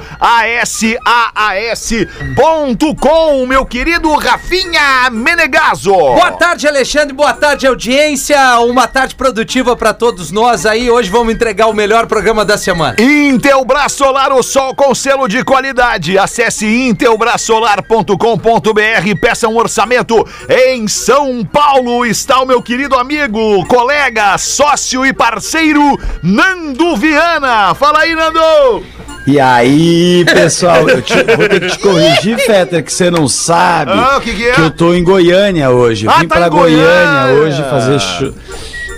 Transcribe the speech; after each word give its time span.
ASAAS.com, 2.26 3.45
meu 3.45 3.66
querido 3.66 4.14
Rafinha 4.16 5.10
Menegaso. 5.12 5.92
Boa 5.92 6.32
tarde, 6.32 6.67
Alexandre. 6.67 7.14
Boa 7.14 7.34
tarde, 7.34 7.66
audiência. 7.67 8.60
Uma 8.60 8.88
tarde 8.88 9.16
produtiva 9.16 9.76
pra 9.76 9.94
todos 9.94 10.32
nós 10.32 10.66
aí. 10.66 10.89
Hoje 10.89 11.10
vamos 11.10 11.34
entregar 11.34 11.67
o 11.67 11.73
melhor 11.73 12.06
programa 12.08 12.45
da 12.45 12.58
semana. 12.58 12.95
Intelbras 13.00 13.94
Solar, 13.94 14.32
o 14.32 14.44
sol 14.44 14.76
com 14.76 14.94
selo 14.94 15.28
de 15.28 15.44
qualidade. 15.56 16.17
Acesse 16.17 16.66
intelbrasolar.com.br, 16.66 19.20
peça 19.22 19.48
um 19.48 19.56
orçamento. 19.58 20.28
Em 20.50 20.86
São 20.86 21.45
Paulo 21.45 22.06
está 22.06 22.42
o 22.42 22.45
meu 22.45 22.61
querido 22.61 22.95
amigo, 22.95 23.66
colega, 23.67 24.38
sócio 24.38 25.06
e 25.06 25.14
parceiro, 25.14 25.98
Nando 26.22 26.98
Viana. 26.98 27.73
Fala 27.73 28.00
aí, 28.00 28.14
Nando! 28.14 28.83
E 29.26 29.39
aí, 29.39 30.23
pessoal, 30.26 30.88
eu 30.89 31.02
te- 31.02 31.23
vou 31.36 31.48
ter 31.50 31.61
que 31.61 31.67
te 31.70 31.80
corrigir, 31.80 32.38
Fetter, 32.38 32.83
que 32.83 32.92
você 32.94 33.09
não 33.09 33.28
sabe 33.28 33.92
Ah, 33.94 34.20
que 34.22 34.36
que 34.36 34.48
é? 34.50 34.59
eu 34.59 34.70
tô 34.70 34.94
em 34.94 35.03
Goiânia 35.03 35.70
hoje. 35.72 36.06
Eu 36.06 36.11
Ah, 36.11 36.20
vim 36.20 36.28
tá 36.28 36.36
pra 36.36 36.50
Goiânia. 36.50 37.33
Goiânia. 37.33 37.42
hoje 37.42 37.64
fazer 37.64 38.00
show. 38.02 38.33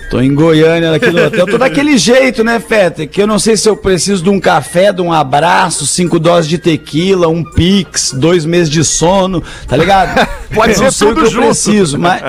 Tô 0.10 0.22
em 0.22 0.34
Goiânia 0.34 0.94
aqui 0.96 1.12
no 1.12 1.26
hotel. 1.26 1.46
Tô 1.46 1.58
daquele 1.58 1.98
jeito, 1.98 2.42
né, 2.44 2.60
Fetter? 2.60 3.10
Que 3.10 3.22
eu 3.22 3.28
não 3.28 3.38
sei 3.38 3.58
se 3.58 3.68
eu 3.68 3.76
preciso 3.76 4.24
de 4.24 4.30
um 4.30 4.40
café, 4.40 4.94
de 4.94 5.02
um 5.02 5.12
abraço, 5.12 5.86
cinco 5.86 6.18
doses 6.18 6.50
de 6.50 6.58
tequila, 6.58 7.28
um 7.28 7.44
pix, 7.44 8.14
dois 8.14 8.46
meses 8.46 8.70
de 8.70 8.86
sono, 8.86 9.44
tá 9.68 9.76
ligado? 9.76 10.26
Pode 10.54 10.76
ser 10.76 10.94
tudo 10.94 11.24
que 11.24 11.30
junto. 11.30 11.42
eu 11.42 11.46
preciso, 11.48 12.00
mas. 12.00 12.22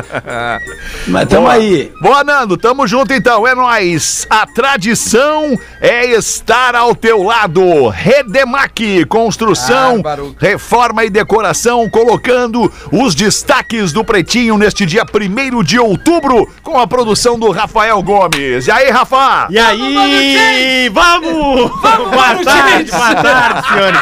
Mas 1.07 1.29
tamo 1.29 1.43
Boa. 1.43 1.53
aí. 1.55 1.93
Boa, 2.01 2.25
Nando. 2.25 2.57
Tamo 2.57 2.87
junto 2.87 3.13
então. 3.15 3.47
É 3.47 3.55
nóis. 3.55 4.27
A 4.29 4.45
tradição 4.47 5.57
é 5.81 6.07
estar 6.07 6.75
ao 6.75 6.95
teu 6.95 7.23
lado. 7.23 7.89
Redemac, 7.89 9.05
construção, 9.07 10.03
Bárbaro. 10.03 10.35
reforma 10.39 11.05
e 11.05 11.11
decoração, 11.11 11.89
colocando 11.89 12.71
os 12.93 13.15
destaques 13.15 13.93
do 13.93 14.05
Pretinho 14.05 14.59
neste 14.59 14.85
dia 14.85 15.05
1 15.05 15.63
de 15.63 15.79
outubro, 15.79 16.49
com 16.63 16.79
a 16.79 16.87
produção 16.87 17.39
do 17.39 17.51
Rafael 17.69 18.03
Gomes. 18.03 18.67
E 18.67 18.71
aí, 18.71 18.91
Rafa? 18.91 19.47
E 19.51 19.59
aí, 19.59 20.89
vamos! 20.89 21.71
boa 21.71 22.43
tarde, 22.43 22.91
boa 22.91 23.15
tarde, 23.15 23.69
senhores. 23.69 24.01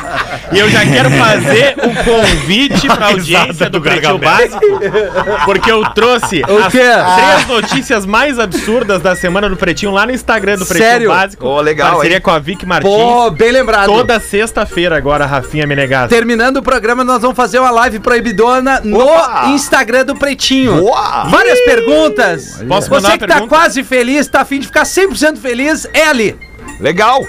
E 0.52 0.58
eu 0.60 0.70
já 0.70 0.86
quero 0.86 1.10
fazer 1.10 1.74
um 1.82 1.94
convite 2.04 2.86
pra 2.86 3.06
audiência 3.10 3.68
do 3.68 3.80
Pretinho 3.80 4.18
Básico, 4.18 4.60
porque 5.44 5.70
eu 5.72 5.84
trouxe 5.90 6.42
as 6.44 6.72
quê? 6.72 6.78
três 6.78 7.46
notícias 7.48 8.06
mais 8.06 8.38
absurdas 8.38 9.02
da 9.02 9.16
semana 9.16 9.48
do 9.48 9.56
Pretinho 9.56 9.90
lá 9.90 10.06
no 10.06 10.12
Instagram 10.12 10.58
do 10.58 10.64
Pretinho 10.64 10.88
Sério? 10.88 11.08
Básico. 11.08 11.44
Ô, 11.44 11.60
legal, 11.60 11.94
Parceria 11.94 12.18
hein? 12.18 12.22
com 12.22 12.30
a 12.30 12.38
Vic 12.38 12.64
Martins. 12.64 12.88
Pô, 12.92 13.30
bem 13.32 13.50
lembrado. 13.50 13.86
Toda 13.86 14.20
sexta-feira 14.20 14.96
agora, 14.96 15.26
Rafinha 15.26 15.66
Menegasso. 15.66 16.08
Terminando 16.08 16.58
o 16.58 16.62
programa, 16.62 17.02
nós 17.02 17.20
vamos 17.20 17.36
fazer 17.36 17.58
uma 17.58 17.72
live 17.72 17.98
proibidona 17.98 18.80
no 18.84 19.00
Opa! 19.00 19.46
Instagram 19.48 20.04
do 20.04 20.14
Pretinho. 20.14 20.76
Boa! 20.82 21.24
Várias 21.24 21.58
perguntas. 21.62 22.62
Posso 22.68 22.88
mandar 22.90 23.00
Você 23.00 23.06
uma 23.08 23.18
que 23.18 23.26
tá 23.26 23.34
pergunta? 23.34 23.55
Quase 23.56 23.82
feliz, 23.82 24.26
tá 24.28 24.42
afim 24.42 24.58
de 24.58 24.66
ficar 24.66 24.82
100% 24.82 25.38
feliz, 25.38 25.86
é 25.94 26.06
ali. 26.08 26.36
Legal. 26.78 27.26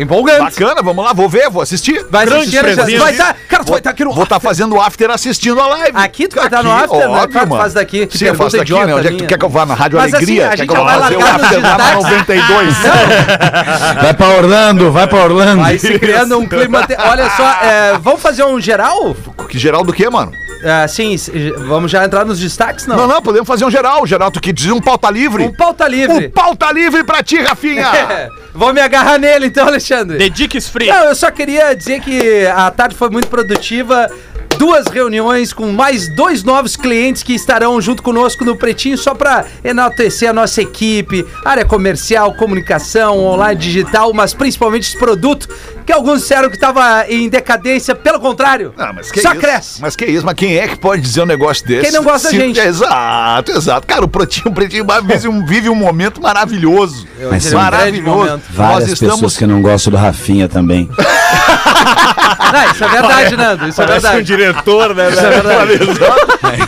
Empolgante. 0.00 0.40
Bacana, 0.60 0.82
vamos 0.82 1.04
lá, 1.04 1.12
vou 1.12 1.28
ver, 1.28 1.50
vou 1.50 1.62
assistir. 1.62 2.04
Vai 2.10 2.24
Grande 2.24 2.56
assistir, 2.58 2.98
vai 2.98 3.12
tá, 3.14 3.34
cara, 3.48 3.64
tu 3.64 3.70
vai 3.70 3.78
estar 3.80 3.90
aqui 3.90 4.04
no 4.04 4.12
Vou 4.12 4.24
estar 4.24 4.40
fazendo 4.40 4.74
o 4.74 4.80
after 4.80 5.10
assistindo 5.10 5.60
a 5.60 5.66
live. 5.66 5.92
Aqui 5.94 6.26
tu 6.26 6.36
vai 6.36 6.46
estar 6.46 6.62
no 6.62 6.72
after, 6.72 7.08
né? 7.08 7.26
Claro, 7.30 7.48
tu 7.50 7.56
faz 7.56 7.74
daqui. 7.74 8.06
Que 8.06 8.16
Sim, 8.18 8.24
eu 8.26 8.34
faço 8.34 8.56
daqui, 8.56 8.72
né? 8.72 8.94
Onde 8.94 9.06
é 9.06 9.10
que 9.10 9.16
tu 9.18 9.26
quer 9.26 9.38
que 9.38 9.44
eu 9.44 9.48
vá? 9.48 9.66
Na 9.66 9.74
Rádio 9.74 9.98
Mas 9.98 10.14
assim, 10.14 10.24
Alegria? 10.40 10.46
a 10.46 10.50
quer 10.50 10.56
gente 10.56 10.68
que 10.68 10.76
eu 10.76 10.84
vai 10.84 10.98
fazer 11.00 11.16
o 11.16 11.20
after 11.26 11.62
lá 11.62 11.78
na 11.78 11.84
destaques. 11.94 12.04
92? 12.10 12.76
Vai 14.02 14.14
pra 14.14 14.28
Orlando, 14.28 14.90
vai 14.92 15.06
pra 15.06 15.18
Orlando. 15.24 15.62
Vai 15.62 15.78
se 15.78 15.98
criando 15.98 16.38
um 16.38 16.46
clima. 16.46 16.86
te- 16.86 16.96
Olha 16.98 17.28
só, 17.30 17.50
é, 17.62 17.98
vamos 18.00 18.20
fazer 18.22 18.44
um 18.44 18.60
geral? 18.60 19.14
Que 19.48 19.58
geral 19.58 19.84
do 19.84 19.92
quê, 19.92 20.08
mano? 20.08 20.32
É, 20.62 20.86
sim, 20.88 21.16
vamos 21.66 21.90
já 21.90 22.04
entrar 22.04 22.24
nos 22.24 22.38
destaques, 22.38 22.86
não? 22.86 22.96
Não, 22.96 23.06
não, 23.06 23.22
podemos 23.22 23.46
fazer 23.46 23.64
um 23.64 23.70
geral. 23.70 24.06
Geral, 24.06 24.30
tu 24.30 24.40
que 24.40 24.52
diz 24.52 24.70
um 24.70 24.80
pauta 24.80 25.10
livre. 25.10 25.44
Um 25.44 25.52
pauta 25.52 25.84
Um 25.86 25.88
livre. 25.88 26.28
pauta 26.28 26.70
livre 26.72 27.02
pra 27.04 27.22
ti, 27.22 27.40
Rafinha. 27.40 27.90
Vou 28.52 28.72
me 28.72 28.80
agarrar 28.80 29.18
nele 29.18 29.46
então, 29.46 29.66
Alexandre. 29.66 30.18
Dediques 30.18 30.68
free. 30.68 30.88
Não, 30.88 31.04
eu 31.04 31.14
só 31.14 31.30
queria 31.30 31.74
dizer 31.74 32.00
que 32.00 32.46
a 32.46 32.70
tarde 32.70 32.96
foi 32.96 33.08
muito 33.08 33.28
produtiva. 33.28 34.10
Duas 34.58 34.88
reuniões 34.88 35.54
com 35.54 35.72
mais 35.72 36.06
dois 36.14 36.42
novos 36.42 36.76
clientes 36.76 37.22
que 37.22 37.32
estarão 37.32 37.80
junto 37.80 38.02
conosco 38.02 38.44
no 38.44 38.56
Pretinho, 38.56 38.98
só 38.98 39.14
para 39.14 39.46
enaltecer 39.64 40.28
a 40.28 40.34
nossa 40.34 40.60
equipe, 40.60 41.24
área 41.44 41.64
comercial, 41.64 42.34
comunicação, 42.34 43.18
online, 43.24 43.58
digital, 43.58 44.12
mas 44.12 44.34
principalmente 44.34 44.82
esse 44.82 44.98
produto 44.98 45.48
que 45.90 45.94
alguns 45.94 46.20
disseram 46.20 46.48
que 46.48 46.54
estava 46.54 47.04
em 47.08 47.28
decadência. 47.28 47.96
Pelo 47.96 48.20
contrário, 48.20 48.72
Ah, 48.78 48.92
mas 48.94 49.10
que 49.10 49.20
só 49.20 49.32
isso? 49.32 49.40
cresce. 49.40 49.82
Mas 49.82 49.96
que 49.96 50.04
isso? 50.04 50.24
Mas 50.24 50.34
quem 50.36 50.56
é 50.56 50.68
que 50.68 50.76
pode 50.78 51.02
dizer 51.02 51.22
um 51.22 51.26
negócio 51.26 51.66
desse? 51.66 51.82
Quem 51.82 51.90
não 51.92 52.04
gosta 52.04 52.30
da 52.30 52.34
gente. 52.38 52.60
Exato, 52.60 53.50
exato. 53.50 53.86
Cara, 53.88 54.04
o 54.04 54.08
Pretinho, 54.08 54.48
o 54.48 54.54
Pretinho 54.54 54.86
vive 55.04 55.28
um, 55.28 55.44
vive 55.44 55.68
um 55.68 55.74
momento 55.74 56.22
maravilhoso. 56.22 57.08
Mas 57.28 57.42
são 57.44 57.60
maravilhoso. 57.60 58.18
momento. 58.18 58.42
Várias 58.50 58.80
Nós 58.80 58.92
estamos... 58.92 59.14
pessoas 59.16 59.36
que 59.36 59.46
não 59.46 59.60
gostam 59.60 59.90
do 59.90 59.96
Rafinha 59.96 60.48
também. 60.48 60.88
Não, 62.52 62.70
isso 62.72 62.84
é 62.84 62.88
verdade, 62.88 63.36
Nando. 63.36 63.68
Isso 63.68 63.82
é 63.82 63.86
Parece 63.86 64.06
um 64.06 64.10
verdade. 64.10 64.26
diretor, 64.26 64.94
né? 64.94 65.10
Isso 65.10 65.20
é 65.20 65.30
verdade. 65.30 65.78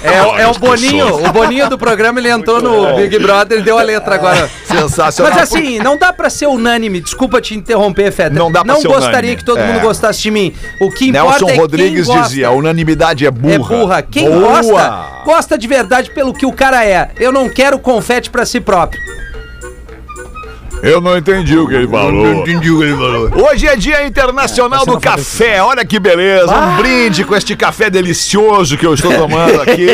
É, 0.04 0.42
é 0.42 0.46
o 0.48 0.54
Boninho. 0.54 1.24
O 1.26 1.32
Boninho 1.32 1.68
do 1.68 1.76
programa, 1.78 2.18
ele 2.20 2.28
entrou 2.30 2.60
no 2.62 2.94
Big 2.96 3.18
Brother 3.18 3.58
e 3.58 3.62
deu 3.62 3.78
a 3.78 3.82
letra 3.82 4.14
agora. 4.14 4.48
Sensacional. 4.66 5.32
Mas 5.32 5.42
assim, 5.42 5.78
não 5.78 5.96
dá 5.96 6.12
pra 6.12 6.30
ser 6.30 6.46
unânime. 6.46 7.00
Desculpa 7.00 7.40
te 7.40 7.54
interromper, 7.54 8.10
Feta. 8.12 8.30
Não 8.34 8.50
dá 8.50 8.64
pra 8.64 8.76
ser 8.76 8.88
gostaria 8.88 9.10
unânime. 9.18 9.36
que 9.36 9.44
todo 9.44 9.58
É. 9.58 9.66
mundo 9.66 9.80
gostasse 9.80 10.20
de 10.22 10.30
mim. 10.30 10.54
O 10.80 10.90
que 10.90 11.06
importa 11.08 11.28
Nelson 11.40 11.48
é 11.50 11.56
Rodrigues 11.56 12.06
quem 12.06 12.14
gosta. 12.16 12.28
dizia, 12.28 12.50
unanimidade 12.50 13.26
é 13.26 13.30
burra. 13.30 13.54
É 13.54 13.58
burra. 13.58 14.02
Quem 14.02 14.28
Boa. 14.30 14.40
gosta, 14.62 15.04
gosta 15.24 15.58
de 15.58 15.66
verdade 15.66 16.10
pelo 16.10 16.32
que 16.32 16.46
o 16.46 16.52
cara 16.52 16.84
é. 16.84 17.10
Eu 17.18 17.32
não 17.32 17.48
quero 17.48 17.78
confete 17.78 18.30
pra 18.30 18.44
si 18.46 18.60
próprio. 18.60 19.00
Eu 20.82 21.00
não 21.00 21.16
entendi 21.16 21.56
o 21.56 21.68
que 21.68 21.74
ele 21.74 21.86
falou. 21.86 22.12
não 22.26 22.40
entendi 22.40 22.68
o 22.70 22.78
que 22.78 22.84
ele 22.84 22.96
falou. 22.96 23.30
Hoje 23.48 23.68
é 23.68 23.76
Dia 23.76 24.04
Internacional 24.04 24.84
do 24.84 24.98
Café. 24.98 25.62
Olha 25.62 25.84
que 25.84 26.00
beleza. 26.00 26.52
Um 26.52 26.76
brinde 26.76 27.24
com 27.24 27.36
este 27.36 27.54
café 27.54 27.88
delicioso 27.88 28.76
que 28.76 28.84
eu 28.84 28.92
estou 28.92 29.12
tomando 29.14 29.62
aqui. 29.62 29.86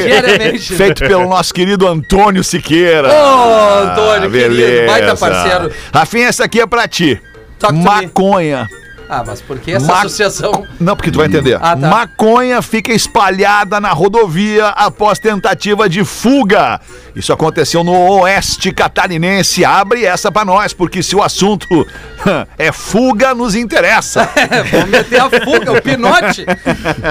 Feito 0.58 1.00
pelo 1.00 1.28
nosso 1.28 1.52
querido 1.52 1.86
Antônio 1.86 2.42
Siqueira. 2.42 3.08
Ô, 3.08 3.82
Antônio, 3.84 4.30
querido, 4.30 4.56
beleza. 4.56 4.86
baita 4.86 5.16
parceiro. 5.16 5.70
Rafinha, 5.92 6.28
essa 6.28 6.44
aqui 6.44 6.60
é 6.60 6.66
pra 6.66 6.88
ti. 6.88 7.20
To 7.58 7.72
me. 7.72 7.84
Ah, 9.08 9.24
mas 9.26 9.40
por 9.40 9.58
que 9.58 9.72
essa 9.72 9.86
Ma- 9.86 9.98
associação? 10.00 10.66
Não, 10.78 10.94
porque 10.94 11.10
tu 11.10 11.18
vai 11.18 11.26
entender. 11.26 11.56
Ah, 11.60 11.76
tá. 11.76 11.88
Maconha 11.88 12.60
fica 12.60 12.92
espalhada 12.92 13.80
na 13.80 13.90
rodovia 13.90 14.68
após 14.68 15.18
tentativa 15.18 15.88
de 15.88 16.04
fuga. 16.04 16.80
Isso 17.16 17.32
aconteceu 17.32 17.82
no 17.82 17.92
oeste 18.20 18.70
catarinense. 18.70 19.64
Abre 19.64 20.04
essa 20.04 20.30
pra 20.30 20.44
nós, 20.44 20.72
porque 20.72 21.02
se 21.02 21.16
o 21.16 21.22
assunto 21.22 21.86
é 22.58 22.70
fuga, 22.70 23.34
nos 23.34 23.54
interessa. 23.54 24.28
Vamos 24.70 24.90
meter 24.90 25.20
a 25.20 25.30
fuga, 25.30 25.72
o 25.72 25.82
pinote. 25.82 26.44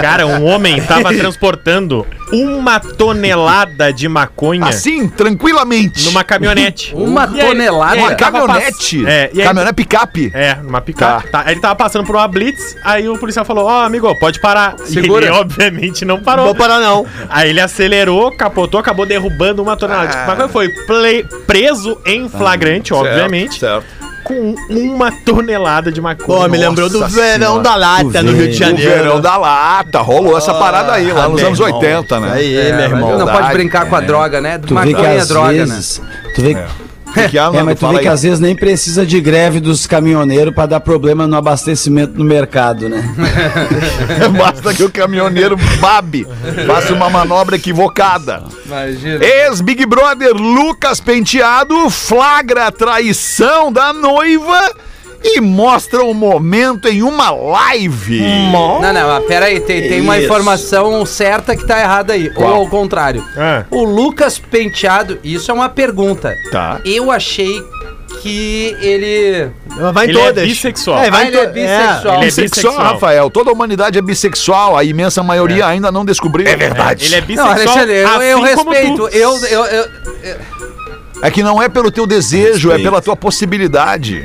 Cara, 0.02 0.26
um 0.28 0.46
homem 0.46 0.82
tava 0.82 1.14
transportando 1.14 2.06
uma 2.32 2.80
tonelada 2.80 3.92
de 3.92 4.08
maconha 4.08 4.66
Assim, 4.68 5.08
tranquilamente. 5.08 6.06
numa 6.06 6.24
caminhonete. 6.24 6.94
Uma 6.94 7.24
E 7.34 7.40
tonelada? 7.40 7.96
e 7.96 8.00
aí 8.00 8.06
Uma 8.06 8.16
caminhonete. 8.16 8.98
pass- 9.04 9.08
É, 9.14 9.30
e 9.34 9.42
aí- 9.42 9.48
Caminhonete 9.48 9.76
picape. 9.76 10.32
É, 10.34 10.56
numa 10.56 10.82
picape. 10.82 11.30
Tá. 11.30 11.44
Aí 11.46 11.54
ele 11.54 11.62
tava 11.62 11.76
passando 11.88 12.06
por 12.06 12.16
uma 12.16 12.28
blitz, 12.28 12.76
aí 12.84 13.08
o 13.08 13.18
policial 13.18 13.46
falou, 13.46 13.66
ó, 13.66 13.84
amigo, 13.86 14.14
pode 14.20 14.40
parar. 14.42 14.76
Segura. 14.86 15.26
E 15.26 15.30
ele, 15.30 15.38
obviamente, 15.38 16.04
não 16.04 16.20
parou. 16.22 16.46
Vou 16.46 16.56
parar 16.56 16.80
não. 16.80 17.06
Aí 17.30 17.50
ele 17.50 17.62
acelerou, 17.62 18.32
capotou, 18.36 18.80
acabou 18.80 19.06
derrubando 19.06 19.62
uma 19.64 19.78
tonelada. 19.78 20.12
Ah. 20.14 20.36
Mas 20.38 20.52
foi 20.52 20.70
ple- 20.70 21.26
preso 21.48 21.98
em 22.06 22.28
flagrante, 22.28 22.94
obviamente, 22.94 23.60
Certo. 23.60 23.86
com 24.24 24.54
uma 24.70 25.10
tonelada 25.12 25.90
de 25.92 26.02
maconha. 26.02 26.42
Pô, 26.42 26.48
me 26.50 26.58
lembrou 26.58 26.90
do 26.90 27.00
verão 27.08 27.38
Senhora. 27.56 27.64
da 27.64 27.76
lata 27.76 28.22
no 28.22 28.32
Rio 28.34 28.44
de 28.44 28.50
O 28.50 28.52
O 28.52 28.54
Janeiro. 28.54 28.92
verão 28.92 29.22
da 29.22 29.38
lata. 29.38 30.00
Rolou 30.02 30.38
essa 30.38 30.54
parada 30.54 30.92
aí, 30.92 31.10
lá 31.12 31.24
Ah, 31.24 31.30
nos 31.30 31.42
anos 31.42 31.60
irmão. 31.60 31.76
80, 31.80 32.20
né? 32.20 32.32
Aí, 32.34 32.56
É, 32.58 32.72
meu 32.74 32.82
irmão. 32.86 33.18
não 33.18 33.28
pode 33.28 33.54
brincar 33.54 33.88
com 33.90 33.96
a 33.96 34.02
droga, 34.02 34.42
né? 34.42 34.58
Tu 34.58 34.74
Maconha 34.74 35.08
é 35.08 35.26
droga, 35.26 35.52
né? 35.54 35.76
vezes. 35.76 36.02
Tu 36.36 36.42
vê, 36.42 36.54
Que, 36.56 36.62
é, 37.24 37.64
mas 37.64 37.76
tu 37.76 37.82
fala 37.82 37.94
vê 37.96 38.00
que 38.02 38.08
aí. 38.08 38.14
às 38.14 38.24
vezes 38.24 38.40
nem 38.40 38.56
precisa 38.56 39.06
de 39.06 39.20
greve 39.20 39.60
dos 39.60 39.88
caminhoneiros 39.88 40.54
pra 40.54 40.66
dar 40.66 40.80
problema 40.80 41.28
no 41.28 41.36
abastecimento 41.36 42.18
no 42.18 42.24
mercado, 42.24 42.88
né? 42.90 43.04
Basta 44.38 44.74
que 44.74 44.84
o 44.84 44.92
caminhoneiro 44.92 45.58
babe, 45.80 46.28
faça 46.66 46.94
uma 46.94 47.10
manobra 47.10 47.56
equivocada. 47.56 48.44
Imagina. 48.66 49.24
Ex-Big 49.24 49.86
Brother 49.86 50.34
Lucas 50.34 51.00
Penteado 51.00 51.90
flagra 51.90 52.68
a 52.68 52.72
traição 52.72 53.72
da 53.72 53.94
noiva 53.94 54.72
e 55.24 55.42
mostra 55.42 56.04
o 56.04 56.14
momento 56.14 56.88
em 56.88 57.02
uma 57.04 57.32
live. 57.32 58.22
Não, 58.52 58.80
não, 58.82 59.08
mas 59.08 59.26
pera 59.26 59.46
aí, 59.48 59.60
tem, 59.60 59.88
tem 59.88 60.02
uma 60.02 60.18
Isso. 60.18 60.26
informação 60.26 61.06
certa 61.06 61.56
que 61.56 61.66
tá 61.66 61.80
errada 61.80 62.14
aí. 62.14 62.30
Qual? 62.30 62.50
Ou 62.52 62.56
ao 62.62 62.68
contrário. 62.68 63.24
Ah. 63.36 63.66
O 63.72 63.84
Lucas 63.84 64.38
Penteado, 64.40 65.20
isso 65.24 65.50
é 65.52 65.54
uma 65.54 65.70
pergunta. 65.70 66.34
Tá. 66.52 66.80
Eu 66.86 67.12
achei 67.12 67.62
que 68.22 68.76
ele. 68.82 69.50
Vai 69.94 70.08
em 70.08 70.10
Ele 70.10 70.20
é 70.20 70.26
todas. 70.28 70.44
bissexual. 70.48 71.00
É, 71.04 71.12
vai 71.12 71.22
Ah, 71.22 71.26
em 71.26 71.28
ele 71.28 71.38
é 71.38 71.46
to- 71.46 71.54
bissexual. 71.54 72.16
ele 72.16 72.22
é 72.24 72.26
Bissexual, 72.26 72.50
bissexual. 72.74 72.94
Rafael. 72.94 73.30
Toda 73.30 73.50
a 73.50 73.54
humanidade 73.54 73.98
é 73.98 74.02
bissexual. 74.02 74.78
A 74.78 74.84
imensa 74.84 75.22
maioria 75.22 75.68
ainda 75.68 75.92
não 75.92 76.04
descobriu. 76.06 76.48
É 76.48 76.56
verdade. 76.56 77.06
Ele 77.06 77.16
é 77.16 77.20
Não, 77.22 77.28
bissexual. 77.28 77.52
Alexandre, 77.52 77.94
eu, 77.96 78.22
eu 78.22 78.44
assim 78.44 78.56
como 78.56 78.72
respeito. 78.72 78.96
tu. 78.96 79.08
Eu, 79.10 79.38
eu, 79.48 79.66
eu- 79.66 79.88
É 81.22 81.30
que 81.32 81.42
não 81.44 81.62
é 81.62 81.68
pelo 81.68 81.92
teu 81.92 82.06
desejo, 82.08 82.72
é 82.72 82.78
pela 82.80 83.02
tua 83.02 83.16
possibilidade. 83.16 84.24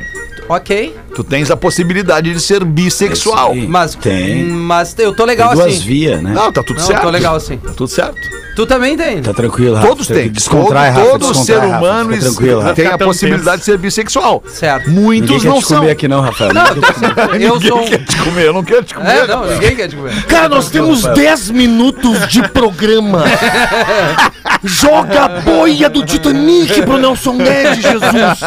Ok. 0.49 0.93
Tu 1.15 1.23
tens 1.23 1.51
a 1.51 1.55
possibilidade 1.57 2.33
de 2.33 2.39
ser 2.39 2.63
bissexual. 2.65 3.53
Mas, 3.55 3.93
Tem. 3.95 4.43
mas 4.45 4.95
eu 4.97 5.13
tô 5.15 5.25
legal 5.25 5.49
Tem 5.49 5.57
duas 5.59 5.73
assim. 5.75 5.83
vias, 5.85 6.21
né? 6.21 6.31
Não, 6.33 6.51
tá 6.51 6.63
tudo 6.63 6.79
Não, 6.79 6.87
certo. 6.87 7.01
tô 7.03 7.09
legal 7.09 7.35
assim. 7.35 7.57
Tá 7.57 7.71
tudo 7.73 7.87
certo. 7.87 8.17
Tu 8.55 8.65
também 8.67 8.95
tem. 8.95 9.19
Tá 9.21 9.33
tranquilo, 9.33 9.75
Rafa. 9.75 9.87
Todos 9.87 10.05
têm. 10.07 10.29
Descontrai, 10.29 10.93
todo 10.93 10.97
Rafa. 11.03 11.09
todo 11.19 11.27
descontrai, 11.33 11.45
ser 11.45 11.59
Rafa, 11.67 11.77
humano 11.85 12.09
fica 12.13 12.21
tranquilo, 12.25 12.61
Rafa. 12.61 12.75
tem 12.75 12.85
a 12.87 12.97
possibilidade 12.99 13.45
tenso. 13.45 13.57
de 13.59 13.65
ser 13.65 13.77
bissexual. 13.79 14.43
Certo. 14.47 14.89
Muitos 14.91 15.29
Ninguém 15.29 15.39
quer 15.41 15.47
não 15.49 15.59
te 15.59 15.67
são. 15.67 15.77
comer 15.79 15.91
aqui 15.91 16.07
não, 16.07 16.21
Rafael. 16.21 16.53
Não, 16.53 16.63
Ninguém 16.75 16.81
quer 16.83 16.93
te 16.93 17.25
comer. 17.25 17.41
eu 17.41 17.53
Ninguém 17.55 17.69
sou. 17.69 17.79
um- 17.81 17.85
quer 17.89 17.97
te 18.05 18.15
comer, 18.17 18.45
eu 18.45 18.53
não 18.53 18.63
quero 18.63 18.83
te 18.83 18.93
comer. 18.93 19.09
É, 19.09 19.27
não, 19.27 19.45
ninguém 19.47 19.75
quer 19.75 19.87
te 19.87 19.95
comer. 19.95 20.23
Cara, 20.25 20.49
nós 20.49 20.69
temos 20.69 21.01
10 21.03 21.49
minutos 21.49 22.27
de 22.27 22.47
programa. 22.49 23.23
Joga 24.63 25.25
a 25.25 25.27
boia 25.41 25.89
do 25.89 26.05
Titanic 26.05 26.81
pro 26.83 26.97
Nelson 26.97 27.33
Ned, 27.33 27.81
Jesus. 27.81 28.39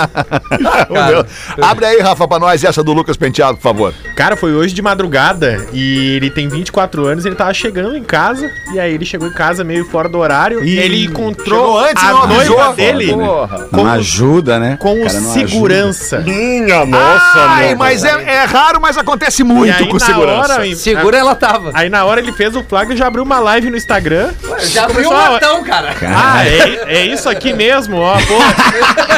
Deus. 1.09 1.27
Abre 1.61 1.85
aí, 1.85 2.01
Rafa, 2.01 2.27
pra 2.29 2.39
nós 2.39 2.56
essa 2.65 2.83
do 2.83 2.93
Lucas 2.93 3.17
Penteado, 3.17 3.57
por 3.57 3.63
favor. 3.63 3.95
Cara, 4.15 4.37
foi 4.37 4.53
hoje 4.55 4.75
de 4.75 4.83
madrugada 4.83 5.67
e 5.73 6.17
ele 6.17 6.31
tem 6.31 6.49
24 6.49 7.07
anos, 7.07 7.25
ele 7.25 7.35
tava 7.35 7.53
chegando 7.53 7.97
em 7.97 8.05
casa 8.05 8.51
e 8.73 8.79
aí 8.81 8.95
ele 8.95 9.05
chegou 9.05 9.29
em 9.29 9.33
casa 9.33 9.65
meio 9.65 9.85
fora 9.85 10.09
do 10.09 10.19
horário 10.19 10.65
e 10.65 10.79
ele 10.79 11.05
encontrou 11.05 11.61
Chegou 11.61 11.79
antes, 11.81 12.03
a 12.05 12.13
não 12.13 12.23
avisou. 12.25 12.57
noiva 12.57 12.73
dele 12.75 13.13
Porra. 13.13 13.69
Não 13.73 13.87
ajuda, 13.89 14.59
né? 14.59 14.77
com 14.81 15.03
o 15.05 15.11
segurança. 15.11 16.19
Minha 16.21 16.85
nossa, 16.85 17.39
Ai, 17.49 17.69
meu. 17.69 17.77
mas 17.79 18.05
é, 18.05 18.23
é 18.23 18.45
raro, 18.45 18.81
mas 18.81 18.97
acontece 18.99 19.43
muito 19.43 19.75
aí, 19.77 19.89
com 19.89 19.99
segurança. 19.99 20.55
hora, 20.55 20.77
Segura 20.77 21.17
ela 21.17 21.35
tava. 21.35 21.71
Aí 21.75 21.89
na 21.89 22.05
hora 22.05 22.21
ele 22.21 22.33
fez 22.33 22.55
o 22.55 22.63
flag 22.63 22.93
e 22.93 22.97
já 22.97 23.07
abriu 23.07 23.25
uma 23.25 23.39
live 23.41 23.71
no 23.71 23.77
Instagram. 23.77 24.31
Já 24.61 24.85
abriu 24.85 25.09
um 25.11 25.13
latão, 25.13 25.63
cara. 25.65 25.95
Ah, 26.03 26.47
é, 26.47 26.99
é 27.01 27.07
isso 27.07 27.29
aqui 27.29 27.53
mesmo, 27.53 27.97
ó, 27.97 28.15
pô. 28.15 28.39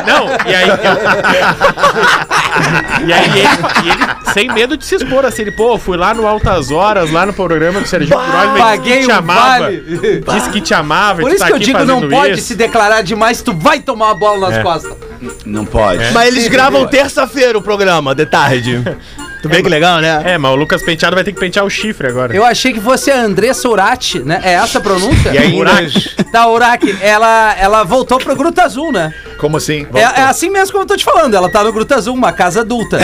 Não, 0.07 0.27
e 0.51 0.55
aí. 0.55 0.69
e 3.07 3.13
aí 3.13 3.28
ele, 3.29 3.49
e 3.85 3.89
ele, 3.91 4.33
sem 4.33 4.49
medo 4.53 4.77
de 4.77 4.85
se 4.85 4.95
expor, 4.97 5.25
assim, 5.25 5.43
ele, 5.43 5.51
pô, 5.53 5.79
fui 5.79 5.97
lá 5.97 6.15
no 6.15 6.27
Altas 6.27 6.71
Horas, 6.71 7.11
lá 7.11 7.27
no 7.27 7.33
programa 7.33 7.81
do 7.81 7.87
Serginho 7.89 8.17
Grossman, 8.19 8.59
paguei 8.59 8.99
disse 8.99 9.01
que 9.01 9.07
te 9.07 9.13
amava. 9.13 9.59
vale. 9.61 10.25
Disse 10.33 10.51
que 10.51 10.61
te 10.61 10.75
amava, 10.75 11.21
Por 11.23 11.31
e 11.31 11.35
isso 11.35 11.41
tá 11.41 11.47
que 11.47 11.53
eu 11.53 11.59
digo, 11.59 11.85
não 11.85 12.09
pode 12.09 12.35
isso. 12.35 12.49
se 12.49 12.55
declarar 12.55 13.03
demais, 13.03 13.43
tu 13.43 13.53
vai 13.53 13.81
tomar 13.81 14.07
uma 14.07 14.15
bola 14.15 14.49
nas 14.49 14.59
É. 14.59 14.63
costas. 14.63 14.97
Não 15.45 15.65
pode. 15.65 16.13
Mas 16.13 16.29
eles 16.29 16.49
gravam 16.49 16.87
terça-feira 16.87 17.59
o 17.59 17.63
programa, 17.63 18.15
de 18.15 18.27
tarde. 18.27 18.83
Tu 19.43 19.49
vê 19.49 19.63
que 19.63 19.69
legal, 19.69 20.01
né? 20.01 20.23
É, 20.25 20.39
mas 20.39 20.51
o 20.51 20.57
Lucas 20.57 20.83
Penteado 20.83 21.15
vai 21.15 21.25
ter 21.25 21.33
que 21.33 21.39
pentear 21.39 21.65
o 21.65 21.71
chifre 21.71 22.09
agora. 22.09 22.35
Eu 22.35 22.45
achei 22.45 22.73
que 22.73 22.81
fosse 22.81 23.11
a 23.11 23.21
Andressa 23.21 23.69
Urati, 23.69 24.19
né? 24.21 24.41
É 24.43 24.55
essa 24.55 24.79
a 24.79 24.81
pronúncia? 24.81 25.31
E 25.33 25.39
aí, 25.39 25.59
Da 26.33 26.49
Uraki, 26.49 26.97
ela, 27.01 27.55
ela 27.59 27.85
voltou 27.85 28.19
pro 28.19 28.35
Gruta 28.35 28.63
Azul, 28.63 28.91
né? 28.93 29.15
Como 29.39 29.57
assim? 29.57 29.87
É, 29.95 30.01
é 30.01 30.23
assim 30.23 30.51
mesmo 30.51 30.73
como 30.73 30.83
eu 30.83 30.87
tô 30.89 30.97
te 30.97 31.05
falando, 31.05 31.35
ela 31.35 31.49
tá 31.49 31.63
no 31.63 31.73
Gruta 31.73 31.95
Azul, 31.95 32.15
uma 32.15 32.33
casa 32.33 32.61
adulta. 32.61 32.99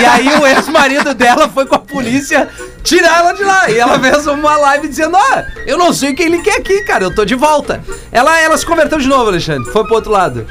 e 0.00 0.04
aí 0.04 0.28
o 0.40 0.46
ex-marido 0.46 1.12
dela 1.14 1.48
foi 1.48 1.66
com 1.66 1.74
a 1.74 1.78
polícia 1.78 2.48
tirar 2.82 3.18
ela 3.18 3.32
de 3.32 3.42
lá. 3.42 3.70
E 3.70 3.78
ela 3.78 3.98
fez 3.98 4.26
uma 4.26 4.56
live 4.56 4.88
dizendo: 4.88 5.16
Ah, 5.16 5.44
eu 5.66 5.76
não 5.76 5.92
sei 5.92 6.12
o 6.12 6.14
que 6.14 6.22
ele 6.22 6.38
quer 6.42 6.58
aqui, 6.58 6.82
cara, 6.84 7.04
eu 7.04 7.14
tô 7.14 7.24
de 7.24 7.34
volta. 7.34 7.80
Ela, 8.12 8.38
ela 8.40 8.56
se 8.56 8.64
converteu 8.64 8.98
de 8.98 9.08
novo, 9.08 9.28
Alexandre, 9.28 9.70
foi 9.72 9.84
pro 9.84 9.94
outro 9.94 10.10
lado. 10.12 10.46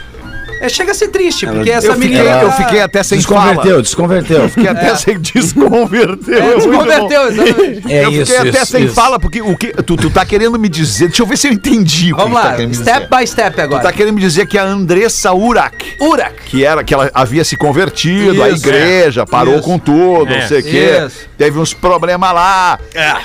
É, 0.62 0.70
chega 0.70 0.92
a 0.92 0.96
ser 0.96 1.08
triste, 1.10 1.46
porque 1.48 1.70
essa 1.72 1.88
eu, 1.88 1.94
fiquei, 1.96 2.10
menina. 2.18 2.42
eu 2.42 2.52
fiquei 2.52 2.82
até 2.82 3.02
sem 3.04 3.22
fala. 3.22 3.40
Desconverteu, 3.54 3.82
desconverteu. 3.82 4.50
Fiquei 4.50 4.70
até 4.70 4.96
sem 4.96 5.20
desconverteu. 5.22 6.38
É, 6.38 6.42
Muito 6.42 6.68
bom. 6.70 6.86
desconverteu, 6.86 7.28
exatamente. 7.30 7.80
É 7.90 8.06
eu 8.06 8.12
isso, 8.12 8.32
fiquei 8.34 8.50
até 8.50 8.62
isso, 8.62 8.72
sem 8.72 8.86
isso. 8.86 8.94
fala, 8.94 9.20
porque 9.20 9.42
o 9.42 9.56
que 9.58 9.68
tu, 9.84 9.96
tu 9.96 10.10
tá 10.10 10.26
querendo 10.26 10.60
me 10.60 10.70
dizer. 10.70 11.08
Deixa 11.08 11.22
eu 11.24 11.26
ver 11.28 11.38
se 11.38 11.48
eu 11.48 11.54
entendi 11.54 12.14
o 12.14 12.16
que 12.18 12.22
Vamos 12.24 12.38
tu 12.38 12.42
tá 12.42 12.50
lá, 12.50 12.56
querendo 12.56 12.70
me 12.70 12.76
step 12.76 13.00
dizer. 13.08 13.18
by 13.18 13.28
step 13.28 13.56
Tu 13.56 13.62
agora. 13.62 13.84
tá 13.84 13.92
querendo 13.92 14.16
me 14.16 14.22
dizer 14.22 14.46
que 14.48 14.58
a 14.58 14.64
Andressa 14.64 15.34
Urak, 15.34 15.96
Urak. 16.02 16.34
que 16.46 16.64
era 16.66 16.84
que 16.84 16.94
ela 16.94 17.10
havia 17.14 17.44
se 17.44 17.56
convertido 17.56 18.44
à 18.44 18.50
Isso. 18.50 18.68
igreja, 18.68 19.26
parou 19.26 19.56
Isso. 19.56 19.64
com 19.64 19.80
tudo, 19.80 20.32
É. 20.34 20.42
não 20.42 20.48
sei 20.48 20.60
o 20.60 20.64
quê. 20.64 21.02
Isso. 21.06 21.30
Teve 21.38 21.58
uns 21.60 21.74
problemas 21.74 22.34
lá. 22.34 22.78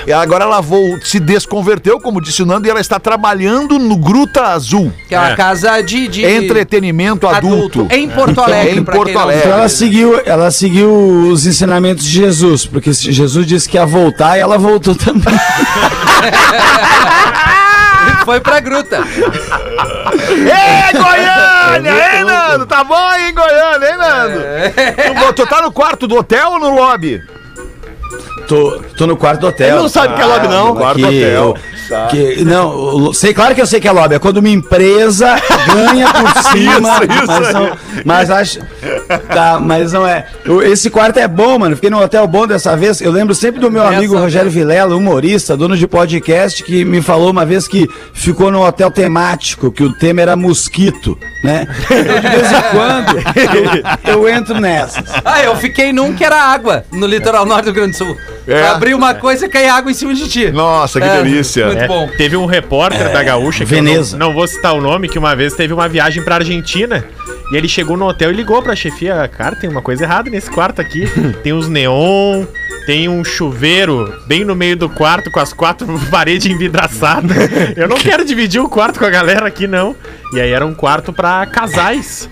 E 0.06 0.12
agora 0.12 0.44
ela 0.44 0.60
vol- 0.60 0.98
se 1.02 1.18
desconverteu, 1.18 1.98
como 2.00 2.20
disse 2.20 2.42
o 2.42 2.46
Nando, 2.46 2.66
e 2.66 2.70
ela 2.70 2.80
está 2.80 2.98
trabalhando 3.00 3.78
no 3.78 3.96
Gruta 3.96 4.44
Azul. 4.44 4.92
Que 5.08 5.14
é 5.14 5.18
uma 5.18 5.30
É. 5.32 5.36
casa 5.36 5.80
de. 5.82 6.08
de 6.08 6.24
Entretenimento 6.24 7.23
adulto. 7.28 7.86
Em 7.90 8.08
Porto 8.08 8.40
Alegre, 8.40 8.78
Em 8.78 8.84
Porto 8.84 9.12
não 9.12 9.20
Alegre. 9.22 9.42
Então 9.46 9.58
ela 9.58 9.68
seguiu, 9.68 10.20
ela 10.24 10.50
seguiu 10.50 10.92
os 11.30 11.46
ensinamentos 11.46 12.04
de 12.04 12.10
Jesus, 12.10 12.66
porque 12.66 12.92
Jesus 12.92 13.46
disse 13.46 13.68
que 13.68 13.76
ia 13.76 13.86
voltar 13.86 14.36
e 14.36 14.40
ela 14.40 14.58
voltou 14.58 14.94
também. 14.94 15.34
Foi 18.24 18.40
pra 18.40 18.58
gruta. 18.60 19.00
Ê, 20.16 20.92
Goiânia! 20.96 22.16
Hein, 22.16 22.24
Nando? 22.24 22.64
Tá 22.66 22.82
bom 22.82 22.94
aí 22.96 23.30
em 23.30 23.34
Goiânia, 23.34 23.90
hein, 23.90 23.96
Nando? 23.98 24.40
Tu, 25.26 25.32
tu 25.34 25.46
tá 25.46 25.60
no 25.60 25.70
quarto 25.70 26.06
do 26.06 26.16
hotel 26.16 26.52
ou 26.52 26.58
no 26.58 26.70
lobby? 26.74 27.20
Tô, 28.48 28.80
tô 28.96 29.06
no 29.06 29.16
quarto 29.16 29.40
do 29.40 29.48
hotel. 29.48 29.66
Ele 29.68 29.76
não 29.76 29.88
sabe 29.88 30.14
que 30.14 30.22
é 30.22 30.24
lobby, 30.24 30.48
não. 30.48 30.68
Aqui, 30.70 30.78
Quarto 30.78 31.00
hotel. 31.06 31.20
eu- 31.22 31.56
que, 32.10 32.44
não, 32.44 33.12
sei, 33.12 33.34
claro 33.34 33.54
que 33.54 33.60
eu 33.60 33.66
sei 33.66 33.80
que 33.80 33.88
é 33.88 33.92
lobby. 33.92 34.14
É 34.14 34.18
quando 34.18 34.38
uma 34.38 34.48
empresa 34.48 35.36
ganha 35.66 36.08
por 36.12 36.42
cima. 36.52 37.00
Isso, 37.04 37.12
isso 37.12 37.26
mas, 37.26 37.52
não, 37.52 37.76
mas 38.04 38.30
acho. 38.30 38.60
Tá, 39.28 39.58
mas 39.60 39.92
não 39.92 40.06
é. 40.06 40.26
Esse 40.64 40.90
quarto 40.90 41.18
é 41.18 41.28
bom, 41.28 41.58
mano. 41.58 41.74
Fiquei 41.74 41.90
num 41.90 42.00
hotel 42.00 42.26
bom 42.26 42.46
dessa 42.46 42.76
vez. 42.76 43.00
Eu 43.00 43.12
lembro 43.12 43.34
sempre 43.34 43.60
do 43.60 43.70
meu 43.70 43.86
amigo 43.86 44.16
Rogério 44.16 44.50
Vilela, 44.50 44.96
humorista, 44.96 45.56
dono 45.56 45.76
de 45.76 45.86
podcast, 45.86 46.62
que 46.62 46.84
me 46.84 47.02
falou 47.02 47.30
uma 47.30 47.44
vez 47.44 47.68
que 47.68 47.88
ficou 48.12 48.50
num 48.50 48.62
hotel 48.62 48.90
temático, 48.90 49.70
que 49.70 49.82
o 49.82 49.92
tema 49.92 50.20
era 50.20 50.36
mosquito, 50.36 51.18
né? 51.42 51.66
Então, 51.84 52.20
de 52.20 52.28
vez 52.28 52.52
em 52.52 52.62
quando, 52.70 54.04
eu, 54.04 54.12
eu 54.12 54.28
entro 54.28 54.60
nessas. 54.60 55.04
Ah, 55.24 55.42
eu 55.42 55.56
fiquei 55.56 55.92
num 55.92 56.14
que 56.14 56.24
era 56.24 56.36
água 56.36 56.84
no 56.92 57.06
litoral 57.06 57.44
norte 57.44 57.64
do 57.64 57.72
Rio 57.72 57.74
Grande 57.74 57.92
do 57.92 57.98
Sul. 57.98 58.16
É. 58.46 58.66
Abri 58.68 58.92
uma 58.94 59.14
coisa 59.14 59.46
e 59.46 59.48
cai 59.48 59.66
água 59.68 59.90
em 59.90 59.94
cima 59.94 60.14
de 60.14 60.28
ti. 60.28 60.50
Nossa, 60.50 61.00
que 61.00 61.06
É, 61.06 61.22
delícia. 61.22 61.66
Muito 61.66 61.78
É, 61.82 61.86
bom. 61.86 62.08
Teve 62.16 62.36
um 62.36 62.44
repórter 62.46 63.10
da 63.12 63.22
Gaúcha, 63.22 63.60
que 63.64 63.70
Veneza. 63.70 64.16
eu 64.16 64.18
não, 64.18 64.26
não 64.28 64.34
vou 64.34 64.46
citar 64.46 64.74
o 64.74 64.80
nome, 64.80 65.08
que 65.08 65.18
uma 65.18 65.34
vez 65.34 65.54
teve 65.54 65.72
uma 65.72 65.88
viagem 65.88 66.22
pra 66.22 66.36
Argentina 66.36 67.04
E 67.52 67.56
ele 67.56 67.68
chegou 67.68 67.96
no 67.96 68.06
hotel 68.06 68.30
e 68.30 68.34
ligou 68.34 68.62
pra 68.62 68.74
chefia, 68.76 69.26
cara, 69.28 69.54
tem 69.56 69.68
uma 69.70 69.80
coisa 69.82 70.04
errada 70.04 70.28
nesse 70.30 70.50
quarto 70.50 70.80
aqui. 70.80 71.06
Tem 71.42 71.52
uns 71.52 71.68
neon, 71.68 72.44
tem 72.86 73.08
um 73.08 73.24
chuveiro 73.24 74.12
bem 74.26 74.44
no 74.44 74.54
meio 74.54 74.76
do 74.76 74.88
quarto 74.90 75.30
com 75.30 75.40
as 75.40 75.52
quatro 75.52 75.86
paredes 76.10 76.46
envidraçadas. 76.46 77.36
Eu 77.76 77.88
não 77.88 77.96
quero 78.00 78.24
dividir 78.24 78.60
o 78.60 78.68
quarto 78.68 78.98
com 78.98 79.04
a 79.06 79.10
galera 79.10 79.46
aqui, 79.46 79.66
não. 79.66 79.94
E 80.34 80.40
aí 80.40 80.50
era 80.50 80.66
um 80.66 80.74
quarto 80.74 81.12
pra 81.12 81.46
casais. 81.46 82.28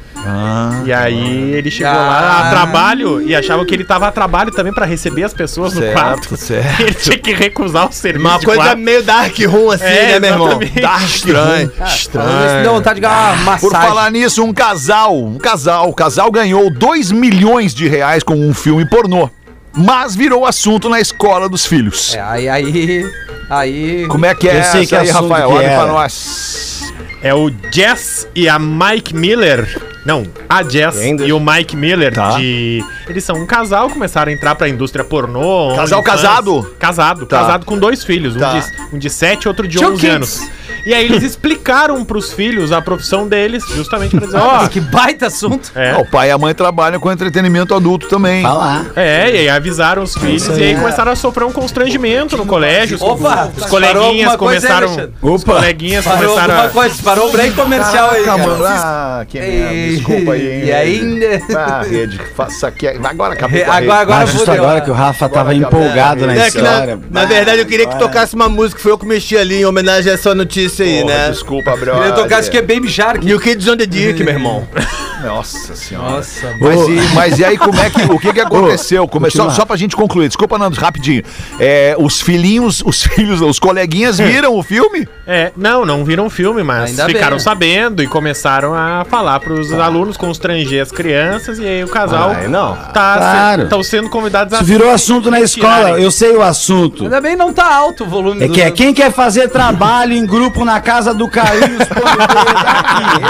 E 0.85 0.93
aí 0.93 1.52
ele 1.52 1.71
chegou 1.71 1.93
lá 1.93 2.47
a 2.47 2.50
trabalho 2.50 3.21
e 3.21 3.35
achava 3.35 3.64
que 3.64 3.75
ele 3.75 3.85
tava 3.85 4.07
a 4.07 4.12
trabalho 4.12 4.50
também 4.52 4.73
pra 4.73 4.87
receber 4.87 5.25
as 5.25 5.35
pessoas 5.35 5.75
no 5.75 5.83
quarto. 5.93 6.37
certo. 6.37 6.81
Ele 6.83 6.95
tinha 6.95 7.19
que 7.19 7.33
recusar 7.33 7.88
o 7.88 7.93
serviço. 7.93 8.26
Uma 8.26 8.38
coisa 8.41 8.62
quarto. 8.62 8.79
meio 8.79 9.02
dark 9.02 9.37
room 9.47 9.71
assim, 9.71 9.85
É, 9.85 10.19
né, 10.19 10.21
meu 10.21 10.31
irmão? 10.31 10.61
Dark 10.81 11.02
estranho. 11.05 11.73
Se 11.87 12.62
dê 12.62 12.69
vontade 12.69 12.97
de 12.97 13.00
ganhar 13.00 13.41
uma 13.43 13.59
Por 13.59 13.73
falar 13.73 14.11
nisso, 14.11 14.43
um 14.45 14.52
casal, 14.52 15.17
um 15.17 15.38
casal, 15.38 15.88
o 15.88 15.95
casal 15.95 16.31
ganhou 16.31 16.71
2 16.71 17.11
milhões 17.12 17.75
de 17.75 17.88
reais 17.88 18.23
com 18.23 18.35
um 18.35 18.55
filme 18.55 18.88
pornô. 18.88 19.29
Mas 19.75 20.14
virou 20.14 20.45
assunto 20.45 20.88
na 20.88 21.00
escola 21.00 21.49
dos 21.49 21.64
filhos. 21.64 22.14
É, 22.14 22.21
aí, 22.21 22.49
aí, 22.49 23.05
aí... 23.49 24.07
Como 24.07 24.26
é 24.26 24.35
que 24.35 24.49
é 24.49 24.59
Eu 24.59 24.64
sei 24.64 24.83
essa 24.83 24.88
que 24.88 24.97
aí, 24.97 25.11
Rafael? 25.11 25.49
que 25.49 25.55
Olha 25.55 25.69
pra 25.69 25.87
nós. 25.87 26.93
É 27.23 27.33
o 27.33 27.50
Jess 27.71 28.29
e 28.35 28.49
a 28.49 28.59
Mike 28.59 29.14
Miller. 29.14 29.91
Não, 30.04 30.25
a 30.49 30.62
Jess 30.62 30.99
Ainda? 30.99 31.25
e 31.25 31.32
o 31.32 31.38
Mike 31.38 31.76
Miller 31.76 32.12
Tá. 32.12 32.30
de. 32.37 32.85
Eles 33.09 33.23
são 33.25 33.37
um 33.37 33.47
casal, 33.47 33.88
começaram 33.88 34.30
a 34.30 34.35
entrar 34.35 34.54
pra 34.54 34.68
indústria 34.68 35.04
pornô. 35.04 35.75
Casal 35.76 36.02
casado? 36.02 36.75
Casado, 36.78 37.26
Tá. 37.26 37.38
casado 37.38 37.64
com 37.66 37.78
dois 37.78 38.04
filhos, 38.04 38.35
Tá. 38.35 38.52
um, 38.52 38.59
de, 38.61 38.66
um 38.97 38.99
de 38.99 39.11
7 39.11 39.44
e 39.44 39.49
outro 39.49 39.66
de 39.68 39.78
Two 39.78 39.92
11 39.92 40.00
kids. 40.00 40.14
anos. 40.16 40.40
E 40.85 40.92
aí 40.92 41.04
eles 41.04 41.23
explicaram 41.23 42.04
pros 42.04 42.32
filhos 42.32 42.73
a 42.73 42.82
profissão 42.82 43.28
deles, 43.28 43.62
justamente 43.68 44.16
pra 44.16 44.26
dizer, 44.26 44.38
ó. 44.38 44.54
Nossa, 44.54 44.68
que 44.68 44.80
baita 44.80 45.26
assunto. 45.28 45.71
é, 45.76 45.94
O 45.97 46.04
pai 46.11 46.28
e 46.28 46.30
a 46.32 46.38
mãe 46.38 46.52
trabalham 46.54 46.99
com 46.99 47.12
entretenimento 47.12 47.73
adulto 47.73 48.09
também. 48.09 48.42
Vai 48.42 48.52
lá. 48.52 48.87
É, 48.97 49.30
e 49.30 49.38
aí 49.38 49.49
avisaram 49.49 50.02
os 50.02 50.14
filhos 50.16 50.49
e 50.49 50.62
aí 50.64 50.75
começaram 50.75 51.12
a 51.12 51.16
sofrer 51.16 51.44
um 51.44 51.52
constrangimento 51.52 52.37
no 52.37 52.44
colégio. 52.47 52.97
Os- 52.97 53.02
Opa, 53.02 53.50
os 53.56 53.66
coleguinhas 53.66 54.32
aí, 54.32 54.37
começaram. 54.38 54.88
Alexandre? 54.88 55.14
os 55.23 55.42
Opa. 55.42 55.54
coleguinhas 55.54 56.04
Parou 56.04 56.28
começaram 56.35 56.71
coisa, 56.71 57.02
parou 57.04 57.28
o 57.28 57.32
break 57.32 57.54
comercial 57.54 58.11
aí, 58.11 58.25
cara. 58.25 58.38
mano. 58.47 58.64
Ah, 58.66 59.25
que 59.28 59.38
merda. 59.38 59.91
Desculpa 59.96 60.32
aí, 60.32 60.52
hein. 60.52 60.64
E 60.66 60.72
ainda... 60.72 61.26
Ah, 61.56 61.82
rede, 61.82 62.18
faça 62.37 62.68
aqui. 62.68 62.87
Agora 62.88 63.34
acabou 63.34 63.61
com 63.61 63.70
a 63.70 63.75
Agora, 63.76 63.80
rede. 63.80 63.90
agora 64.02 64.22
Ah, 64.22 64.26
justo 64.26 64.50
agora 64.50 64.80
que 64.80 64.90
o 64.90 64.94
Rafa 64.94 65.28
tava 65.28 65.50
Agora 65.50 65.66
acabou. 65.66 65.80
empolgado 65.82 66.26
na 66.26 66.32
É 66.34 66.37
na, 66.38 66.49
história. 66.49 67.00
na 67.11 67.25
verdade 67.25 67.58
eu 67.61 67.66
queria 67.66 67.87
que 67.87 67.99
tocasse 67.99 68.34
uma 68.34 68.49
música, 68.49 68.80
foi 68.80 68.92
eu 68.92 68.99
que 68.99 69.06
mexi 69.06 69.37
ali 69.37 69.56
em 69.61 69.64
homenagem 69.64 70.11
a 70.11 70.14
essa 70.14 70.34
notícia 70.34 70.84
aí, 70.84 71.00
Porra, 71.02 71.14
né? 71.14 71.30
Desculpa, 71.30 71.76
brother. 71.76 71.94
Queria 72.02 72.12
tocar 72.12 72.40
isso 72.40 72.50
que 72.50 72.58
é 72.58 72.62
Baby 72.62 72.88
Shark. 72.88 73.25
New 73.25 73.38
Kids 73.40 73.66
on 73.68 73.76
the 73.76 73.87
Dick, 73.87 74.22
meu 74.22 74.34
irmão. 74.34 74.66
Nossa 75.22 75.76
senhora. 75.76 76.11
Nossa, 76.16 76.52
Mas, 76.61 76.80
e, 76.88 77.14
mas 77.14 77.38
e 77.38 77.44
aí, 77.44 77.56
como 77.56 77.78
é 77.80 77.88
que, 77.88 78.02
o 78.11 78.18
que 78.18 78.32
que 78.32 78.40
aconteceu? 78.40 79.06
Começou, 79.06 79.42
continua. 79.42 79.50
só 79.54 79.64
pra 79.64 79.76
gente 79.76 79.94
concluir, 79.94 80.26
desculpa, 80.26 80.58
Nando, 80.58 80.76
rapidinho. 80.80 81.22
É, 81.61 81.94
os 81.96 82.20
filhinhos, 82.20 82.82
os 82.84 83.02
filhos, 83.06 83.40
os 83.40 83.61
coleguinhas 83.61 84.18
viram 84.18 84.56
o 84.56 84.62
filme? 84.64 85.06
É, 85.25 85.52
não, 85.56 85.84
não 85.87 86.04
viram 86.04 86.26
o 86.26 86.30
filme, 86.30 86.64
mas 86.64 86.90
Ainda 86.90 87.06
ficaram 87.06 87.37
bem. 87.37 87.44
sabendo 87.44 88.02
e 88.02 88.08
começaram 88.08 88.75
a 88.75 89.04
falar 89.08 89.38
pros 89.38 89.70
alunos 89.83 90.17
constranger 90.17 90.83
as 90.83 90.91
crianças 90.91 91.59
e 91.59 91.67
aí 91.67 91.85
o 91.85 91.89
casal 91.89 92.31
Ai, 92.31 92.49
não. 92.49 92.75
tá 92.93 93.17
Claro. 93.17 93.62
estão 93.65 93.83
sendo 93.83 94.09
convidados 94.09 94.55
Isso 94.55 94.65
virou 94.65 94.91
assunto 94.91 95.31
na 95.31 95.41
escola, 95.41 96.01
eu 96.01 96.11
sei 96.11 96.35
o 96.37 96.43
assunto. 96.43 97.05
Ainda 97.05 97.21
bem 97.21 97.37
não 97.37 97.53
tá 97.53 97.75
alto 97.75 98.05
o 98.05 98.09
volume 98.09 98.45
É 98.45 98.49
que 98.49 98.61
é 98.62 98.71
quem 98.71 98.95
quer 98.95 99.12
fazer 99.12 99.49
trabalho 99.49 100.12
em 100.12 100.25
grupo 100.27 100.65
na 100.65 100.81
casa 100.81 101.12
do 101.12 101.29
Carlinhos 101.29 101.81
aqui. 101.81 101.93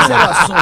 Esse 0.02 0.12
é 0.12 0.16
o 0.16 0.30
assunto. 0.30 0.52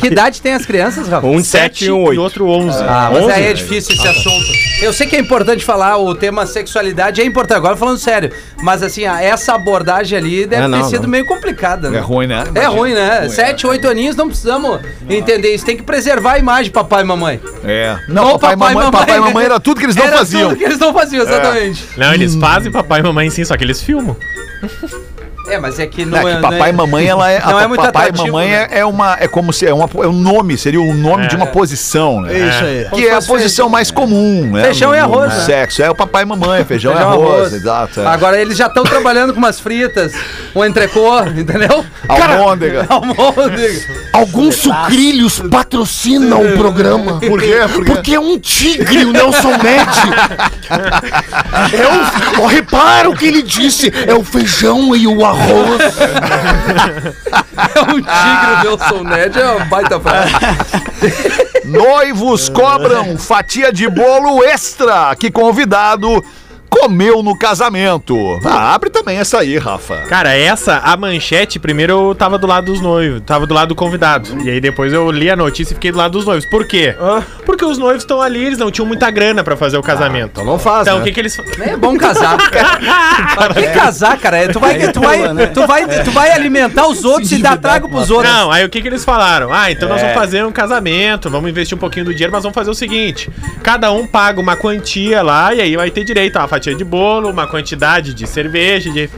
Que 0.00 0.06
idade 0.06 0.40
tem 0.40 0.52
as 0.54 0.64
crianças, 0.66 1.08
Rafa? 1.08 1.26
Um 1.26 1.40
de 1.40 1.46
7 1.46 1.84
e 1.86 1.90
um 1.92 2.04
e 2.04 2.08
8. 2.08 2.20
outro 2.20 2.46
11. 2.48 2.82
Ah, 2.82 3.10
mas 3.12 3.28
aí 3.28 3.46
é 3.46 3.52
difícil 3.52 3.94
esse 3.94 4.06
assunto. 4.06 4.69
Eu 4.82 4.94
sei 4.94 5.06
que 5.06 5.14
é 5.14 5.20
importante 5.20 5.62
falar 5.62 5.98
o 5.98 6.14
tema 6.14 6.46
sexualidade, 6.46 7.20
é 7.20 7.24
importante, 7.24 7.58
agora 7.58 7.76
falando 7.76 7.98
sério. 7.98 8.32
Mas 8.62 8.82
assim, 8.82 9.04
ah, 9.04 9.22
essa 9.22 9.52
abordagem 9.54 10.16
ali 10.16 10.46
deve 10.46 10.62
É, 10.64 10.68
não, 10.68 10.80
ter 10.82 10.88
sido 10.88 11.02
não. 11.02 11.10
meio 11.10 11.26
complicada, 11.26 11.90
né? 11.90 11.98
É 11.98 12.00
ruim, 12.00 12.26
né? 12.26 12.44
É 12.54 12.64
ruim, 12.64 12.94
né? 12.94 13.28
Sete, 13.28 13.66
oito 13.66 13.86
aninhos 13.86 14.16
não 14.16 14.26
precisamos 14.26 14.80
entender 15.08 15.54
isso. 15.54 15.66
Tem 15.66 15.76
que 15.76 15.82
preservar 15.82 16.32
a 16.34 16.38
imagem, 16.38 16.72
papai 16.72 17.02
e 17.02 17.04
mamãe. 17.04 17.38
É. 17.62 17.98
Não, 18.08 18.34
Ô, 18.34 18.38
papai, 18.38 18.54
e 18.72 18.74
mamãe, 18.74 18.90
papai 18.90 19.16
e 19.18 19.20
mamãe 19.20 19.44
era 19.44 19.60
tudo 19.60 19.78
que 19.80 19.86
eles 19.86 19.96
não 19.96 20.04
Era 20.04 20.16
faziam. 20.16 20.48
tudo 20.48 20.58
que 20.58 20.64
eles 20.64 20.78
não 20.78 20.94
faziam, 20.94 21.22
exatamente. 21.24 21.84
Não, 21.98 22.14
eles 22.14 22.34
fazem 22.36 22.72
papai 22.72 23.00
e 23.00 23.02
mamãe 23.02 23.28
sim, 23.28 23.44
só 23.44 23.56
que 23.58 23.64
eles 23.64 23.82
filmam. 23.82 24.16
É, 25.50 25.58
mas 25.58 25.78
é 25.78 25.86
que 25.86 26.04
Não, 26.04 26.20
não 26.20 26.28
é 26.28 26.32
é. 26.32 26.36
que 26.36 26.42
papai 26.42 26.68
e 26.68 26.72
não 26.72 26.86
mamãe, 26.86 27.06
ela 27.06 27.30
é. 27.30 27.40
Não 27.44 27.58
a 27.58 27.62
é 27.62 27.66
muito 27.66 27.82
papai 27.82 28.10
e 28.14 28.16
mamãe 28.18 28.48
né? 28.50 28.68
é, 28.70 28.78
é 28.80 28.86
uma. 28.86 29.16
É 29.18 29.26
como 29.28 29.52
se. 29.52 29.66
É, 29.66 29.74
uma, 29.74 29.88
é 30.02 30.06
um 30.06 30.12
nome, 30.12 30.56
seria 30.56 30.80
o 30.80 30.94
nome 30.94 31.24
É. 31.24 31.28
de 31.28 31.36
uma 31.36 31.46
posição, 31.46 32.20
né? 32.20 32.32
Isso 32.38 32.64
aí. 32.64 32.86
Que 32.94 33.06
é 33.08 33.14
a 33.14 33.22
posição 33.22 33.68
mais 33.68 33.90
comum, 33.90 34.50
né? 34.52 34.64
Feijão 34.64 34.90
no- 34.90 34.96
e 34.96 34.98
arroz, 35.00 35.32
no 35.32 35.38
né? 35.38 35.44
Sexo. 35.44 35.82
É 35.82 35.90
o 35.90 35.94
papai 35.94 36.22
e 36.22 36.26
mamãe, 36.26 36.64
feijão, 36.64 36.92
Feijão, 36.92 37.10
e 37.10 37.12
arroz, 37.14 37.34
arroz. 37.38 37.52
exato. 37.52 38.00
É. 38.00 38.06
Agora 38.06 38.40
eles 38.40 38.56
já 38.56 38.66
estão 38.66 38.82
trabalhando 38.84 39.32
com 39.32 39.38
umas 39.38 39.58
fritas, 39.60 40.12
um 40.54 40.64
entrecô, 40.64 41.18
entendeu? 41.36 41.84
Almôndega. 42.08 42.86
Almôndega. 42.88 43.80
Alguns 44.12 44.56
sucrilhos 44.56 45.40
patrocinam 45.50 46.42
o 46.42 46.56
programa. 46.56 47.18
Por 47.20 47.40
quê? 47.40 47.54
Por 47.72 47.84
quê? 47.84 47.92
Porque 47.92 48.14
é 48.14 48.20
um 48.20 48.38
tigre, 48.38 49.04
o 49.04 49.12
Nelson 49.12 49.50
Ned. 49.50 49.90
É 51.72 52.40
o, 52.40 52.46
repara 52.46 53.08
o 53.10 53.14
que 53.16 53.26
ele 53.26 53.42
disse. 53.42 53.92
É 54.06 54.14
o 54.14 54.22
feijão 54.24 54.94
e 54.94 55.06
o 55.06 55.24
arroz. 55.24 55.39
É 57.76 57.82
um 57.82 58.00
tigre, 58.00 58.62
Nelson 58.62 59.02
Ned, 59.04 59.38
é 59.38 59.50
uma 59.50 59.64
baita 59.66 60.00
frase. 60.00 60.32
Noivos 61.64 62.48
cobram 62.48 63.16
fatia 63.18 63.72
de 63.72 63.88
bolo 63.88 64.42
extra 64.44 65.14
que 65.16 65.30
convidado 65.30 66.24
comeu 66.70 67.22
no 67.22 67.36
casamento. 67.36 68.16
Ah, 68.44 68.72
abre 68.74 68.88
também 68.90 69.18
essa 69.18 69.40
aí, 69.40 69.58
Rafa. 69.58 69.96
Cara, 70.08 70.34
essa, 70.36 70.78
a 70.78 70.96
manchete, 70.96 71.58
primeiro 71.58 71.92
eu 72.10 72.14
tava 72.14 72.38
do 72.38 72.46
lado 72.46 72.66
dos 72.66 72.80
noivos, 72.80 73.20
tava 73.26 73.46
do 73.46 73.52
lado 73.52 73.68
do 73.70 73.74
convidado. 73.74 74.40
E 74.44 74.48
aí 74.48 74.60
depois 74.60 74.92
eu 74.92 75.10
li 75.10 75.28
a 75.30 75.36
notícia 75.36 75.72
e 75.72 75.74
fiquei 75.74 75.90
do 75.92 75.98
lado 75.98 76.12
dos 76.12 76.24
noivos. 76.24 76.46
Por 76.46 76.64
quê? 76.66 76.94
Porque 77.44 77.64
os 77.64 77.76
noivos 77.76 78.02
estão 78.02 78.22
ali, 78.22 78.44
eles 78.44 78.58
não 78.58 78.70
tinham 78.70 78.86
muita 78.86 79.10
grana 79.10 79.42
pra 79.42 79.56
fazer 79.56 79.76
o 79.76 79.82
casamento. 79.82 80.30
Então 80.32 80.44
não 80.44 80.58
faz, 80.58 80.82
Então, 80.86 80.96
né? 80.96 81.02
o 81.02 81.04
que 81.04 81.12
que 81.12 81.20
eles... 81.20 81.36
É 81.60 81.76
bom 81.76 81.96
casar. 81.98 82.38
Pra 83.34 83.54
que 83.54 83.66
casar, 83.68 84.18
cara? 84.18 84.38
É, 84.38 84.48
Tu 84.48 84.58
vai, 84.60 84.92
tu, 84.92 85.00
vai, 85.00 85.18
tu, 85.48 85.66
vai, 85.66 86.04
tu 86.04 86.10
vai 86.10 86.30
alimentar 86.30 86.86
os 86.86 87.04
outros 87.04 87.30
e 87.32 87.38
dar 87.38 87.56
trago 87.58 87.88
pros 87.88 88.10
outros. 88.10 88.32
Não, 88.32 88.50
aí 88.50 88.64
o 88.64 88.68
que 88.68 88.80
que 88.80 88.88
eles 88.88 89.04
falaram? 89.04 89.52
Ah, 89.52 89.70
então 89.70 89.88
É. 89.88 89.92
nós 89.92 90.00
vamos 90.00 90.16
fazer 90.16 90.44
um 90.44 90.52
casamento, 90.52 91.28
vamos 91.28 91.50
investir 91.50 91.76
um 91.76 91.80
pouquinho 91.80 92.04
do 92.06 92.12
dinheiro, 92.12 92.32
mas 92.32 92.42
vamos 92.42 92.54
fazer 92.54 92.70
o 92.70 92.74
seguinte: 92.74 93.30
cada 93.62 93.90
um 93.92 94.06
paga 94.06 94.40
uma 94.40 94.56
quantia 94.56 95.22
lá 95.22 95.52
e 95.54 95.60
aí 95.60 95.76
vai 95.76 95.90
ter 95.90 96.04
direito 96.04 96.36
a 96.36 96.40
uma 96.40 96.48
fatia 96.60 96.74
de 96.74 96.84
bolo, 96.84 97.30
uma 97.30 97.46
quantidade 97.46 98.12
de 98.12 98.26
cerveja, 98.26 98.90
de... 98.90 99.08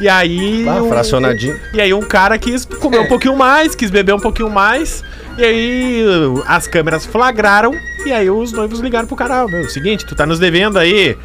e 0.00 0.08
aí 0.08 0.64
Ah, 0.68 0.82
um- 0.82 0.88
fracionadinho. 0.88 1.58
E 1.74 1.80
aí 1.80 1.92
um 1.92 2.00
cara 2.02 2.38
quis 2.38 2.64
comer 2.64 3.00
um 3.00 3.08
pouquinho 3.08 3.36
mais, 3.36 3.74
quis 3.74 3.90
beber 3.90 4.14
um 4.14 4.20
pouquinho 4.20 4.48
mais, 4.48 5.02
e 5.36 5.44
aí 5.44 6.04
uh, 6.06 6.44
as 6.46 6.68
câmeras 6.68 7.04
flagraram 7.04 7.72
e 8.06 8.12
aí 8.12 8.30
os 8.30 8.52
noivos 8.52 8.78
ligaram 8.80 9.06
pro 9.08 9.16
cara, 9.16 9.42
"Ah, 9.42 9.46
meu, 9.48 9.68
seguinte, 9.68 10.06
tu 10.06 10.14
tá 10.14 10.24
nos 10.24 10.38
devendo 10.38 10.78
aí 10.78 11.16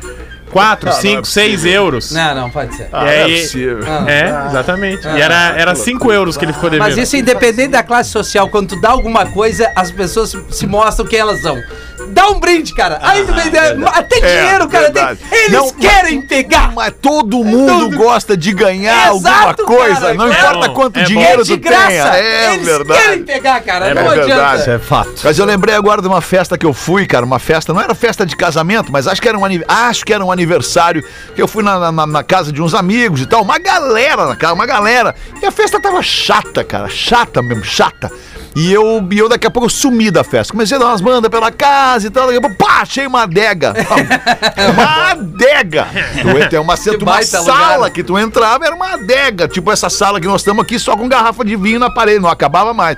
4, 0.52 0.94
5, 0.94 1.26
6 1.26 1.66
euros. 1.66 2.12
Não, 2.12 2.34
não, 2.34 2.50
pode 2.50 2.74
ser. 2.74 2.88
E 2.92 2.96
aí, 2.96 3.46
Ah. 3.86 4.06
é, 4.10 4.48
exatamente. 4.50 5.06
E 5.06 5.22
era, 5.22 5.50
era 5.58 5.76
5 5.76 6.12
euros 6.12 6.38
que 6.38 6.46
ele 6.46 6.54
ficou 6.54 6.70
devendo. 6.70 6.88
Mas 6.88 6.98
isso 6.98 7.18
independente 7.18 7.70
da 7.72 7.84
classe 7.84 8.10
social, 8.12 8.48
quando 8.48 8.70
tu 8.70 8.80
dá 8.82 8.90
alguma 8.92 9.26
coisa, 9.26 9.70
as 9.76 9.92
pessoas 9.92 10.30
se- 10.30 10.44
se 10.52 10.66
mostram 10.66 11.06
quem 11.06 11.20
elas 11.20 11.42
são. 11.42 11.62
Dá 12.10 12.28
um 12.30 12.40
brinde, 12.40 12.74
cara. 12.74 13.00
Aí 13.02 13.24
tu 13.26 13.34
vem, 13.34 13.44
até 13.88 14.20
dinheiro, 14.20 14.68
cara. 14.68 14.92
tem- 14.92 15.02
Ah, 15.04 15.08
verdade. 15.14 15.20
eles 15.32 15.52
Não, 15.52 15.72
querem 15.72 16.22
pegar. 16.22 16.72
Mas 16.74 16.94
todo 17.02 17.44
mundo 17.44 17.86
Tudo. 17.90 17.98
gosta 17.98 18.36
de 18.38 18.54
ganhar 18.54 19.14
Exato, 19.16 19.62
alguma 19.62 19.78
coisa, 19.80 20.02
cara. 20.02 20.14
não 20.14 20.28
É 20.28 20.38
importa 20.40 20.68
bom, 20.68 20.74
quanto 20.74 20.98
é 20.98 21.04
dinheiro 21.04 21.42
é 21.42 21.44
de 21.44 21.58
tu 21.58 21.64
graça. 21.64 21.88
tenha. 21.88 22.16
É 22.18 22.54
eles 22.54 22.66
verdade. 22.66 23.02
querem 23.02 23.24
pegar, 23.24 23.62
cara. 23.62 23.88
É 23.88 23.94
não 23.94 24.04
verdade. 24.10 24.32
adianta. 24.32 24.56
Isso 24.62 24.70
é 24.72 24.80
fato. 24.80 25.14
Mas 25.24 25.38
eu 25.40 25.46
lembrei 25.46 25.76
agora 25.76 26.02
de 26.02 26.08
uma 26.08 26.22
festa 26.22 26.58
que 26.58 26.66
eu 26.66 26.74
fui, 26.74 27.06
cara, 27.06 27.26
uma 27.26 27.40
festa, 27.40 27.74
não 27.74 27.82
era 27.82 27.94
festa 27.96 28.26
de 28.26 28.36
casamento, 28.36 28.92
mas 28.92 29.08
acho 29.08 29.22
que 29.22 29.28
era 29.28 29.38
um, 29.38 29.42
acho 29.68 30.06
que 30.06 30.14
era 30.14 30.24
um 30.24 30.32
aniversário, 30.32 31.04
que 31.36 31.42
eu 31.42 31.48
fui 31.48 31.64
na, 31.64 31.92
na- 31.92 32.08
na 32.08 32.24
casa 32.24 32.52
de 32.52 32.62
uns 32.62 32.74
amigos 32.74 33.22
e 33.22 33.26
tal, 33.26 33.42
uma 33.42 33.58
galera 33.60 34.26
na 34.26 34.36
casa, 34.36 34.54
uma 34.54 34.66
galera. 34.66 35.16
E 35.42 35.46
a 35.46 35.52
festa 35.52 35.80
tava 35.82 36.02
chata, 36.02 36.64
cara, 36.64 36.88
chata 36.90 37.42
mesmo, 37.42 37.64
chata. 37.64 38.12
E 38.58 38.74
eu, 38.74 39.08
e 39.12 39.18
eu 39.20 39.30
daqui 39.30 39.46
a 39.46 39.52
pouco 39.52 39.68
eu 39.68 39.70
sumi 39.70 40.10
da 40.10 40.24
festa. 40.24 40.52
Comecei 40.52 40.78
a 40.78 40.80
dar 40.80 40.88
umas 40.88 41.00
bandas 41.00 41.30
pela 41.30 41.52
casa 41.52 42.08
e 42.08 42.10
tal. 42.10 42.26
Daqui 42.26 42.40
a 42.40 42.42
pouco, 42.42 42.56
pá, 42.56 42.82
achei 42.82 43.06
uma 43.06 43.22
adega. 43.22 43.72
uma 44.74 45.12
adega. 45.12 45.88
Tu 46.20 46.56
é 46.56 46.60
uma, 46.60 46.76
Que 46.76 47.04
uma 47.04 47.22
sala 47.22 47.76
lugar. 47.76 47.92
que 47.92 48.04
tu 48.04 48.18
entrava, 48.18 48.66
era 48.66 48.76
uma 48.76 48.94
adega. 48.94 49.48
Tipo 49.48 49.72
essa 49.72 49.92
sala 49.92 50.20
que 50.20 50.26
nós 50.26 50.42
estamos 50.42 50.64
aqui 50.64 50.80
só 50.80 50.98
com 50.98 51.08
garrafa 51.08 51.46
de 51.46 51.56
vinho 51.56 51.78
na 51.78 51.92
parede, 51.92 52.20
não 52.20 52.30
acabava 52.30 52.74
mais. 52.74 52.98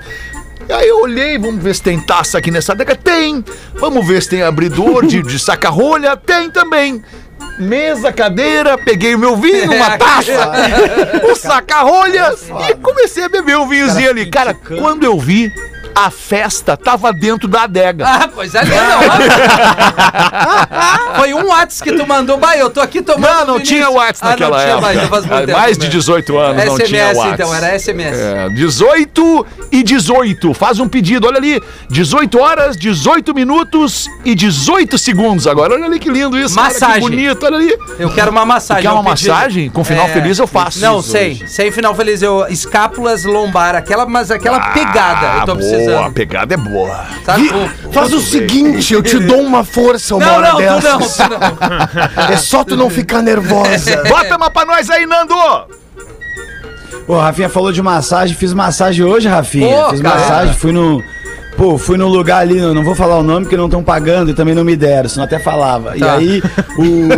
E 0.66 0.72
aí 0.72 0.88
eu 0.88 1.02
olhei, 1.02 1.36
vamos 1.36 1.62
ver 1.62 1.74
se 1.74 1.82
tem 1.82 2.00
taça 2.00 2.38
aqui 2.38 2.50
nessa 2.50 2.72
adega. 2.72 2.96
Tem! 2.96 3.44
Vamos 3.74 4.06
ver 4.06 4.22
se 4.22 4.30
tem 4.30 4.42
abridor 4.42 5.04
de, 5.04 5.22
de 5.22 5.38
saca-rolha. 5.38 6.16
Tem 6.16 6.50
também! 6.50 7.04
Mesa, 7.58 8.12
cadeira, 8.12 8.78
peguei 8.78 9.14
o 9.14 9.18
meu 9.18 9.36
vinho, 9.36 9.72
uma 9.72 9.96
taça, 9.98 10.52
um 11.30 11.34
saca-rolha 11.34 12.34
e 12.68 12.74
comecei 12.76 13.24
a 13.24 13.28
beber 13.28 13.56
um 13.56 13.68
vinhozinho 13.68 14.10
ali. 14.10 14.26
Cara, 14.26 14.54
quando 14.54 15.04
eu 15.04 15.18
vi, 15.18 15.52
a 15.94 16.10
festa 16.10 16.76
tava 16.76 17.12
dentro 17.12 17.48
da 17.48 17.62
adega. 17.64 18.04
Ah, 18.06 18.28
coisa 18.28 18.60
linda, 18.62 18.76
ó. 21.14 21.16
Foi 21.16 21.34
um 21.34 21.46
WhatsApp 21.48 21.90
que 21.90 21.96
tu 21.96 22.06
mandou, 22.06 22.36
bah, 22.38 22.56
eu 22.56 22.70
tô 22.70 22.80
aqui 22.80 23.02
tomando. 23.02 23.22
Não, 23.22 23.38
não 23.46 23.54
Vinícius." 23.54 23.68
tinha 23.68 23.90
WhatsApp 23.90 24.26
Ah, 24.26 24.30
naquela 24.30 24.50
não 24.50 24.58
tinha 24.64 24.72
época. 24.72 24.80
mais, 24.86 24.96
muito 25.26 25.34
Ah, 25.34 25.40
tempo 25.46 25.52
mais 25.58 25.72
de 25.78 25.84
mesmo. 25.84 25.92
18 26.00 26.38
anos 26.38 26.64
não 26.64 26.76
tinha 26.78 26.86
SMS, 26.88 27.16
WhatsApp. 27.18 27.34
então, 27.42 27.54
era 27.54 27.78
SMS. 27.78 28.18
É, 28.18 28.48
18 28.50 29.46
e 29.72 29.82
18. 29.82 30.54
Faz 30.54 30.78
um 30.80 30.88
pedido, 30.88 31.26
olha 31.26 31.36
ali. 31.38 31.60
18 31.90 32.38
horas, 32.40 32.76
18 32.76 33.34
minutos 33.34 34.06
e 34.24 34.34
18 34.34 34.96
segundos 34.98 35.46
agora. 35.46 35.74
Olha 35.74 35.86
ali 35.86 35.98
que 35.98 36.08
lindo 36.10 36.38
isso. 36.38 36.54
Massagem. 36.54 36.94
que 36.94 37.00
bonito, 37.00 37.44
olha 37.46 37.56
ali. 37.56 37.76
Eu 37.98 38.10
quero 38.14 38.30
uma 38.30 38.44
massagem. 38.46 38.82
Quer 38.82 38.90
uma 38.90 38.98
é 38.98 39.00
um 39.00 39.04
massagem? 39.04 39.70
Com 39.70 39.84
final 39.84 40.08
feliz 40.08 40.38
eu 40.38 40.46
faço 40.46 40.80
Não, 40.80 41.02
sem. 41.02 41.32
hoje. 41.32 41.48
Sem 41.48 41.70
final 41.70 41.94
feliz. 41.94 42.22
Eu, 42.22 42.46
escápulas 42.48 43.24
lombar, 43.24 43.74
aquela, 43.74 44.06
mas 44.06 44.30
aquela 44.30 44.58
Ah, 44.58 44.70
pegada. 44.70 45.26
Eu 45.40 45.46
tô 45.46 45.54
boa, 45.54 45.79
a 45.80 45.84
precisando. 45.86 46.12
pegada 46.12 46.54
é 46.54 46.56
boa. 46.56 47.06
O- 47.86 47.92
Faz 47.92 48.12
o 48.12 48.20
seguinte, 48.20 48.92
eu 48.94 49.02
te 49.02 49.18
dou 49.18 49.40
uma 49.40 49.64
força 49.64 50.14
uma 50.16 50.24
Não, 50.26 50.34
hora 50.36 50.48
não, 50.48 50.56
tu 50.56 50.58
dessas. 50.62 51.18
não, 51.18 51.28
tu 51.28 51.38
não. 52.18 52.24
É 52.32 52.36
só 52.36 52.64
tu 52.64 52.76
não 52.76 52.90
ficar 52.90 53.22
nervosa. 53.22 54.02
Bota 54.08 54.36
uma 54.36 54.50
pra 54.50 54.64
nós 54.64 54.88
aí, 54.90 55.06
Nando! 55.06 55.34
Pô, 57.06 57.18
Rafinha 57.18 57.48
falou 57.48 57.72
de 57.72 57.82
massagem, 57.82 58.36
fiz 58.36 58.52
massagem 58.52 59.04
hoje, 59.04 59.26
Rafinha. 59.28 59.84
Pô, 59.84 59.90
fiz 59.90 60.00
cara. 60.00 60.14
massagem, 60.20 60.54
fui 60.54 60.72
no. 60.72 61.02
Pô, 61.60 61.76
fui 61.76 61.98
num 61.98 62.08
lugar 62.08 62.38
ali, 62.38 62.58
não, 62.58 62.72
não 62.72 62.82
vou 62.82 62.94
falar 62.94 63.18
o 63.18 63.22
nome 63.22 63.42
porque 63.44 63.54
não 63.56 63.66
estão 63.66 63.84
pagando 63.84 64.30
e 64.30 64.34
também 64.34 64.54
não 64.54 64.64
me 64.64 64.74
deram, 64.74 65.10
senão 65.10 65.26
até 65.26 65.38
falava. 65.38 65.94
E 65.94 66.00
Tá. 66.00 66.14
aí, 66.14 66.42
o, 66.78 66.82
o- 66.82 67.10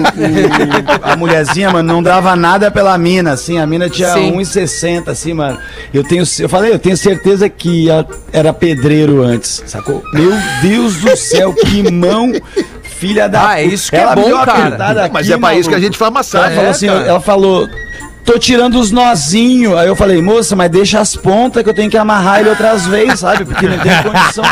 a 1.00 1.14
mulherzinha, 1.16 1.70
mano, 1.70 1.92
não 1.92 2.02
dava 2.02 2.34
nada 2.34 2.68
pela 2.68 2.99
mina, 2.99 3.30
assim, 3.34 3.58
a 3.61 3.66
mina 3.68 3.88
tinha 3.88 4.08
Sim. 4.14 4.32
1,60, 4.37 5.08
assim, 5.12 5.32
mano. 5.32 5.56
Eu 5.94 6.02
tenho, 6.02 6.25
eu 6.40 6.49
falei, 6.49 6.72
eu 6.72 6.78
tenho 6.80 6.96
certeza 6.96 7.49
que 7.49 7.88
a- 7.88 8.04
era 8.32 8.52
pedreiro 8.52 9.22
antes, 9.22 9.62
sacou? 9.64 10.02
Meu 10.12 10.32
Deus 10.61 10.96
do 10.96 11.16
céu, 11.16 11.54
que 11.54 11.88
mão, 11.92 12.32
filha 12.82 13.28
da. 13.28 13.50
Ah, 13.50 13.61
é 13.61 13.62
puta. 13.62 13.75
isso 13.76 13.90
que 13.90 13.96
é 13.96 14.00
Ela 14.00 14.14
bom, 14.16 14.25
deu 14.25 14.37
uma 14.38 14.44
cara. 14.44 14.58
apertada 14.66 15.11
Mas 15.12 15.26
aqui, 15.26 15.32
é 15.34 15.38
pra 15.38 15.54
isso 15.54 15.68
que 15.68 15.75
a 15.76 15.80
gente 15.80 15.96
faz 15.96 16.08
Ela 16.11 16.18
massagem. 16.18 16.54
falou 16.56 16.66
É, 16.68 16.70
assim, 16.72 16.87
cara. 16.88 17.06
ela 17.06 17.20
falou, 17.20 17.68
tô 18.25 18.38
tirando 18.38 18.79
os 18.79 18.91
nozinhos. 18.91 19.76
Aí 19.76 19.88
eu 19.88 19.97
falei, 19.97 20.21
moça, 20.23 20.55
mas 20.57 20.71
deixa 20.71 21.00
as 21.00 21.14
pontas 21.17 21.62
que 21.62 21.69
eu 21.69 21.75
tenho 21.75 21.91
que 21.91 21.97
amarrar 21.99 22.41
ele 22.41 22.50
outras 22.50 22.87
vezes, 22.87 23.21
sabe? 23.21 23.45
Porque 23.45 23.67
não 23.67 23.79
tem 23.79 23.93
condição 24.02 24.45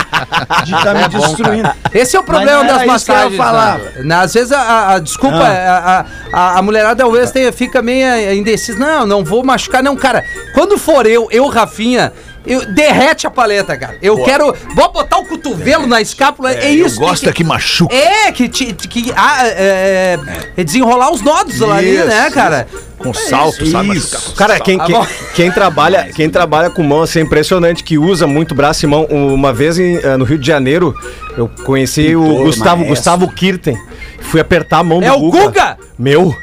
de 0.65 0.75
estar 0.75 0.95
me 0.95 1.09
destruindo. 1.09 1.71
Esse 1.93 2.17
é 2.17 2.21
o 2.21 2.23
problema 2.23 2.63
das 2.65 2.71
isso 2.71 3.05
que 3.07 3.11
eu 3.13 3.31
massagens. 3.41 4.05
Na- 4.05 4.21
Às 4.23 4.35
vezes, 4.35 4.53
a, 4.53 4.61
a- 4.61 4.95
a- 4.95 4.99
desculpa, 4.99 5.37
Ah. 5.39 6.05
a, 6.33 6.39
a, 6.55 6.59
a 6.59 6.63
mulherada 6.63 7.05
às 7.05 7.13
vezes 7.13 7.31
tem- 7.31 7.51
fica 7.53 7.81
meio 7.83 8.33
indecisa. 8.33 8.79
Não, 8.79 9.07
não 9.07 9.25
vou 9.25 9.43
machucar, 9.45 9.83
não, 9.83 9.97
cara. 9.97 10.25
Quando 10.55 10.77
for 10.79 11.07
eu, 11.07 11.29
eu, 11.31 11.47
Rafinha, 11.49 12.13
eu, 12.47 12.65
derrete 12.73 13.27
a 13.27 13.31
paleta, 13.31 13.77
cara. 13.77 13.97
Eu 14.01 14.23
quero. 14.25 14.55
Vou 14.75 14.91
botar 14.93 15.19
o 15.19 15.25
cotovelo 15.27 15.87
na 15.87 16.01
escápula. 16.01 16.53
É, 16.53 16.73
eu 16.75 16.87
isso. 16.87 16.99
gosto 16.99 17.29
é 17.29 17.33
que 17.33 17.45
machuca. 17.45 17.95
É, 17.95 18.33
que, 18.33 18.49
te- 18.49 18.73
que 18.73 19.13
ah, 19.17 19.47
é, 19.47 20.19
é, 20.57 20.65
desenrolar 20.65 21.13
os 21.13 21.21
nodos 21.23 21.59
lá 21.61 21.77
ali, 21.77 21.97
Isso, 21.97 22.07
né, 22.07 22.31
cara? 22.31 22.67
Com 23.03 23.15
salto, 23.15 23.65
sabe? 23.67 23.97
Isso. 23.97 24.15
Machucar 24.15 24.31
com 24.33 24.35
Cara, 24.37 24.53
salto. 24.55 24.65
quem, 24.65 24.79
quem, 24.79 24.95
bom. 24.95 25.07
quem 25.35 25.51
trabalha, 25.51 26.05
quem 26.15 26.29
trabalha 26.29 26.69
com 26.71 26.83
mão 26.83 27.03
assim, 27.03 27.21
é 27.21 27.23
impressionante, 27.23 27.83
que 27.83 27.97
usa 27.97 28.27
muito 28.27 28.55
braço 28.55 28.85
e 28.85 28.89
mão. 28.89 29.05
Uma 29.11 29.53
vez 29.53 29.79
em, 29.79 29.97
eh, 29.97 30.17
no 30.19 30.25
Rio 30.25 30.39
de 30.39 30.47
Janeiro, 30.47 30.95
eu 31.37 31.49
conheci 31.65 32.15
o 32.15 32.23
Pintor, 32.23 32.45
Gustavo, 32.45 32.77
maestro. 32.77 32.89
Gustavo 32.95 33.33
Kirten. 33.33 33.77
Fui 34.21 34.41
apertar 34.41 34.79
a 34.81 34.85
mão 34.85 35.03
É 35.03 35.09
do 35.11 35.17
o 35.25 35.31
Guga? 35.31 35.79
Meu. 35.99 36.35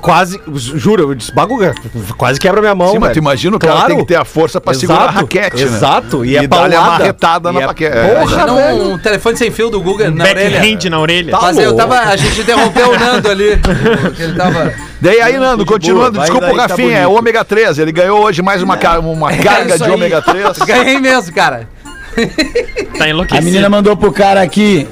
Quase, 0.00 0.40
juro, 0.54 1.02
eu 1.10 1.14
disse, 1.14 1.32
baguga, 1.34 1.74
quase 2.16 2.38
quebra 2.38 2.60
minha 2.60 2.74
mão. 2.74 2.88
Sim, 2.88 2.98
mas 2.98 3.08
velho." 3.08 3.14
tu 3.14 3.18
imagina 3.18 3.56
o 3.56 3.58
cara 3.58 3.86
tem 3.86 3.96
que 3.98 4.04
ter 4.04 4.16
a 4.16 4.24
força 4.24 4.60
pra 4.60 4.72
segurar 4.74 5.04
a 5.06 5.10
raquete, 5.10 5.56
né? 5.56 5.62
Exato, 5.62 6.24
e, 6.24 6.36
é 6.36 6.46
dar-lhe 6.46 6.74
a 6.76 6.78
paulada. 6.80 6.98
marretada 6.98 7.50
E 7.50 7.52
na 7.52 7.60
é- 7.62 7.66
paquete. 7.66 7.96
Porra, 7.96 8.52
um, 8.52 8.92
um 8.92 8.98
telefone 8.98 9.36
sem 9.36 9.50
fio 9.50 9.68
do 9.70 9.80
Google 9.80 10.10
na 10.10 10.24
orelha. 10.24 10.60
Backhand 10.60 10.90
na 10.90 10.98
orelha. 11.00 11.30
Tá 11.32 11.40
Mas 11.42 11.58
eu 11.58 11.74
tava. 11.74 11.98
A 12.00 12.16
gente 12.16 12.40
interrompeu 12.40 12.90
o 12.90 12.98
Nando 12.98 13.28
ali. 13.30 13.58
que 14.16 14.22
ele 14.22 14.34
tava. 14.34 14.72
Daí 15.00 15.20
aí, 15.20 15.38
Nando, 15.38 15.64
de 15.64 15.70
continuando, 15.70 16.18
desculpa 16.20 16.52
o 16.52 16.56
tá 16.56 16.66
Rafinha, 16.66 16.98
é 16.98 17.04
bonito. 17.04 17.18
ômega 17.18 17.44
3. 17.44 17.78
Ele 17.78 17.92
ganhou 17.92 18.22
hoje 18.24 18.42
mais 18.42 18.62
uma, 18.62 18.76
ca- 18.76 18.98
uma 19.00 19.32
carga 19.36 19.74
isso 19.74 19.78
de 19.78 19.84
aí. 19.84 19.90
ômega 19.90 20.22
3. 20.22 20.58
Ganhei 20.58 20.98
mesmo, 21.00 21.34
cara. 21.34 21.68
Tá 22.98 23.04
A 23.04 23.08
enlouquecido. 23.08 23.44
menina 23.44 23.68
mandou 23.68 23.96
pro 23.96 24.10
cara 24.12 24.40
aqui. 24.40 24.86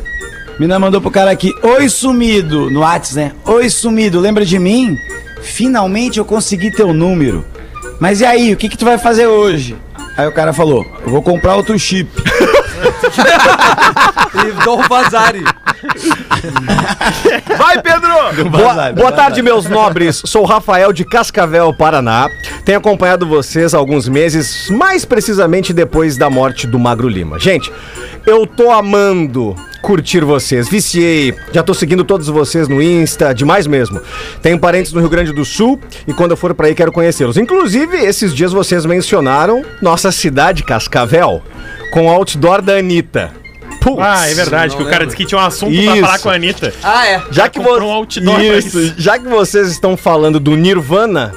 A 0.54 0.56
menina 0.60 0.78
mandou 0.78 1.00
pro 1.00 1.10
cara 1.10 1.32
aqui. 1.32 1.52
Oi, 1.62 1.88
sumido. 1.88 2.70
No 2.70 2.80
Whats, 2.80 3.16
né? 3.16 3.32
Oi, 3.44 3.68
sumido. 3.68 4.20
Lembra 4.20 4.44
de 4.44 4.56
mim? 4.56 4.96
Finalmente 5.42 6.18
eu 6.18 6.24
consegui 6.24 6.70
teu 6.70 6.94
número. 6.94 7.44
Mas 7.98 8.20
e 8.20 8.24
aí, 8.24 8.52
o 8.52 8.56
que 8.56 8.68
que 8.68 8.78
tu 8.78 8.84
vai 8.84 8.96
fazer 8.96 9.26
hoje? 9.26 9.76
Aí 10.16 10.28
o 10.28 10.32
cara 10.32 10.52
falou, 10.52 10.86
eu 11.04 11.10
vou 11.10 11.22
comprar 11.22 11.56
outro 11.56 11.78
chip. 11.78 12.08
E 14.34 14.64
dou 14.64 14.80
o 14.80 14.82
Vazari. 14.88 15.44
Vai, 17.58 17.80
Pedro! 17.82 18.50
Boa, 18.50 18.92
boa 18.92 19.12
tarde, 19.12 19.42
meus 19.42 19.68
nobres. 19.68 20.22
Sou 20.24 20.42
o 20.42 20.46
Rafael 20.46 20.92
de 20.92 21.04
Cascavel, 21.04 21.72
Paraná. 21.72 22.30
Tenho 22.64 22.78
acompanhado 22.78 23.26
vocês 23.26 23.74
há 23.74 23.78
alguns 23.78 24.08
meses, 24.08 24.68
mais 24.70 25.04
precisamente 25.04 25.72
depois 25.72 26.16
da 26.16 26.30
morte 26.30 26.66
do 26.66 26.78
Magro 26.78 27.08
Lima. 27.08 27.38
Gente, 27.38 27.70
eu 28.26 28.46
tô 28.46 28.70
amando 28.70 29.54
curtir 29.82 30.24
vocês. 30.24 30.68
Viciei. 30.68 31.34
Já 31.52 31.62
tô 31.62 31.74
seguindo 31.74 32.04
todos 32.04 32.26
vocês 32.28 32.68
no 32.68 32.80
Insta, 32.80 33.34
demais 33.34 33.66
mesmo. 33.66 34.00
Tenho 34.40 34.58
parentes 34.58 34.92
no 34.92 35.00
Rio 35.00 35.10
Grande 35.10 35.32
do 35.32 35.44
Sul 35.44 35.78
e 36.08 36.12
quando 36.14 36.30
eu 36.30 36.36
for 36.36 36.54
pra 36.54 36.68
aí 36.68 36.74
quero 36.74 36.90
conhecê-los. 36.90 37.36
Inclusive, 37.36 37.98
esses 37.98 38.34
dias 38.34 38.52
vocês 38.52 38.86
mencionaram 38.86 39.62
nossa 39.82 40.10
cidade, 40.10 40.64
Cascavel, 40.64 41.42
com 41.92 42.06
o 42.06 42.10
outdoor 42.10 42.62
da 42.62 42.78
Anitta. 42.78 43.43
Putz. 43.84 43.98
Ah, 44.00 44.26
é 44.30 44.34
verdade, 44.34 44.74
que 44.74 44.82
o 44.82 44.88
cara 44.88 45.04
disse 45.04 45.16
que 45.16 45.26
tinha 45.26 45.38
um 45.38 45.44
assunto 45.44 45.70
pra 45.74 45.92
Isso. 45.94 46.00
falar 46.00 46.18
com 46.18 46.30
a 46.30 46.34
Anitta. 46.34 46.72
Ah, 46.82 47.06
é. 47.06 47.22
Já 47.30 47.48
que, 47.50 47.60
vo- 47.60 47.78
um 47.78 47.90
outdoor 47.92 48.34
pra 48.36 48.42
isso, 48.44 48.80
isso. 48.80 48.94
já 48.96 49.18
que 49.18 49.28
vocês 49.28 49.68
estão 49.70 49.94
falando 49.96 50.40
do 50.40 50.56
Nirvana, 50.56 51.32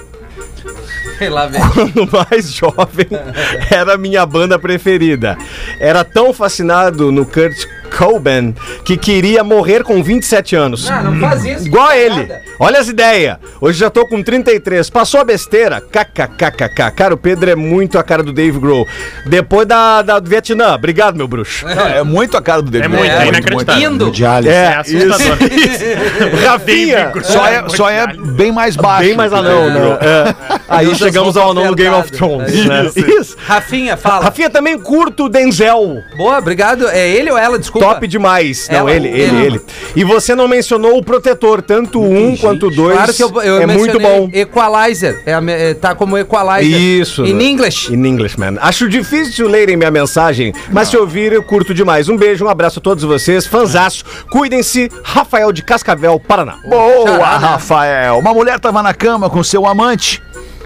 quando 1.73 2.09
mais 2.29 2.51
jovem, 2.53 3.07
era 3.71 3.95
a 3.95 3.97
minha 3.97 4.25
banda 4.25 4.57
preferida. 4.59 5.37
Era 5.79 6.03
tão 6.03 6.33
fascinado 6.33 7.11
no 7.11 7.25
Kurt 7.25 7.65
Cobain 7.97 8.53
que 8.85 8.95
queria 8.97 9.43
morrer 9.43 9.83
com 9.83 10.01
27 10.03 10.55
anos. 10.55 10.89
Ah, 10.89 11.01
não 11.01 11.19
faz 11.19 11.43
isso. 11.45 11.65
Igual 11.67 11.87
a 11.87 11.97
ele. 11.97 12.15
nada. 12.15 12.41
Olha 12.59 12.79
as 12.79 12.87
ideias. 12.87 13.37
Hoje 13.61 13.79
já 13.79 13.89
tô 13.89 14.05
com 14.07 14.21
33. 14.23 14.89
Passou 14.89 15.19
a 15.19 15.23
besteira? 15.23 15.81
KKKKK. 15.81 16.91
Cara, 16.95 17.13
o 17.13 17.17
Pedro 17.17 17.49
é 17.49 17.55
muito 17.55 17.97
a 17.97 18.03
cara 18.03 18.21
do 18.23 18.31
Dave 18.33 18.59
Grohl. 18.59 18.85
Depois 19.25 19.67
da, 19.67 20.01
da 20.01 20.19
do 20.19 20.29
Vietnã. 20.29 20.75
Obrigado, 20.75 21.15
meu 21.15 21.27
bruxo. 21.27 21.65
Não, 21.65 21.87
é 21.87 22.03
muito 22.03 22.35
a 22.37 22.41
cara 22.41 22.61
do 22.61 22.69
David. 22.71 22.93
É 22.93 22.97
muito, 22.97 23.11
É, 23.11 23.23
é 23.23 23.27
inacreditável. 23.27 24.11
De 24.11 24.25
Alice. 24.25 24.53
É, 24.53 24.55
É 24.57 24.75
assustador. 24.75 25.37
isso. 25.51 26.37
Rafinha. 26.47 27.11
Só 27.23 27.45
é, 27.47 27.69
só 27.69 27.89
é 27.89 28.07
bem 28.13 28.51
mais 28.51 28.75
baixo. 28.75 29.07
Bem 29.07 29.15
mais 29.15 29.31
anão, 29.33 29.69
não. 29.69 29.93
É. 29.93 30.35
Aí 30.67 30.93
chegamos 30.95 31.37
ao 31.37 31.51
anão 31.51 31.67
do 31.67 31.75
Game 31.75 31.93
of 31.95 32.07
apertadas. 32.09 32.51
Thrones. 32.53 32.65
né? 32.65 32.91
Isso. 33.19 33.37
Rafinha, 33.45 33.97
fala. 33.97 34.25
Rafinha 34.25 34.49
também 34.49 34.77
curto 34.79 35.25
o 35.25 35.29
Denzel. 35.29 36.03
Boa, 36.15 36.37
obrigado. 36.37 36.87
É 36.87 37.07
ele 37.07 37.31
ou 37.31 37.37
ela? 37.37 37.57
Desculpa. 37.57 37.86
Top 37.93 38.07
demais. 38.07 38.67
Não, 38.69 38.89
ele, 38.89 39.07
ele, 39.07 39.21
ele. 39.21 39.45
ele. 39.45 39.61
E 39.95 40.03
você 40.03 40.35
não 40.35 40.47
mencionou 40.47 40.97
o 40.97 41.03
protetor, 41.03 41.61
tanto 41.61 41.99
o 41.99 42.05
um 42.05 42.35
quanto 42.35 42.67
o 42.67 42.71
dois. 42.71 42.95
Claro 42.95 43.13
que 43.13 43.23
eu, 43.23 43.41
eu 43.41 43.61
é 43.61 43.65
muito 43.65 43.99
bom. 43.99 44.29
Equalizer. 44.33 45.21
É, 45.25 45.31
é, 45.31 45.73
tá 45.73 45.95
como 45.95 46.17
equalizer. 46.17 46.79
Isso. 46.79 47.25
In 47.25 47.41
English. 47.41 47.93
In 47.93 48.05
English, 48.05 48.39
man. 48.39 48.55
Acho 48.61 48.87
difícil 48.89 49.47
lerem 49.47 49.77
minha 49.77 49.91
mensagem, 49.91 50.53
mas 50.71 50.89
se 50.89 50.97
ouvir, 50.97 51.31
eu 51.31 51.43
curto 51.43 51.73
demais. 51.73 52.09
Um 52.09 52.17
beijo, 52.17 52.45
um 52.45 52.49
abraço 52.49 52.79
a 52.79 52.81
todos 52.81 53.03
vocês. 53.03 53.45
Fanzaço. 53.45 54.03
Cuidem-se. 54.29 54.89
Rafael 55.03 55.51
de 55.51 55.61
Cascavel, 55.63 56.19
Paraná. 56.19 56.57
Boa. 56.67 57.37
Rafael. 57.37 58.19
Uma 58.19 58.33
mulher 58.33 58.57
estava 58.57 58.81
na 58.83 58.93
cama 58.93 59.29
com 59.29 59.43
seu 59.43 59.65
amante 59.65 60.21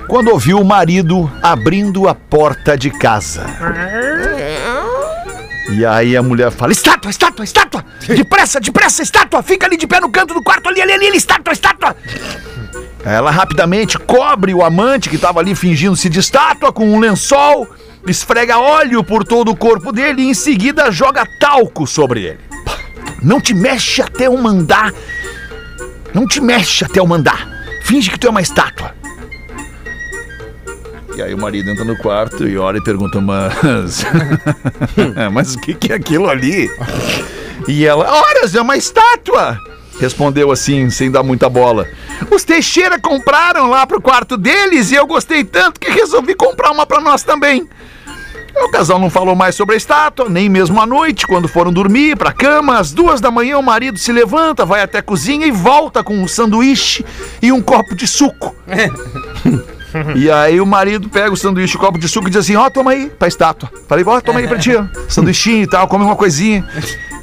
quando 0.07 0.29
ouviu 0.29 0.59
o 0.59 0.65
marido 0.65 1.31
abrindo 1.41 2.07
a 2.07 2.13
porta 2.13 2.77
de 2.77 2.89
casa. 2.89 3.45
E 5.71 5.85
aí 5.85 6.17
a 6.17 6.21
mulher 6.21 6.51
fala: 6.51 6.71
Estátua, 6.71 7.09
estátua, 7.09 7.45
estátua! 7.45 7.85
Depressa, 8.07 8.59
depressa, 8.59 9.01
estátua! 9.01 9.41
Fica 9.41 9.65
ali 9.65 9.77
de 9.77 9.87
pé 9.87 9.99
no 9.99 10.09
canto 10.09 10.33
do 10.33 10.43
quarto, 10.43 10.67
ali, 10.69 10.81
ali, 10.81 10.93
ali, 10.93 11.15
estátua, 11.15 11.53
estátua! 11.53 11.95
Ela 13.03 13.31
rapidamente 13.31 13.97
cobre 13.97 14.53
o 14.53 14.63
amante 14.63 15.09
que 15.09 15.15
estava 15.15 15.39
ali 15.39 15.55
fingindo-se 15.55 16.07
de 16.07 16.19
estátua 16.19 16.71
com 16.71 16.87
um 16.87 16.99
lençol, 16.99 17.67
esfrega 18.05 18.59
óleo 18.59 19.03
por 19.03 19.23
todo 19.23 19.49
o 19.49 19.55
corpo 19.55 19.91
dele 19.91 20.21
e 20.21 20.29
em 20.29 20.33
seguida 20.33 20.91
joga 20.91 21.25
talco 21.39 21.87
sobre 21.87 22.23
ele. 22.25 22.39
Não 23.21 23.39
te 23.39 23.53
mexe 23.53 24.01
até 24.01 24.27
eu 24.27 24.37
mandar. 24.37 24.93
Não 26.13 26.27
te 26.27 26.41
mexe 26.41 26.83
até 26.83 26.99
eu 26.99 27.07
mandar. 27.07 27.47
Finge 27.83 28.09
que 28.09 28.19
tu 28.19 28.27
é 28.27 28.29
uma 28.29 28.41
estátua. 28.41 28.93
E 31.15 31.21
aí 31.21 31.33
o 31.33 31.37
marido 31.37 31.69
entra 31.69 31.83
no 31.83 31.97
quarto 31.97 32.47
e 32.47 32.57
olha 32.57 32.77
e 32.77 32.83
pergunta, 32.83 33.19
mas. 33.19 34.05
mas 35.31 35.55
o 35.55 35.59
que, 35.59 35.73
que 35.73 35.91
é 35.91 35.95
aquilo 35.95 36.29
ali? 36.29 36.69
E 37.67 37.85
ela, 37.85 38.09
horas, 38.09 38.55
é 38.55 38.61
uma 38.61 38.77
estátua! 38.77 39.59
respondeu 40.01 40.51
assim, 40.51 40.89
sem 40.89 41.11
dar 41.11 41.21
muita 41.21 41.47
bola. 41.47 41.87
Os 42.31 42.43
Teixeira 42.43 42.99
compraram 42.99 43.69
lá 43.69 43.85
pro 43.85 44.01
quarto 44.01 44.35
deles 44.35 44.91
e 44.91 44.95
eu 44.95 45.05
gostei 45.05 45.43
tanto 45.43 45.79
que 45.79 45.91
resolvi 45.91 46.33
comprar 46.33 46.71
uma 46.71 46.87
pra 46.87 46.99
nós 46.99 47.21
também. 47.21 47.69
O 48.63 48.69
casal 48.69 48.99
não 48.99 49.09
falou 49.09 49.35
mais 49.35 49.55
sobre 49.55 49.75
a 49.75 49.77
estátua, 49.77 50.29
nem 50.29 50.47
mesmo 50.47 50.79
à 50.79 50.85
noite, 50.85 51.27
quando 51.27 51.47
foram 51.47 51.73
dormir 51.73 52.15
pra 52.15 52.31
cama. 52.31 52.77
Às 52.77 52.91
duas 52.91 53.19
da 53.19 53.31
manhã, 53.31 53.57
o 53.57 53.63
marido 53.63 53.97
se 53.97 54.11
levanta, 54.11 54.65
vai 54.65 54.81
até 54.81 54.99
a 54.99 55.03
cozinha 55.03 55.45
e 55.47 55.51
volta 55.51 56.03
com 56.03 56.17
um 56.17 56.27
sanduíche 56.27 57.05
e 57.41 57.51
um 57.51 57.61
copo 57.61 57.95
de 57.95 58.07
suco. 58.07 58.55
E 60.15 60.31
aí 60.31 60.61
o 60.61 60.65
marido 60.65 61.09
pega 61.09 61.33
o 61.33 61.35
sanduíche, 61.35 61.75
o 61.75 61.79
copo 61.79 61.99
de 61.99 62.07
suco 62.07 62.27
e 62.27 62.31
diz 62.31 62.39
assim: 62.39 62.55
Ó, 62.55 62.69
toma 62.69 62.91
aí 62.91 63.09
pra 63.09 63.27
estátua. 63.27 63.69
Falei, 63.89 64.05
ó, 64.07 64.21
toma 64.21 64.39
aí 64.39 64.47
pra 64.47 64.57
ti, 64.57 64.73
ó. 64.73 64.85
Sanduichinho 65.09 65.63
e 65.63 65.67
tal, 65.67 65.85
come 65.87 66.05
uma 66.05 66.15
coisinha. 66.15 66.65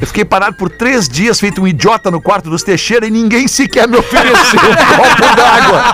Eu 0.00 0.06
fiquei 0.06 0.24
parado 0.24 0.56
por 0.56 0.70
três 0.70 1.08
dias, 1.08 1.40
feito 1.40 1.60
um 1.60 1.66
idiota 1.66 2.10
no 2.10 2.20
quarto 2.20 2.48
dos 2.48 2.62
Teixeira 2.62 3.06
e 3.06 3.10
ninguém 3.10 3.48
sequer 3.48 3.88
me 3.88 3.96
ofereceu 3.96 4.60
um 4.60 4.76
copo 4.96 5.36
d'água. 5.36 5.84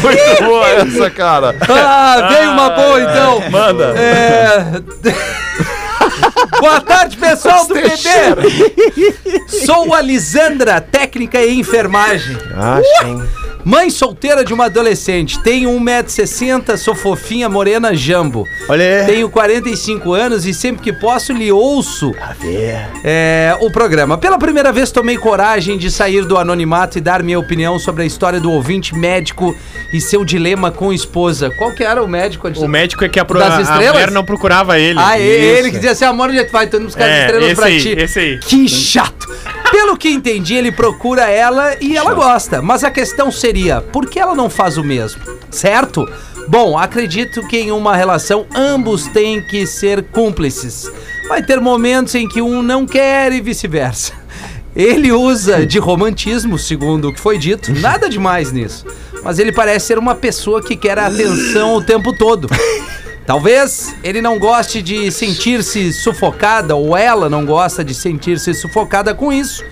Muito 0.00 0.44
boa 0.44 0.68
essa, 0.68 1.10
cara. 1.10 1.56
Ah, 1.68 2.28
veio 2.28 2.52
uma 2.52 2.70
boa 2.70 3.00
então. 3.02 3.50
Manda. 3.50 3.94
É... 3.96 4.82
Boa 6.60 6.80
tarde, 6.80 7.16
pessoal 7.16 7.66
do 7.66 7.74
PB. 7.74 9.48
Sou 9.64 9.94
a 9.94 10.00
Lisandra, 10.00 10.80
técnica 10.80 11.40
em 11.40 11.60
enfermagem. 11.60 12.36
Ah, 12.54 12.80
sim. 13.00 13.22
Mãe 13.64 13.90
solteira 13.90 14.44
de 14.44 14.54
uma 14.54 14.66
adolescente. 14.66 15.38
Tenho 15.42 15.70
1,60m, 15.70 16.76
sou 16.76 16.94
fofinha, 16.94 17.48
morena, 17.48 17.94
jambo. 17.94 18.44
Olha 18.68 19.00
aí. 19.00 19.06
Tenho 19.06 19.28
45 19.28 20.12
anos 20.14 20.46
e 20.46 20.54
sempre 20.54 20.82
que 20.82 20.92
posso 20.92 21.32
lhe 21.32 21.52
ouço 21.52 22.14
A 22.20 22.32
ver. 22.32 22.88
é, 23.04 23.56
o 23.60 23.70
programa. 23.70 24.16
Pela 24.16 24.38
primeira 24.38 24.72
vez 24.72 24.90
tomei 24.90 25.18
coragem 25.18 25.76
de 25.76 25.90
sair 25.90 26.24
do 26.24 26.38
anonimato 26.38 26.96
e 26.98 27.00
dar 27.00 27.22
minha 27.22 27.38
opinião 27.38 27.78
sobre 27.78 28.02
a 28.04 28.06
história 28.06 28.40
do 28.40 28.50
ouvinte 28.50 28.94
médico 28.94 29.54
e 29.92 30.00
seu 30.00 30.24
dilema 30.24 30.70
com 30.70 30.92
esposa. 30.92 31.50
Qual 31.50 31.72
que 31.72 31.84
era 31.84 32.02
o 32.02 32.08
médico? 32.08 32.48
O 32.56 32.68
médico 32.68 33.04
é 33.04 33.08
que 33.08 33.20
a, 33.20 33.24
pro... 33.24 33.38
Das 33.38 33.54
a 33.58 33.60
estrelas? 33.62 33.92
mulher 33.92 34.10
não 34.10 34.24
procurava 34.24 34.78
ele. 34.78 34.98
Ah, 34.98 35.18
Isso. 35.18 35.26
ele 35.28 35.70
que 35.70 35.76
dizia 35.76 35.92
assim, 35.92 36.04
amor, 36.04 36.28
onde 36.30 36.38
é 36.38 36.44
que 36.44 36.50
tu 36.50 36.52
vai? 36.52 36.66
Tô 36.68 36.76
indo 36.78 36.86
buscar 36.86 37.04
as 37.04 37.10
É, 37.10 37.20
estrelas 37.26 37.46
esse 37.46 37.54
pra 37.56 37.66
aí, 37.66 37.80
ti. 37.82 37.88
esse 37.98 38.18
aí. 38.18 38.38
Que 38.38 38.68
chato. 38.68 39.28
Pelo 39.70 39.96
que 39.98 40.08
entendi, 40.08 40.54
ele 40.54 40.72
procura 40.72 41.28
ela 41.30 41.76
e 41.80 41.94
ela 41.96 42.14
gosta. 42.14 42.62
Mas 42.62 42.82
a 42.82 42.90
questão 42.90 43.30
seria, 43.48 43.80
por 43.80 44.10
que 44.10 44.18
ela 44.18 44.34
não 44.34 44.50
faz 44.50 44.76
o 44.76 44.84
mesmo? 44.84 45.22
Certo? 45.50 46.06
Bom, 46.48 46.76
acredito 46.76 47.46
que 47.48 47.56
em 47.56 47.72
uma 47.72 47.96
relação 47.96 48.46
ambos 48.54 49.06
têm 49.06 49.40
que 49.40 49.66
ser 49.66 50.02
cúmplices. 50.02 50.90
Vai 51.28 51.42
ter 51.42 51.58
momentos 51.58 52.14
em 52.14 52.28
que 52.28 52.42
um 52.42 52.62
não 52.62 52.84
quer 52.84 53.32
e 53.32 53.40
vice-versa. 53.40 54.12
Ele 54.76 55.10
usa 55.12 55.64
de 55.64 55.78
romantismo, 55.78 56.58
segundo 56.58 57.08
o 57.08 57.12
que 57.12 57.18
foi 57.18 57.38
dito, 57.38 57.72
nada 57.72 58.10
demais 58.10 58.52
nisso. 58.52 58.84
Mas 59.24 59.38
ele 59.38 59.50
parece 59.50 59.86
ser 59.86 59.98
uma 59.98 60.14
pessoa 60.14 60.62
que 60.62 60.76
quer 60.76 60.98
a 60.98 61.06
atenção 61.06 61.74
o 61.74 61.82
tempo 61.82 62.12
todo. 62.12 62.50
Talvez 63.26 63.94
ele 64.04 64.20
não 64.20 64.38
goste 64.38 64.82
de 64.82 65.10
sentir-se 65.10 65.90
sufocada 65.94 66.76
ou 66.76 66.94
ela 66.94 67.30
não 67.30 67.46
gosta 67.46 67.82
de 67.82 67.94
sentir-se 67.94 68.52
sufocada 68.52 69.14
com 69.14 69.32
isso. 69.32 69.64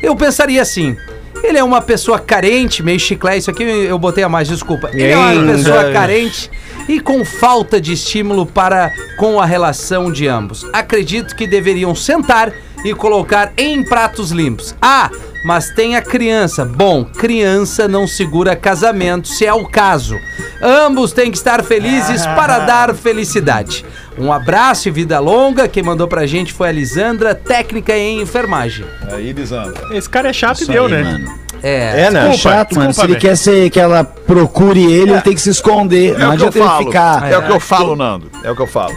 Eu 0.00 0.14
pensaria 0.14 0.62
assim: 0.62 0.96
ele 1.44 1.58
é 1.58 1.64
uma 1.64 1.82
pessoa 1.82 2.18
carente, 2.18 2.82
meio 2.82 2.98
chiclete, 2.98 3.38
isso 3.38 3.50
aqui 3.50 3.62
eu 3.62 3.98
botei 3.98 4.24
a 4.24 4.28
mais, 4.28 4.48
desculpa. 4.48 4.90
Ele 4.92 5.10
é 5.10 5.16
uma 5.16 5.52
pessoa 5.52 5.92
carente 5.92 6.50
e 6.88 7.00
com 7.00 7.24
falta 7.24 7.80
de 7.80 7.92
estímulo 7.92 8.46
para 8.46 8.90
com 9.18 9.40
a 9.40 9.46
relação 9.46 10.10
de 10.10 10.26
ambos. 10.26 10.66
Acredito 10.72 11.36
que 11.36 11.46
deveriam 11.46 11.94
sentar 11.94 12.52
e 12.84 12.94
colocar 12.94 13.52
em 13.56 13.82
pratos 13.84 14.30
limpos. 14.30 14.74
Ah, 14.80 15.10
mas 15.44 15.68
tem 15.70 15.94
a 15.94 16.00
criança. 16.00 16.64
Bom, 16.64 17.04
criança 17.04 17.86
não 17.86 18.06
segura 18.06 18.56
casamento, 18.56 19.28
se 19.28 19.44
é 19.44 19.52
o 19.52 19.66
caso. 19.68 20.18
Ambos 20.62 21.12
têm 21.12 21.30
que 21.30 21.36
estar 21.36 21.62
felizes 21.62 22.24
para 22.34 22.60
dar 22.60 22.94
felicidade. 22.94 23.84
Um 24.18 24.32
abraço 24.32 24.88
e 24.88 24.90
vida 24.90 25.20
longa. 25.20 25.68
Quem 25.68 25.82
mandou 25.82 26.08
pra 26.08 26.24
gente 26.26 26.52
foi 26.52 26.68
a 26.70 26.72
Lisandra, 26.72 27.34
técnica 27.34 27.94
em 27.96 28.22
enfermagem. 28.22 28.86
Aí, 29.12 29.32
Lisandra. 29.32 29.74
Esse 29.94 30.08
cara 30.08 30.30
é 30.30 30.32
chato 30.32 30.60
e 30.60 30.62
Isso 30.62 30.72
deu, 30.72 30.86
aí, 30.86 30.92
né? 30.92 31.02
mano. 31.02 31.44
É. 31.62 32.02
É, 32.06 32.10
né? 32.10 32.30
É 32.30 32.36
chato, 32.36 32.74
mano. 32.74 32.92
Se 32.92 33.00
desculpa, 33.00 33.04
ele 33.04 33.12
velho. 33.12 33.20
quer 33.20 33.36
ser 33.36 33.70
que 33.70 33.80
ela 33.80 34.04
procure 34.04 34.82
ele, 34.82 35.12
ele 35.12 35.20
tem 35.20 35.34
que 35.34 35.40
se 35.40 35.50
esconder. 35.50 36.14
É 36.14 36.18
não 36.18 36.34
o 36.34 36.36
que 36.36 36.42
eu 36.44 36.48
adianta 36.48 36.58
ele 36.58 36.66
falo. 36.66 36.86
ficar. 36.86 37.32
É 37.32 37.38
o 37.38 37.42
que 37.42 37.52
eu 37.52 37.60
falo, 37.60 37.96
Nando. 37.96 38.30
É 38.42 38.50
o 38.50 38.56
que 38.56 38.62
eu 38.62 38.66
falo. 38.66 38.94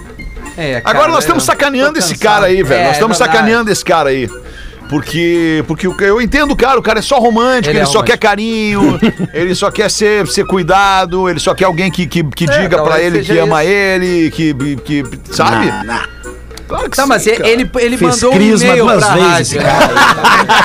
é, 0.57 0.81
cara, 0.81 0.97
Agora 0.97 1.11
nós 1.11 1.23
estamos 1.23 1.43
eu 1.43 1.47
sacaneando 1.47 1.93
tô 1.93 1.99
esse 1.99 2.17
cara 2.17 2.45
aí, 2.45 2.63
velho. 2.63 2.81
É, 2.81 2.83
nós 2.85 2.93
estamos 2.93 3.19
é 3.19 3.25
sacaneando 3.25 3.71
esse 3.71 3.83
cara 3.83 4.09
aí. 4.09 4.29
Porque, 4.89 5.63
porque 5.67 5.87
o- 5.87 5.95
eu 5.99 6.21
entendo 6.21 6.51
o 6.51 6.55
cara, 6.55 6.79
o 6.79 6.81
cara 6.81 6.99
é 6.99 7.01
só 7.01 7.19
romântico, 7.19 7.69
Ele 7.71 7.79
ele, 7.79 7.83
é 7.83 7.85
só 7.85 7.99
romântico. 7.99 8.17
quer 8.17 8.27
carinho, 8.27 8.99
ele 9.33 9.53
só 9.53 9.69
quer 9.69 9.91
ser, 9.91 10.25
ser 10.27 10.45
cuidado, 10.45 11.29
ele 11.29 11.39
só 11.39 11.53
quer 11.53 11.65
alguém 11.65 11.91
que, 11.91 12.05
que, 12.07 12.23
que 12.23 12.45
É, 12.45 12.61
diga 12.61 12.77
pra 12.77 12.85
talvez 12.91 13.05
ele 13.05 13.19
que 13.19 13.25
seja 13.25 13.43
ama 13.43 13.63
isso. 13.63 13.73
ele, 13.73 14.31
que, 14.31 14.53
que 14.85 15.03
sabe? 15.31 15.65
Não, 15.67 15.83
não. 15.83 16.17
Claro 16.67 16.89
que 16.89 16.97
Tá, 16.97 17.03
sim, 17.03 17.09
mas 17.09 17.23
cara. 17.25 17.47
ele, 17.47 17.69
ele 17.79 17.97
Fez 17.97 18.15
mandou 18.21 18.29
um 18.31 18.35
crisma 18.35 18.67
e-mail 18.67 18.83
duas 18.85 19.05
pra 19.05 19.13
vezes, 19.15 19.53
rádio. 19.53 19.61
né? 19.61 19.69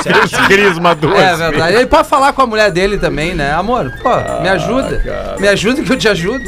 cara. 0.02 0.28
Crisma 0.48 0.94
duas. 0.96 1.18
É 1.20 1.36
verdade. 1.36 1.76
Ele 1.76 1.86
pode 1.86 2.08
falar 2.08 2.32
com 2.32 2.42
a 2.42 2.46
mulher 2.46 2.70
dele 2.72 2.98
também, 2.98 3.34
né? 3.36 3.52
Amor, 3.52 3.92
pô, 4.02 4.10
me 4.42 4.48
ajuda. 4.48 5.36
Me 5.38 5.46
ajuda 5.46 5.80
que 5.82 5.92
eu 5.92 5.96
te 5.96 6.08
ajudo. 6.08 6.42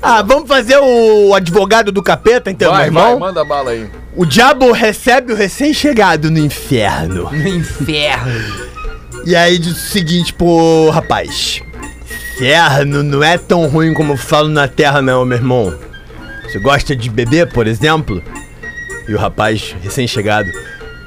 Ah, 0.00 0.22
vamos 0.22 0.48
fazer 0.48 0.78
o 0.78 1.34
advogado 1.34 1.92
do 1.92 2.02
capeta, 2.02 2.50
então, 2.50 2.70
Vai, 2.72 2.84
meu 2.84 2.94
vai, 2.94 3.02
irmão? 3.12 3.18
manda 3.20 3.44
bala 3.44 3.72
aí. 3.72 3.86
O 4.18 4.26
diabo 4.26 4.72
recebe 4.72 5.32
o 5.32 5.36
recém-chegado 5.36 6.28
no 6.28 6.40
inferno. 6.40 7.30
No 7.30 7.48
inferno. 7.48 8.68
E 9.24 9.36
aí 9.36 9.56
diz 9.60 9.76
o 9.76 9.88
seguinte 9.90 10.32
pro 10.32 10.90
rapaz: 10.90 11.62
Inferno 12.34 13.04
não 13.04 13.22
é 13.22 13.38
tão 13.38 13.68
ruim 13.68 13.94
como 13.94 14.14
eu 14.14 14.16
falo 14.16 14.48
na 14.48 14.66
terra, 14.66 15.00
não, 15.00 15.24
meu 15.24 15.38
irmão. 15.38 15.72
Você 16.42 16.58
gosta 16.58 16.96
de 16.96 17.08
beber, 17.08 17.52
por 17.52 17.68
exemplo? 17.68 18.20
E 19.06 19.14
o 19.14 19.18
rapaz, 19.18 19.76
recém-chegado: 19.84 20.50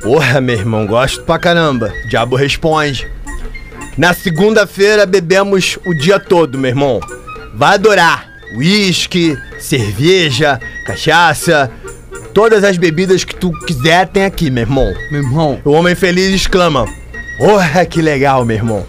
Porra, 0.01 0.39
meu 0.39 0.55
irmão, 0.55 0.87
gosto 0.87 1.21
pra 1.23 1.37
caramba. 1.37 1.93
O 2.05 2.07
diabo 2.07 2.37
responde: 2.37 3.05
Na 3.97 4.13
segunda-feira 4.13 5.05
bebemos 5.05 5.77
o 5.85 5.93
dia 5.93 6.17
todo, 6.17 6.57
meu 6.57 6.69
irmão. 6.69 7.01
Vai 7.53 7.73
adorar. 7.73 8.31
Uísque, 8.55 9.37
cerveja, 9.59 10.61
cachaça. 10.85 11.69
Todas 12.33 12.63
as 12.63 12.77
bebidas 12.77 13.23
que 13.23 13.35
tu 13.35 13.51
quiser 13.65 14.07
tem 14.07 14.23
aqui, 14.23 14.49
meu 14.49 14.61
irmão. 14.61 14.93
Meu 15.11 15.21
irmão. 15.21 15.61
O 15.65 15.71
homem 15.71 15.95
feliz 15.95 16.33
exclama: 16.33 16.85
Porra, 17.37 17.85
que 17.85 18.01
legal, 18.01 18.45
meu 18.45 18.55
irmão. 18.55 18.85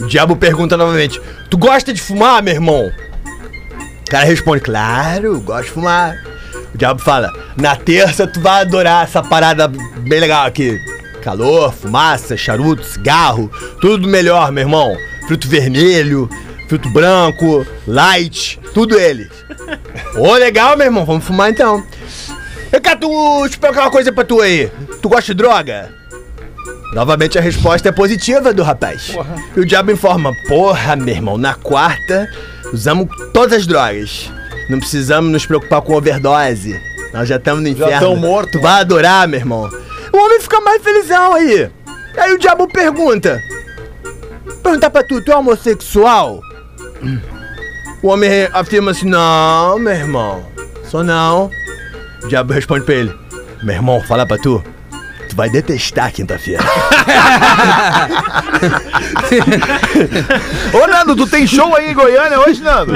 O 0.00 0.06
diabo 0.06 0.36
pergunta 0.36 0.76
novamente: 0.76 1.20
Tu 1.50 1.58
gosta 1.58 1.92
de 1.92 2.00
fumar, 2.00 2.42
meu 2.42 2.54
irmão? 2.54 2.90
O 4.00 4.10
cara 4.10 4.24
responde: 4.24 4.62
Claro, 4.62 5.40
gosto 5.40 5.64
de 5.64 5.70
fumar. 5.70 6.16
O 6.74 6.78
diabo 6.78 7.00
fala: 7.00 7.30
Na 7.56 7.76
terça 7.76 8.26
tu 8.26 8.40
vai 8.40 8.62
adorar 8.62 9.04
essa 9.04 9.22
parada 9.22 9.68
bem 9.68 10.20
legal 10.20 10.46
aqui. 10.46 10.78
Calor, 11.22 11.72
fumaça, 11.72 12.36
charuto, 12.36 12.84
cigarro, 12.84 13.50
tudo 13.80 14.08
melhor, 14.08 14.50
meu 14.50 14.62
irmão. 14.62 14.96
Fruto 15.28 15.46
vermelho, 15.46 16.28
fruto 16.68 16.88
branco, 16.88 17.66
light, 17.86 18.58
tudo 18.74 18.98
eles. 18.98 19.30
Ô, 20.16 20.32
legal, 20.34 20.76
meu 20.76 20.86
irmão, 20.86 21.04
vamos 21.04 21.24
fumar 21.24 21.50
então. 21.50 21.84
Eu 22.72 22.80
quero 22.80 23.00
tu 23.00 23.46
explicar 23.46 23.82
uma 23.82 23.90
coisa 23.90 24.12
pra 24.12 24.24
tu 24.24 24.40
aí. 24.40 24.70
Tu 25.00 25.08
gosta 25.08 25.34
de 25.34 25.34
droga? 25.34 25.92
Novamente 26.94 27.38
a 27.38 27.40
resposta 27.40 27.88
é 27.88 27.92
positiva 27.92 28.52
do 28.52 28.62
rapaz. 28.62 29.14
E 29.56 29.60
o 29.60 29.64
diabo 29.66 29.90
informa: 29.90 30.32
Porra, 30.48 30.96
meu 30.96 31.14
irmão, 31.14 31.38
na 31.38 31.54
quarta 31.54 32.28
usamos 32.72 33.08
todas 33.32 33.58
as 33.58 33.66
drogas. 33.66 34.30
Não 34.70 34.78
precisamos 34.78 35.30
nos 35.30 35.44
preocupar 35.44 35.82
com 35.82 35.94
overdose. 35.94 36.80
Nós 37.12 37.28
já 37.28 37.36
estamos 37.36 37.62
no 37.62 37.68
inferno. 37.68 38.00
tão 38.00 38.16
morto. 38.16 38.52
Tu 38.52 38.60
vai 38.60 38.80
adorar, 38.80 39.28
meu 39.28 39.38
irmão. 39.40 39.70
O 40.12 40.16
homem 40.16 40.40
fica 40.40 40.60
mais 40.60 40.82
felizão 40.82 41.34
aí. 41.34 41.70
Aí 42.16 42.32
o 42.32 42.38
diabo 42.38 42.66
pergunta: 42.68 43.38
Perguntar 44.62 44.90
pra 44.90 45.02
tu, 45.02 45.20
tu 45.22 45.30
é 45.32 45.36
homossexual? 45.36 46.40
O 48.02 48.08
homem 48.08 48.48
afirma 48.52 48.92
assim: 48.92 49.06
Não, 49.08 49.78
meu 49.78 49.92
irmão, 49.92 50.44
sou 50.90 51.02
não. 51.02 51.50
O 52.24 52.28
diabo 52.28 52.52
responde 52.52 52.84
pra 52.84 52.94
ele: 52.94 53.14
Meu 53.62 53.74
irmão, 53.74 54.00
fala 54.02 54.26
pra 54.26 54.38
tu. 54.38 54.62
Tu 55.28 55.36
vai 55.36 55.48
detestar 55.48 56.12
quinta-feira. 56.12 56.62
Ô, 60.74 60.86
Nando, 60.86 61.16
tu 61.16 61.26
tem 61.26 61.46
show 61.46 61.74
aí 61.74 61.90
em 61.90 61.94
Goiânia 61.94 62.38
hoje, 62.40 62.60
Nando? 62.60 62.92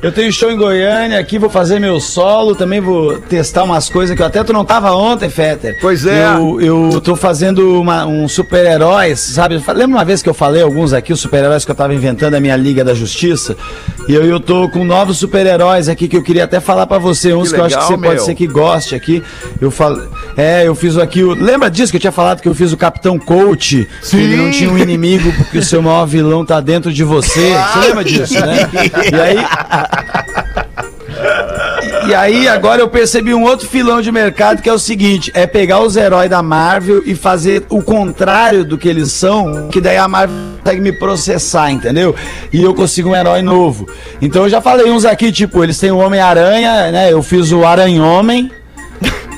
Eu 0.00 0.12
tenho 0.12 0.32
show 0.32 0.48
em 0.48 0.56
Goiânia 0.56 1.18
aqui, 1.18 1.38
vou 1.38 1.50
fazer 1.50 1.80
meu 1.80 1.98
solo, 1.98 2.54
também 2.54 2.80
vou 2.80 3.18
testar 3.18 3.64
umas 3.64 3.88
coisas 3.88 4.14
que 4.14 4.22
eu 4.22 4.26
até 4.26 4.44
tu 4.44 4.52
não 4.52 4.64
tava 4.64 4.92
ontem, 4.92 5.28
Fetter. 5.28 5.76
Pois 5.80 6.06
é. 6.06 6.24
Eu, 6.34 6.60
eu 6.60 7.00
tô 7.00 7.16
fazendo 7.16 7.80
uma, 7.80 8.06
um 8.06 8.28
super-heróis, 8.28 9.18
sabe? 9.18 9.56
Lembra 9.56 9.96
uma 9.96 10.04
vez 10.04 10.22
que 10.22 10.28
eu 10.28 10.34
falei 10.34 10.62
alguns 10.62 10.92
aqui, 10.92 11.12
os 11.12 11.18
super-heróis 11.18 11.64
que 11.64 11.70
eu 11.72 11.74
tava 11.74 11.92
inventando 11.94 12.34
a 12.34 12.40
minha 12.40 12.54
Liga 12.54 12.84
da 12.84 12.94
Justiça? 12.94 13.56
E 14.08 14.14
eu, 14.14 14.24
eu 14.24 14.40
tô 14.40 14.68
com 14.70 14.86
novos 14.86 15.18
super-heróis 15.18 15.86
aqui 15.86 16.08
que 16.08 16.16
eu 16.16 16.22
queria 16.22 16.44
até 16.44 16.60
falar 16.60 16.86
pra 16.86 16.96
você, 16.96 17.34
uns 17.34 17.50
Que 17.50 17.54
que, 17.54 17.60
eu 17.60 17.64
acho 17.66 17.74
que 17.74 17.80
legal, 17.82 17.88
você 17.88 18.02
pode 18.02 18.14
meu. 18.16 18.24
ser 18.24 18.34
que 18.34 18.46
goste 18.46 18.94
aqui. 18.94 19.22
Eu 19.60 19.70
falo, 19.70 20.08
é, 20.34 20.66
eu 20.66 20.74
fiz 20.74 20.96
aqui 20.96 21.22
o, 21.22 21.34
lembra 21.34 21.70
disso 21.70 21.92
que 21.92 21.96
eu 21.96 22.00
tinha 22.00 22.12
falado 22.12 22.40
que 22.40 22.48
eu 22.48 22.54
fiz 22.54 22.72
o 22.72 22.76
Capitão 22.76 23.18
Coach, 23.18 23.86
que 24.08 24.16
ele 24.16 24.36
não 24.36 24.50
tinha 24.50 24.70
um 24.70 24.78
inimigo 24.78 25.30
porque 25.34 25.58
o 25.58 25.62
seu 25.62 25.82
maior 25.82 26.06
vilão 26.06 26.42
tá 26.42 26.58
dentro 26.58 26.90
de 26.90 27.04
você. 27.04 27.52
Você 27.52 27.88
lembra 27.88 28.02
disso, 28.04 28.34
né? 28.40 28.70
E 29.12 29.14
aí 29.14 29.36
e 32.08 32.14
aí, 32.14 32.48
agora 32.48 32.80
eu 32.80 32.88
percebi 32.88 33.34
um 33.34 33.42
outro 33.44 33.68
filão 33.68 34.00
de 34.00 34.10
mercado 34.10 34.62
que 34.62 34.68
é 34.68 34.72
o 34.72 34.78
seguinte: 34.78 35.30
é 35.34 35.46
pegar 35.46 35.80
os 35.80 35.96
heróis 35.96 36.28
da 36.30 36.42
Marvel 36.42 37.02
e 37.04 37.14
fazer 37.14 37.64
o 37.68 37.82
contrário 37.82 38.64
do 38.64 38.76
que 38.78 38.88
eles 38.88 39.12
são, 39.12 39.68
que 39.68 39.80
daí 39.80 39.96
a 39.96 40.08
Marvel 40.08 40.36
consegue 40.62 40.80
me 40.80 40.92
processar, 40.92 41.70
entendeu? 41.70 42.14
E 42.52 42.62
eu 42.62 42.74
consigo 42.74 43.10
um 43.10 43.16
herói 43.16 43.42
novo. 43.42 43.86
Então 44.20 44.44
eu 44.44 44.48
já 44.48 44.60
falei 44.60 44.90
uns 44.90 45.04
aqui, 45.04 45.30
tipo, 45.30 45.62
eles 45.62 45.78
têm 45.78 45.90
o 45.90 45.98
Homem-Aranha, 45.98 46.90
né? 46.90 47.12
Eu 47.12 47.22
fiz 47.22 47.52
o 47.52 47.64
Aranha-Homem. 47.66 48.50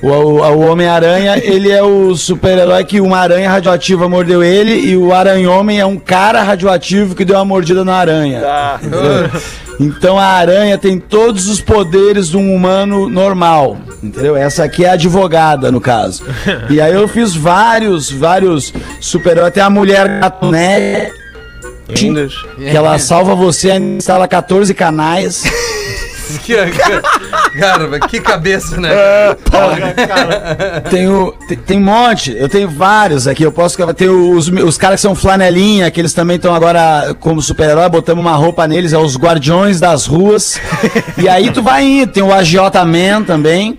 O, 0.00 0.06
o- 0.06 0.40
o 0.42 0.60
Homem-Aranha, 0.70 1.38
ele 1.42 1.72
é 1.72 1.82
o 1.82 2.14
super-herói 2.14 2.84
que 2.84 3.00
uma 3.00 3.18
aranha 3.18 3.50
radioativa 3.50 4.08
mordeu 4.08 4.44
ele 4.44 4.72
e 4.72 4.96
o 4.96 5.12
Aranha-Homem 5.12 5.80
é 5.80 5.84
um 5.84 5.96
cara 5.98 6.40
radioativo 6.40 7.16
que 7.16 7.24
deu 7.24 7.34
uma 7.34 7.44
mordida 7.44 7.84
na 7.84 7.96
aranha. 7.96 8.40
Entendeu? 8.80 9.28
Então 9.80 10.18
a 10.18 10.24
aranha 10.24 10.76
tem 10.76 10.98
todos 10.98 11.48
os 11.48 11.60
poderes 11.60 12.28
de 12.28 12.36
um 12.36 12.54
humano 12.54 13.08
normal, 13.08 13.76
entendeu? 14.02 14.36
Essa 14.36 14.64
aqui 14.64 14.84
é 14.84 14.90
a 14.90 14.92
advogada, 14.94 15.70
no 15.70 15.80
caso. 15.80 16.24
E 16.68 16.80
aí 16.80 16.92
eu 16.92 17.06
fiz 17.06 17.34
vários, 17.34 18.10
vários 18.10 18.72
super-heróis. 19.00 19.54
Tem 19.54 19.62
a 19.62 19.70
mulher 19.70 20.20
gato, 20.20 20.50
né? 20.50 21.10
Que 22.56 22.76
ela 22.76 22.98
salva 22.98 23.34
você, 23.34 23.72
instala 23.74 24.26
14 24.26 24.74
canais. 24.74 25.44
Que, 26.38 27.58
cara, 27.58 28.00
que 28.00 28.20
cabeça, 28.20 28.80
né? 28.80 28.90
Tenho, 30.90 31.32
tem, 31.48 31.58
tem 31.58 31.78
um 31.78 31.84
monte, 31.84 32.34
eu 32.36 32.48
tenho 32.48 32.68
vários 32.68 33.26
aqui. 33.26 33.42
Eu 33.42 33.52
posso. 33.52 33.76
Tem 33.94 34.08
os, 34.08 34.48
os 34.48 34.78
caras 34.78 34.96
que 34.96 35.02
são 35.02 35.14
flanelinha, 35.14 35.90
que 35.90 36.00
eles 36.00 36.12
também 36.12 36.36
estão 36.36 36.54
agora 36.54 37.14
como 37.20 37.42
super-herói, 37.42 37.88
botamos 37.88 38.24
uma 38.24 38.36
roupa 38.36 38.66
neles, 38.66 38.92
é 38.92 38.98
os 38.98 39.16
Guardiões 39.16 39.80
das 39.80 40.06
Ruas. 40.06 40.60
e 41.16 41.28
aí 41.28 41.50
tu 41.50 41.62
vai 41.62 41.84
indo, 41.84 42.12
tem 42.12 42.22
o 42.22 42.32
Agiota 42.32 42.84
Man 42.84 43.22
também. 43.24 43.78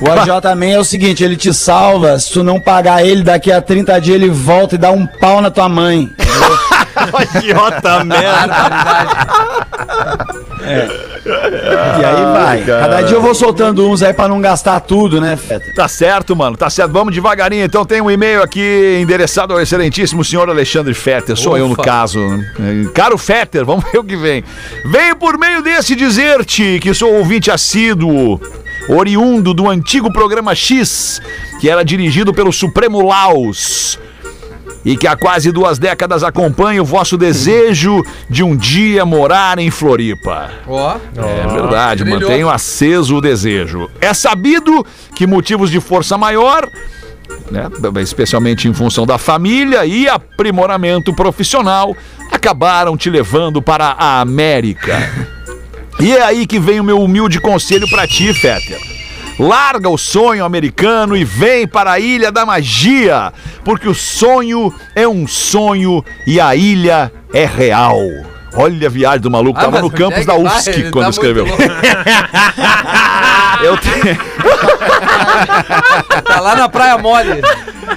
O 0.00 0.56
Man 0.56 0.66
é 0.66 0.78
o 0.78 0.84
seguinte, 0.84 1.22
ele 1.22 1.36
te 1.36 1.52
salva, 1.52 2.18
se 2.18 2.32
tu 2.32 2.42
não 2.42 2.58
pagar 2.58 3.04
ele, 3.04 3.22
daqui 3.22 3.52
a 3.52 3.60
30 3.60 4.00
dias 4.00 4.16
ele 4.16 4.30
volta 4.30 4.74
e 4.74 4.78
dá 4.78 4.90
um 4.90 5.06
pau 5.06 5.42
na 5.42 5.50
tua 5.50 5.68
mãe. 5.68 6.10
Idiota 7.36 8.04
merda. 8.04 8.56
E 10.64 12.04
aí 12.04 12.22
vai. 12.32 12.64
Cada 12.64 13.02
dia 13.02 13.16
eu 13.16 13.22
vou 13.22 13.34
soltando 13.34 13.88
uns 13.88 14.02
aí 14.02 14.12
pra 14.12 14.28
não 14.28 14.40
gastar 14.40 14.80
tudo, 14.80 15.20
né, 15.20 15.36
Feta? 15.36 15.72
Tá 15.74 15.88
certo, 15.88 16.34
mano, 16.34 16.56
tá 16.56 16.68
certo. 16.70 16.92
Vamos 16.92 17.14
devagarinho. 17.14 17.64
Então 17.64 17.84
tem 17.84 18.00
um 18.00 18.10
e-mail 18.10 18.42
aqui 18.42 18.98
endereçado 19.00 19.52
ao 19.52 19.60
excelentíssimo 19.60 20.24
senhor 20.24 20.48
Alexandre 20.48 20.94
Fetter. 20.94 21.36
Sou 21.36 21.56
eu 21.56 21.66
no 21.66 21.74
Ufa. 21.74 21.82
caso. 21.82 22.20
Caro 22.94 23.18
Fetter, 23.18 23.64
vamos 23.64 23.84
ver 23.90 23.98
o 23.98 24.04
que 24.04 24.16
vem. 24.16 24.44
Venho 24.86 25.16
por 25.16 25.38
meio 25.38 25.62
desse 25.62 25.94
dizer-te 25.94 26.78
que 26.80 26.94
sou 26.94 27.12
ouvinte 27.14 27.50
assíduo, 27.50 28.40
oriundo 28.88 29.52
do 29.52 29.68
antigo 29.68 30.12
programa 30.12 30.54
X, 30.54 31.20
que 31.60 31.68
era 31.68 31.84
dirigido 31.84 32.32
pelo 32.32 32.52
Supremo 32.52 33.06
Laos. 33.06 33.98
E 34.84 34.96
que 34.96 35.06
há 35.06 35.14
quase 35.16 35.52
duas 35.52 35.78
décadas 35.78 36.22
acompanha 36.22 36.82
o 36.82 36.84
vosso 36.84 37.18
desejo 37.18 38.02
de 38.28 38.42
um 38.42 38.56
dia 38.56 39.04
morar 39.04 39.58
em 39.58 39.70
Floripa. 39.70 40.50
Ó. 40.66 40.96
É 41.16 41.46
verdade, 41.46 42.04
mantenho 42.04 42.48
aceso 42.48 43.16
o 43.16 43.20
desejo. 43.20 43.90
É 44.00 44.14
sabido 44.14 44.84
que 45.14 45.26
motivos 45.26 45.70
de 45.70 45.80
força 45.80 46.16
maior, 46.16 46.66
né, 47.50 47.68
especialmente 48.00 48.68
em 48.68 48.72
função 48.72 49.04
da 49.04 49.18
família 49.18 49.84
e 49.84 50.08
aprimoramento 50.08 51.12
profissional, 51.14 51.94
acabaram 52.30 52.96
te 52.96 53.10
levando 53.10 53.60
para 53.60 53.94
a 53.98 54.20
América. 54.20 54.96
E 56.00 56.12
é 56.12 56.22
aí 56.22 56.46
que 56.46 56.58
vem 56.58 56.80
o 56.80 56.84
meu 56.84 56.98
humilde 56.98 57.38
conselho 57.38 57.86
para 57.86 58.06
ti, 58.06 58.32
Fetter. 58.32 58.80
Larga 59.40 59.88
o 59.88 59.96
sonho 59.96 60.44
americano 60.44 61.16
e 61.16 61.24
vem 61.24 61.66
para 61.66 61.92
a 61.92 61.98
Ilha 61.98 62.30
da 62.30 62.44
Magia, 62.44 63.32
porque 63.64 63.88
o 63.88 63.94
sonho 63.94 64.70
é 64.94 65.08
um 65.08 65.26
sonho 65.26 66.04
e 66.26 66.38
a 66.38 66.54
ilha 66.54 67.10
é 67.32 67.46
real. 67.46 67.96
Olha 68.54 68.86
a 68.86 68.90
viagem 68.90 69.20
do 69.20 69.30
maluco, 69.30 69.58
Ah, 69.58 69.62
tava 69.62 69.80
no 69.80 69.90
campus 69.90 70.20
é 70.20 70.24
da 70.24 70.34
vai? 70.34 70.42
UFSC 70.42 70.70
Ele 70.70 70.90
quando 70.90 71.04
tá 71.04 71.10
escreveu. 71.10 71.46
Eu 73.64 73.78
tenho... 73.78 74.18
Tá 76.24 76.40
lá 76.40 76.56
na 76.56 76.68
Praia 76.68 76.98
Mole. 76.98 77.42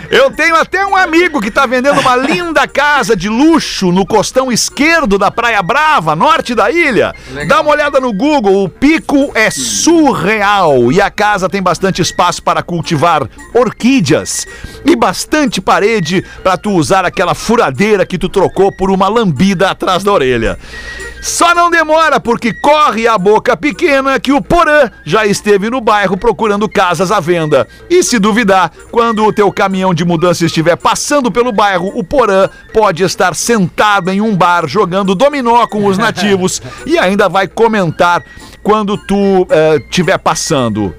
Eu 0.09 0.31
tenho 0.31 0.55
até 0.55 0.85
um 0.85 0.95
amigo 0.95 1.41
que 1.41 1.51
tá 1.51 1.65
vendendo 1.65 1.99
uma 1.99 2.15
linda 2.15 2.67
casa 2.67 3.15
de 3.15 3.29
luxo 3.29 3.91
no 3.91 4.05
costão 4.05 4.51
esquerdo 4.51 5.17
da 5.17 5.31
Praia 5.31 5.61
Brava, 5.61 6.15
norte 6.15 6.55
da 6.55 6.71
ilha. 6.71 7.13
Legal. 7.31 7.47
Dá 7.47 7.61
uma 7.61 7.71
olhada 7.71 7.99
no 7.99 8.13
Google, 8.13 8.63
o 8.63 8.69
pico 8.69 9.31
é 9.33 9.49
surreal 9.51 10.91
e 10.91 11.01
a 11.01 11.09
casa 11.09 11.49
tem 11.49 11.61
bastante 11.61 12.01
espaço 12.01 12.41
para 12.43 12.61
cultivar 12.63 13.27
orquídeas 13.53 14.45
e 14.85 14.95
bastante 14.95 15.61
parede 15.61 16.23
para 16.43 16.57
tu 16.57 16.71
usar 16.71 17.05
aquela 17.05 17.33
furadeira 17.33 18.05
que 18.05 18.17
tu 18.17 18.29
trocou 18.29 18.71
por 18.71 18.91
uma 18.91 19.07
lambida 19.07 19.69
atrás 19.69 20.03
da 20.03 20.11
orelha. 20.11 20.57
Só 21.23 21.55
não 21.55 21.71
demora 21.71 22.19
porque 22.19 22.51
corre 22.51 23.07
a 23.07 23.17
boca 23.17 23.55
pequena 23.55 24.19
que 24.19 24.33
o 24.33 24.41
Porã 24.41 24.91
já 25.05 25.25
esteve 25.25 25.69
no 25.69 25.79
bairro 25.79 26.17
procurando 26.17 26.67
casas 26.67 27.13
à 27.13 27.21
venda. 27.21 27.65
E 27.89 28.03
se 28.03 28.19
duvidar, 28.19 28.69
quando 28.91 29.23
o 29.23 29.31
teu 29.31 29.49
caminhão 29.49 29.93
de 29.93 30.03
mudança 30.03 30.45
estiver 30.45 30.75
passando 30.75 31.31
pelo 31.31 31.53
bairro, 31.53 31.93
o 31.95 32.03
Porã 32.03 32.49
pode 32.73 33.03
estar 33.03 33.33
sentado 33.35 34.11
em 34.11 34.19
um 34.19 34.35
bar 34.35 34.67
jogando 34.67 35.15
dominó 35.15 35.65
com 35.65 35.85
os 35.85 35.95
nativos 35.97 36.61
e 36.85 36.99
ainda 36.99 37.29
vai 37.29 37.47
comentar 37.47 38.21
quando 38.61 38.97
tu 38.97 39.47
estiver 39.89 40.17
passando. 40.17 40.93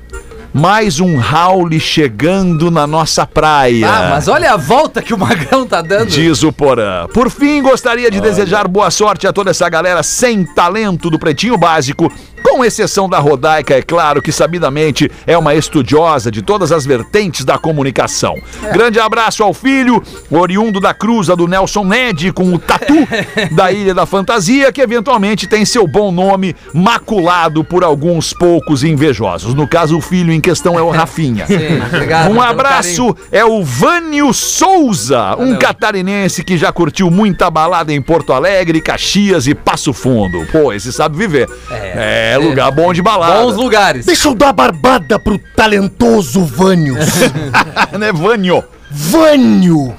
Mais 0.55 1.01
um 1.01 1.17
Raul 1.17 1.69
chegando 1.81 2.71
na 2.71 2.87
nossa 2.87 3.27
praia. 3.27 3.89
Ah, 3.91 4.11
mas 4.11 4.29
olha 4.29 4.53
a 4.53 4.57
volta 4.57 5.03
que 5.03 5.13
o 5.13 5.19
Magrão 5.19 5.67
tá 5.67 5.83
dando. 5.83 6.07
Diz 6.07 6.45
o 6.45 6.53
Porã. 6.53 7.09
Por 7.13 7.29
fim, 7.29 7.61
gostaria 7.61 8.09
de 8.09 8.21
desejar 8.21 8.69
boa 8.69 8.89
sorte 8.89 9.27
a 9.27 9.33
toda 9.33 9.51
essa 9.51 9.69
galera 9.69 10.01
sem 10.05 10.45
talento 10.45 11.11
do 11.11 11.19
Pretinho 11.19 11.59
Básico, 11.59 12.09
com 12.45 12.63
exceção 12.65 13.09
da 13.09 13.19
Rodaica, 13.19 13.75
é 13.75 13.83
claro, 13.83 14.21
que 14.21 14.31
sabidamente 14.31 15.11
é 15.27 15.37
uma 15.37 15.55
estudiosa 15.55 16.31
de 16.31 16.43
todas 16.43 16.71
as 16.71 16.85
vertentes 16.85 17.45
da 17.45 17.57
comunicação. 17.59 18.37
Grande 18.73 19.01
abraço 19.01 19.43
ao 19.43 19.55
filho, 19.55 20.03
oriundo 20.31 20.79
da 20.79 20.93
cruza 20.93 21.35
do 21.35 21.49
Nelson 21.49 21.85
Ned, 21.85 22.33
com 22.33 22.53
o 22.53 22.59
tatu 22.59 22.95
da 23.51 23.73
Ilha 23.73 23.95
da 23.95 24.05
Fantasia, 24.05 24.71
que 24.71 24.83
eventualmente 24.83 25.47
tem 25.47 25.65
seu 25.65 25.87
bom 25.87 26.13
nome 26.13 26.55
maculado 26.73 27.65
por 27.65 27.83
alguns 27.83 28.33
poucos 28.35 28.85
invejosos. 28.85 29.55
No 29.55 29.67
caso, 29.67 29.97
o 29.97 30.01
filho 30.01 30.33
em 30.33 30.41
questão 30.41 30.79
é 30.79 30.83
o 30.83 30.91
Rafinha. 30.95 31.47
Sim, 31.47 31.57
obrigado 31.87 32.31
Um 32.31 32.41
abraço 32.41 33.17
é 33.33 33.45
o 33.45 33.65
Vânio 33.65 34.33
Souza, 34.35 35.33
um 35.35 35.47
Valeu. 35.47 35.59
catarinense 35.59 36.45
que 36.45 36.59
já 36.59 36.71
curtiu 36.71 37.11
muita 37.11 37.51
balada 37.51 37.93
em 37.93 38.03
Porto 38.03 38.33
Alegre, 38.33 38.81
Caxias 38.83 39.47
e 39.47 39.55
Passo 39.55 39.93
Fundo. 39.93 40.47
Pô, 40.53 40.73
esse 40.73 40.93
sabe 40.93 41.17
viver. 41.17 41.49
É, 41.71 42.34
lugar 42.39 42.71
bom 42.71 42.93
de 42.93 43.03
balada. 43.03 43.43
Bons 43.43 43.57
lugares. 43.57 44.07
Deixa 44.07 44.29
eu 44.29 44.35
dar 44.35 44.49
a 44.51 44.53
barbada 44.53 45.19
pro 45.19 45.39
talentoso 45.57 46.45
Vânio. 46.45 46.97
né, 47.99 48.13
Vânio? 48.13 48.63
Vânio! 48.91 49.95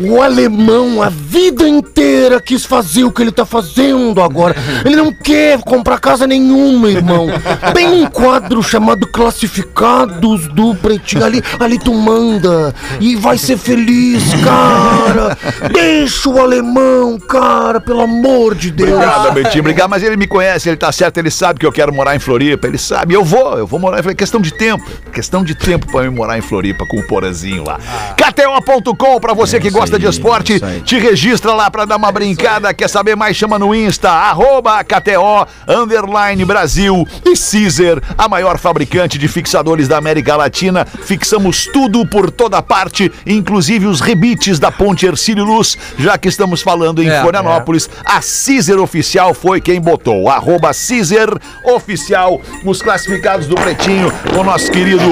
O 0.00 0.22
alemão 0.22 1.02
a 1.02 1.10
vida 1.10 1.68
inteira 1.68 2.40
quis 2.40 2.64
fazer 2.64 3.04
o 3.04 3.12
que 3.12 3.20
ele 3.20 3.30
tá 3.30 3.44
fazendo 3.44 4.22
agora. 4.22 4.56
Ele 4.82 4.96
não 4.96 5.12
quer 5.12 5.60
comprar 5.60 5.98
casa 5.98 6.26
nenhuma, 6.26 6.90
irmão. 6.90 7.26
Tem 7.74 8.02
um 8.02 8.06
quadro 8.06 8.62
chamado 8.62 9.06
Classificados 9.06 10.48
do 10.48 10.74
Pretinho. 10.74 11.24
Ali, 11.24 11.42
ali 11.58 11.78
tu 11.78 11.92
manda 11.92 12.74
e 12.98 13.14
vai 13.14 13.36
ser 13.36 13.58
feliz, 13.58 14.22
cara. 14.42 15.36
Deixa 15.70 16.30
o 16.30 16.40
alemão, 16.40 17.18
cara, 17.18 17.78
pelo 17.78 18.00
amor 18.00 18.54
de 18.54 18.70
Deus. 18.70 18.92
Obrigado, 18.92 19.32
Betinho. 19.34 19.60
Obrigado, 19.60 19.90
mas 19.90 20.02
ele 20.02 20.16
me 20.16 20.26
conhece, 20.26 20.68
ele 20.70 20.78
tá 20.78 20.90
certo, 20.90 21.18
ele 21.18 21.30
sabe 21.30 21.60
que 21.60 21.66
eu 21.66 21.72
quero 21.72 21.92
morar 21.92 22.16
em 22.16 22.18
Floripa, 22.18 22.66
ele 22.66 22.78
sabe. 22.78 23.12
Eu 23.12 23.24
vou, 23.24 23.58
eu 23.58 23.66
vou 23.66 23.78
morar 23.78 23.98
em 23.98 24.02
Floripa. 24.02 24.18
Questão 24.18 24.40
de 24.40 24.52
tempo. 24.52 24.84
Questão 25.12 25.44
de 25.44 25.54
tempo 25.54 25.86
pra 25.92 26.04
eu 26.04 26.12
morar 26.12 26.38
em 26.38 26.42
Floripa 26.42 26.86
com 26.86 26.98
o 26.98 27.02
Porazinho 27.06 27.64
lá. 27.66 27.78
KTO.com, 28.16 29.20
pra 29.20 29.34
você 29.34 29.60
que 29.60 29.68
gosta 29.68 29.89
gosta 29.90 29.98
de 29.98 30.06
esporte, 30.06 30.60
te 30.84 30.98
registra 30.98 31.52
lá 31.52 31.68
pra 31.70 31.84
dar 31.84 31.96
uma 31.96 32.12
brincada. 32.12 32.72
Quer 32.72 32.88
saber 32.88 33.16
mais? 33.16 33.36
Chama 33.36 33.58
no 33.58 33.74
Insta, 33.74 34.08
arroba 34.10 34.84
KTO, 34.84 35.46
underline 35.66 36.44
Brasil 36.44 37.06
e 37.24 37.34
Caesar, 37.36 38.00
a 38.16 38.28
maior 38.28 38.56
fabricante 38.58 39.18
de 39.18 39.26
fixadores 39.26 39.88
da 39.88 39.96
América 39.98 40.36
Latina. 40.36 40.84
Fixamos 40.84 41.66
tudo 41.66 42.06
por 42.06 42.30
toda 42.30 42.62
parte, 42.62 43.10
inclusive 43.26 43.86
os 43.86 44.00
rebites 44.00 44.58
da 44.60 44.70
Ponte 44.70 45.06
Ercílio 45.06 45.44
Luz, 45.44 45.76
já 45.98 46.16
que 46.16 46.28
estamos 46.28 46.62
falando 46.62 47.02
em 47.02 47.08
É, 47.08 47.20
Florianópolis. 47.22 47.90
A 48.04 48.20
Caesar 48.20 48.78
Oficial 48.78 49.34
foi 49.34 49.60
quem 49.60 49.80
botou. 49.80 50.28
Arroba 50.28 50.70
Caesar 50.72 51.28
Oficial, 51.64 52.40
os 52.64 52.80
classificados 52.80 53.46
do 53.48 53.56
Pretinho, 53.56 54.12
o 54.38 54.44
nosso 54.44 54.70
querido 54.70 55.02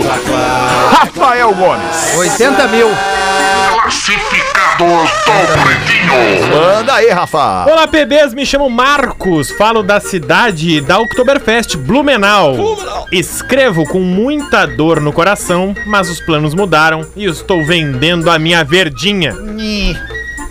Rafael 0.92 1.52
Gomes. 1.54 2.16
80 2.16 2.68
mil. 2.68 2.88
Manda 6.55 6.94
aí, 6.94 7.09
Rafa. 7.09 7.64
Olá, 7.66 7.88
PBs, 7.88 8.35
me 8.35 8.44
chamo 8.44 8.68
Marcos, 8.68 9.51
falo 9.53 9.83
da 9.83 9.98
cidade 9.98 10.81
da 10.83 10.98
Oktoberfest, 10.98 11.77
Blumenau. 11.77 12.55
Escrevo 13.11 13.85
com 13.85 14.01
muita 14.01 14.66
dor 14.66 15.01
no 15.01 15.11
coração, 15.12 15.74
mas 15.87 16.11
os 16.11 16.20
planos 16.20 16.55
mudaram 16.55 17.07
e 17.16 17.24
estou 17.24 17.64
vendendo 17.64 18.31
a 18.31 18.38
minha 18.38 18.62
verdinha. 18.62 19.35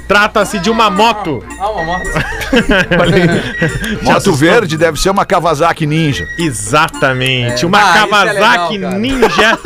Trata-se 0.08 0.60
de 0.60 0.70
uma 0.70 0.90
moto. 0.90 1.44
Ah, 1.60 1.70
uma 1.70 1.84
moto. 1.84 2.08
Moto 4.04 4.34
verde 4.34 4.78
deve 4.78 4.98
ser 5.00 5.10
uma 5.10 5.26
Kawasaki 5.26 5.86
Ninja. 5.86 6.28
Exatamente, 6.38 7.66
uma 7.66 7.78
Ah, 7.78 7.82
isso 7.82 7.98
é 7.98 8.08
Kawasaki 8.08 8.78
legal. 8.78 8.92
Ninja. 8.94 9.60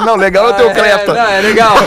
não, 0.06 0.16
legal 0.16 0.48
é 0.48 0.50
o 0.50 0.54
teu 0.54 0.70
É, 0.70 0.74
Creta. 0.74 1.12
não, 1.14 1.26
é 1.28 1.40
legal. 1.40 1.74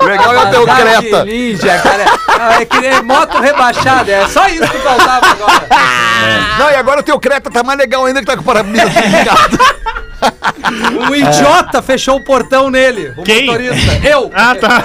Legal 0.00 0.32
é 0.34 0.38
o 0.46 0.50
teu 0.50 0.64
Creta. 0.66 1.24
Ninja, 1.24 1.78
cara. 1.78 2.04
Ah, 2.28 2.60
É 2.62 2.64
que 2.64 2.86
é 2.86 3.02
moto 3.02 3.38
rebaixada, 3.40 4.10
é 4.10 4.26
só 4.28 4.46
isso 4.48 4.66
que 4.68 4.78
faltava 4.78 5.26
agora. 5.26 5.66
Não, 6.58 6.70
e 6.70 6.74
agora 6.76 7.00
o 7.00 7.02
teu 7.02 7.18
Creta 7.20 7.50
tá 7.50 7.62
mais 7.62 7.78
legal 7.78 8.04
ainda 8.06 8.20
que 8.20 8.26
tá 8.26 8.34
com 8.36 8.42
o 8.42 8.44
para-brisa 8.44 8.84
ligado. 8.84 9.58
Um 11.10 11.14
idiota 11.14 11.82
fechou 11.82 12.16
o 12.16 12.20
portão 12.24 12.70
nele. 12.70 13.12
O 13.16 13.22
Quem? 13.22 13.46
motorista. 13.46 14.06
Eu. 14.08 14.30
Ah, 14.34 14.54
tá. 14.54 14.82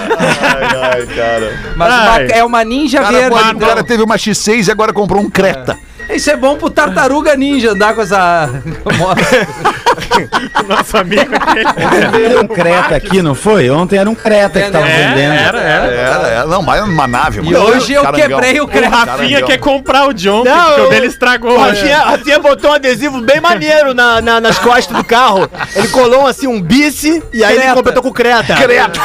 Mas 1.76 1.94
uma- 1.94 2.12
Ai. 2.12 2.28
é 2.32 2.44
uma 2.44 2.64
ninja 2.64 3.00
cara, 3.02 3.12
verde. 3.12 3.30
pode- 3.30 3.48
o 3.48 3.52
então. 3.58 3.68
cara 3.68 3.84
teve 3.84 4.04
uma 4.04 4.16
X6 4.18 4.68
e 4.68 4.72
agora 4.72 4.94
comprou 4.94 5.22
um 5.22 5.30
Creta. 5.30 5.78
Isso 6.10 6.30
é 6.32 6.36
bom 6.36 6.56
pro 6.56 6.70
tartaruga 6.70 7.36
ninja 7.36 7.72
andar 7.72 7.94
com 7.96 8.02
essa 8.02 8.50
moto. 8.98 9.20
Nosso 10.68 10.98
amigo 10.98 11.32
aqui. 11.36 12.18
Veio 12.18 12.42
um 12.42 12.48
creta 12.48 12.96
aqui, 12.96 13.22
não 13.22 13.36
foi? 13.36 13.70
Ontem 13.70 13.98
era 13.98 14.10
um 14.10 14.16
creta 14.16 14.62
que 14.62 14.72
tava 14.72 14.88
É, 14.88 15.08
vendendo. 15.10 15.34
era, 15.34 15.60
era. 15.60 15.86
Era, 15.88 16.28
era, 16.28 16.46
não, 16.48 16.62
mas 16.62 16.82
uma 16.84 17.08
nave. 17.08 17.42
E 17.44 17.56
hoje 17.56 17.94
eu 17.94 18.06
quebrei 18.12 18.60
o 18.60 18.66
O 18.66 18.68
creta. 18.68 18.90
Rafinha 18.90 19.30
Caramba. 19.40 19.48
quer 19.48 19.58
comprar 19.58 20.08
o 20.08 20.14
John, 20.14 20.44
Não, 20.44 20.66
porque 20.68 20.82
o 20.82 20.90
dele 20.90 21.08
estragou. 21.08 21.56
O 21.58 21.62
Rafinha, 21.62 21.98
Rafinha 22.00 22.40
botou 22.40 22.72
um 22.72 22.74
adesivo 22.74 23.22
bem 23.22 23.40
maneiro 23.42 23.94
na, 23.94 24.22
na- 24.22 24.40
nas 24.42 24.58
costas 24.60 24.96
do 24.96 25.04
carro. 25.04 25.50
Ele 25.76 25.88
colou 25.90 26.26
assim 26.28 26.48
um 26.48 26.62
bice 26.62 27.22
e 27.34 27.44
aí 27.44 27.54
ele 27.54 27.62
Creta. 27.62 27.76
completou 27.76 28.04
com 28.04 28.12
creta. 28.12 28.56
Creta. 28.56 29.02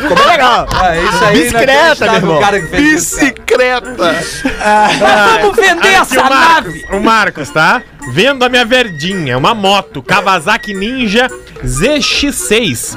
Ficou 0.00 0.16
bem 0.16 0.26
legal. 0.26 0.66
É 0.84 1.02
isso 1.02 1.24
aí. 1.24 1.36
Bicicleta, 1.38 1.72
inacreditável, 1.72 2.06
meu 2.12 2.14
irmão. 2.20 2.40
Cara 2.40 2.60
que 2.60 2.66
fez 2.68 3.02
isso, 3.02 3.16
cara. 3.16 3.26
Bicicleta. 3.32 3.90
Mas 3.98 5.40
vamos 5.42 5.56
vender 5.56 5.88
essa 5.94 6.20
o 6.20 6.28
Marcos, 6.28 6.74
nave. 6.74 6.86
o 6.92 7.00
Marcos, 7.00 7.50
tá? 7.50 7.82
Vendo 8.12 8.44
a 8.44 8.48
minha 8.48 8.64
verdinha, 8.64 9.36
uma 9.36 9.52
moto 9.52 10.00
Kawasaki 10.00 10.72
Ninja 10.74 11.26
ZX6, 11.64 12.96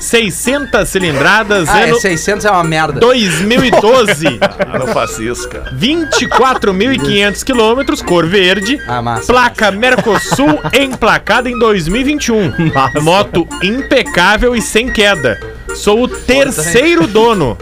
600 0.00 0.88
cilindradas, 0.88 1.68
Ah, 1.70 1.80
é 1.80 1.84
ano 1.90 1.98
600 2.00 2.44
é 2.44 2.50
uma 2.50 2.62
merda. 2.64 3.00
2012, 3.00 4.38
Ah, 4.70 4.78
não 4.78 4.88
faço 4.88 5.22
isso, 5.22 5.48
cara. 5.48 5.72
24.500 5.72 7.42
quilômetros, 7.44 8.02
cor 8.02 8.26
verde, 8.26 8.78
Ah, 8.86 9.00
massa. 9.00 9.32
placa 9.32 9.70
Mercosul 9.70 10.60
emplacada 10.78 11.48
em 11.48 11.58
2021. 11.58 12.52
Moto 13.00 13.48
impecável 13.62 14.54
e 14.54 14.60
sem 14.60 14.90
queda. 14.92 15.40
Sou 15.74 16.02
o 16.04 16.08
terceiro 16.08 17.06
dono. 17.06 17.56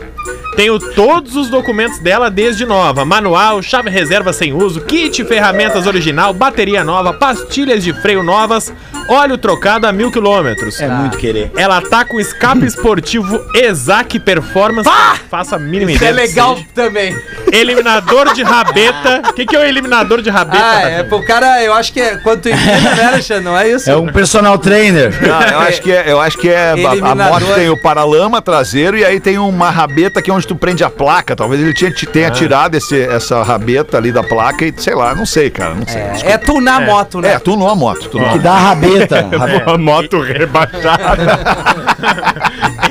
Tenho 0.56 0.78
todos 0.78 1.36
os 1.36 1.48
documentos 1.48 1.98
dela 2.00 2.30
desde 2.30 2.66
nova: 2.66 3.04
manual, 3.04 3.62
chave 3.62 3.88
reserva 3.90 4.32
sem 4.32 4.52
uso, 4.52 4.80
kit 4.82 5.24
ferramentas 5.24 5.86
original, 5.86 6.32
bateria 6.34 6.84
nova, 6.84 7.12
pastilhas 7.12 7.82
de 7.82 7.92
freio 7.92 8.22
novas, 8.22 8.72
óleo 9.08 9.38
trocado 9.38 9.86
a 9.86 9.92
mil 9.92 10.10
quilômetros. 10.10 10.80
É 10.80 10.88
muito 10.88 11.16
querer. 11.18 11.50
Ela 11.56 11.80
tá 11.80 12.04
com 12.04 12.20
escape 12.20 12.64
esportivo 12.66 13.40
Exac 13.54 14.18
Performance. 14.20 14.88
Faça 15.30 15.56
a 15.56 15.58
mínima 15.58 15.92
Isso 15.92 16.04
é 16.04 16.10
ideia. 16.10 16.26
do 16.26 16.28
que 16.28 16.34
legal 16.34 16.56
seja. 16.56 16.68
também. 16.74 17.16
Eliminador 17.52 18.32
de 18.34 18.42
rabeta. 18.42 19.22
O 19.28 19.32
que, 19.34 19.46
que 19.46 19.56
é 19.56 19.58
o 19.58 19.64
eliminador 19.64 20.20
de 20.22 20.30
rabeta? 20.30 20.62
Ah, 20.64 20.88
é 20.90 21.02
pro 21.02 21.22
cara, 21.24 21.62
eu 21.62 21.72
acho 21.74 21.92
que 21.92 22.00
é 22.00 22.16
quanto 22.16 22.48
empresa, 22.48 22.94
né, 22.94 23.04
Alexandre? 23.04 23.44
Não 23.44 23.56
é 23.58 23.68
isso? 23.68 23.90
É 23.90 23.96
um 23.96 24.06
personal 24.12 24.58
trainer. 24.58 25.12
Não, 25.20 25.40
eu 25.42 25.58
acho 25.60 25.80
que 25.82 25.92
é, 25.92 26.04
eu 26.12 26.20
acho 26.20 26.38
que 26.38 26.48
é 26.48 26.70
a- 26.70 27.10
a, 27.10 27.14
moto 27.14 27.46
tem 27.54 27.68
o 27.68 27.76
paralama 27.80 28.40
traseiro 28.42 28.96
e 28.96 29.04
aí 29.04 29.18
tem 29.20 29.38
uma 29.38 29.70
rabeta 29.70 30.20
que 30.22 30.30
é 30.30 30.34
onde 30.40 30.46
tu 30.48 30.56
prende 30.56 30.82
a 30.82 30.90
placa. 30.90 31.36
Talvez 31.36 31.60
ele 31.60 31.74
tinha, 31.74 31.92
tenha 31.92 32.30
tirado 32.30 32.74
esse, 32.74 33.00
essa 33.00 33.42
rabeta 33.42 33.96
ali 33.98 34.10
da 34.10 34.22
placa 34.22 34.64
e 34.64 34.74
sei 34.76 34.94
lá, 34.94 35.14
não 35.14 35.26
sei, 35.26 35.50
cara, 35.50 35.74
não 35.74 35.86
sei. 35.86 36.00
É, 36.00 36.32
é 36.32 36.38
tunar 36.38 36.80
moto, 36.80 37.18
É, 37.18 37.22
né? 37.34 37.38
tu 37.38 37.56
não 37.56 37.68
a 37.68 37.74
moto, 37.74 38.08
tu 38.08 38.18
não. 38.18 38.30
Que 38.32 38.38
dá 38.38 38.52
a 38.52 38.58
rabeta. 38.60 39.20
Rabe- 39.30 39.62
Uma 39.66 39.78
moto 39.78 40.20
rebaixada. 40.20 41.38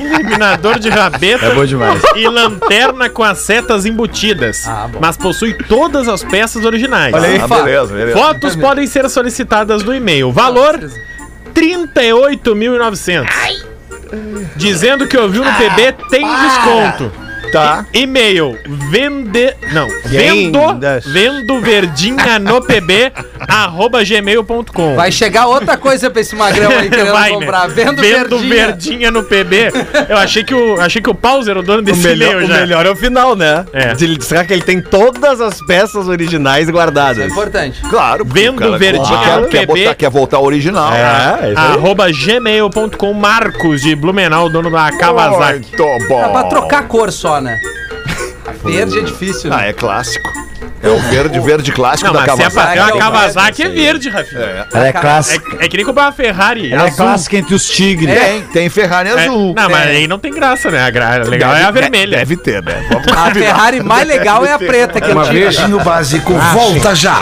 Eliminador 0.00 0.78
de 0.78 0.88
rabeta. 0.88 1.46
É 1.46 1.54
bom 1.54 1.64
demais. 1.64 2.00
E 2.16 2.26
lanterna 2.28 3.08
com 3.10 3.22
as 3.22 3.38
setas 3.38 3.84
embutidas. 3.84 4.66
Ah, 4.66 4.88
mas 5.00 5.16
possui 5.16 5.52
todas 5.54 6.08
as 6.08 6.22
peças 6.22 6.64
originais. 6.64 7.12
Ah, 7.14 7.20
beleza, 7.48 7.94
beleza. 7.94 8.18
Fotos 8.18 8.56
podem 8.56 8.86
ser 8.86 9.08
solicitadas 9.08 9.82
no 9.82 9.94
e-mail. 9.94 10.30
Valor: 10.32 10.78
38.900. 11.54 13.26
Dizendo 14.56 15.06
que 15.06 15.16
ouviu 15.16 15.44
no 15.44 15.50
PB 15.52 15.92
tem 16.10 16.26
desconto. 16.26 17.12
Tá. 17.52 17.84
E-mail 17.92 18.56
vende. 18.90 19.54
Não, 19.72 19.88
vendo. 20.04 20.58
Vendas. 20.60 21.04
Vendo 21.06 21.60
verdinha 21.60 22.38
no 22.38 22.60
PB, 22.62 23.12
arroba 23.48 24.04
gmail.com. 24.04 24.94
Vai 24.96 25.10
chegar 25.10 25.46
outra 25.46 25.76
coisa 25.76 26.10
pra 26.10 26.20
esse 26.20 26.36
magrão 26.36 26.70
aí 26.70 26.88
querendo 26.88 27.12
Vai, 27.12 27.30
né? 27.30 27.36
comprar. 27.38 27.66
Vendo, 27.68 28.00
Vendo 28.00 28.38
verdinha. 28.38 28.66
verdinha 28.66 29.10
no 29.10 29.22
PB. 29.24 29.72
Eu 30.08 30.16
achei 30.16 30.44
que 30.44 30.54
o, 30.54 30.80
achei 30.80 31.02
que 31.02 31.10
o 31.10 31.14
Paulo 31.14 31.48
era 31.48 31.58
o 31.58 31.62
dono 31.62 31.78
O 31.80 31.82
desse 31.82 32.06
melhor, 32.06 32.32
e-mail 32.32 32.44
o 32.44 32.48
já. 32.48 32.60
melhor 32.60 32.86
é 32.86 32.90
o 32.90 32.96
final, 32.96 33.34
né? 33.34 33.64
É. 33.72 33.92
Ele- 34.00 34.20
Será 34.22 34.44
que 34.44 34.52
ele 34.52 34.62
tem 34.62 34.80
todas 34.80 35.40
as 35.40 35.60
peças 35.66 36.06
originais 36.08 36.68
É 36.68 36.72
guardadas? 36.72 37.30
importante. 37.30 37.80
Claro. 37.88 38.24
porque 38.24 38.40
Vendo 38.40 38.56
o 38.56 38.60
cara 38.60 38.78
verdinha 38.78 39.18
quer, 39.24 39.36
no 39.40 39.48
quer, 39.48 39.66
PB. 39.66 39.82
botar, 39.84 39.94
quer 39.94 40.10
voltar 40.10 40.36
ao 40.36 40.44
original. 40.44 40.92
É, 40.92 41.46
é 41.46 41.50
isso. 41.52 41.58
Arroba 41.60 42.06
gmail.com 42.12 43.12
Marcos 43.12 43.80
de 43.82 43.94
Blumenau, 43.96 44.48
dono 44.48 44.70
da 44.70 44.90
Kawasaki. 44.92 45.66
Muito 45.76 46.08
bom. 46.08 46.20
Dá 46.20 46.28
pra 46.28 46.44
trocar 46.44 46.80
a 46.80 46.82
cor 46.84 47.10
só, 47.12 47.39
né? 47.40 47.58
Verde 48.64 48.98
é 48.98 49.02
difícil, 49.02 49.52
Ah, 49.52 49.58
né? 49.58 49.68
é 49.70 49.72
clássico. 49.72 50.28
É 50.82 50.88
o 50.88 50.98
verde, 50.98 51.38
verde 51.40 51.72
clássico 51.72 52.06
Não, 52.06 52.14
da 52.14 52.26
mas 52.26 52.36
se 52.36 52.42
é 52.42 52.50
pra 52.50 52.62
Kawasaki. 52.64 52.86
ter 52.86 52.94
uma 52.94 53.00
Kawasaki, 53.12 53.62
é 53.62 53.68
verde, 53.68 54.08
Rafinha. 54.08 54.40
É. 54.40 54.66
Ela 54.72 54.86
é 54.88 54.92
clássica. 54.92 55.56
É, 55.60 55.64
é 55.66 55.68
que 55.68 55.76
nem 55.76 55.84
comprar 55.84 56.04
uma 56.04 56.12
Ferrari 56.12 56.72
Ela 56.72 56.84
é 56.84 56.86
azul. 56.86 57.04
clássica 57.04 57.36
entre 57.36 57.54
os 57.54 57.68
tigres. 57.68 58.18
Tem, 58.18 58.42
tem 58.44 58.68
Ferrari 58.70 59.10
É, 59.10 59.12
azul. 59.26 59.54
não, 59.54 59.68
mas 59.70 59.86
É. 59.88 59.90
aí 59.90 60.06
não 60.08 60.18
tem 60.18 60.32
graça, 60.32 60.70
né? 60.70 60.82
A 60.82 60.90
gra... 60.90 61.18
legal 61.24 61.54
é 61.54 61.64
a 61.64 61.70
Deve- 61.70 61.80
vermelha. 61.82 62.16
Deve 62.18 62.36
ter, 62.38 62.62
né? 62.62 62.82
Vamos 62.90 63.06
A 63.12 63.24
combinar. 63.26 63.34
Ferrari 63.34 63.82
mais 63.82 64.08
legal 64.08 64.44
é 64.46 64.52
a 64.52 64.58
preta 64.58 65.00
que 65.02 65.10
eu 65.10 65.22
tive. 65.24 65.40
Pretinho 65.44 65.80
Básico 65.80 66.32
volta 66.32 66.94
já. 66.94 67.20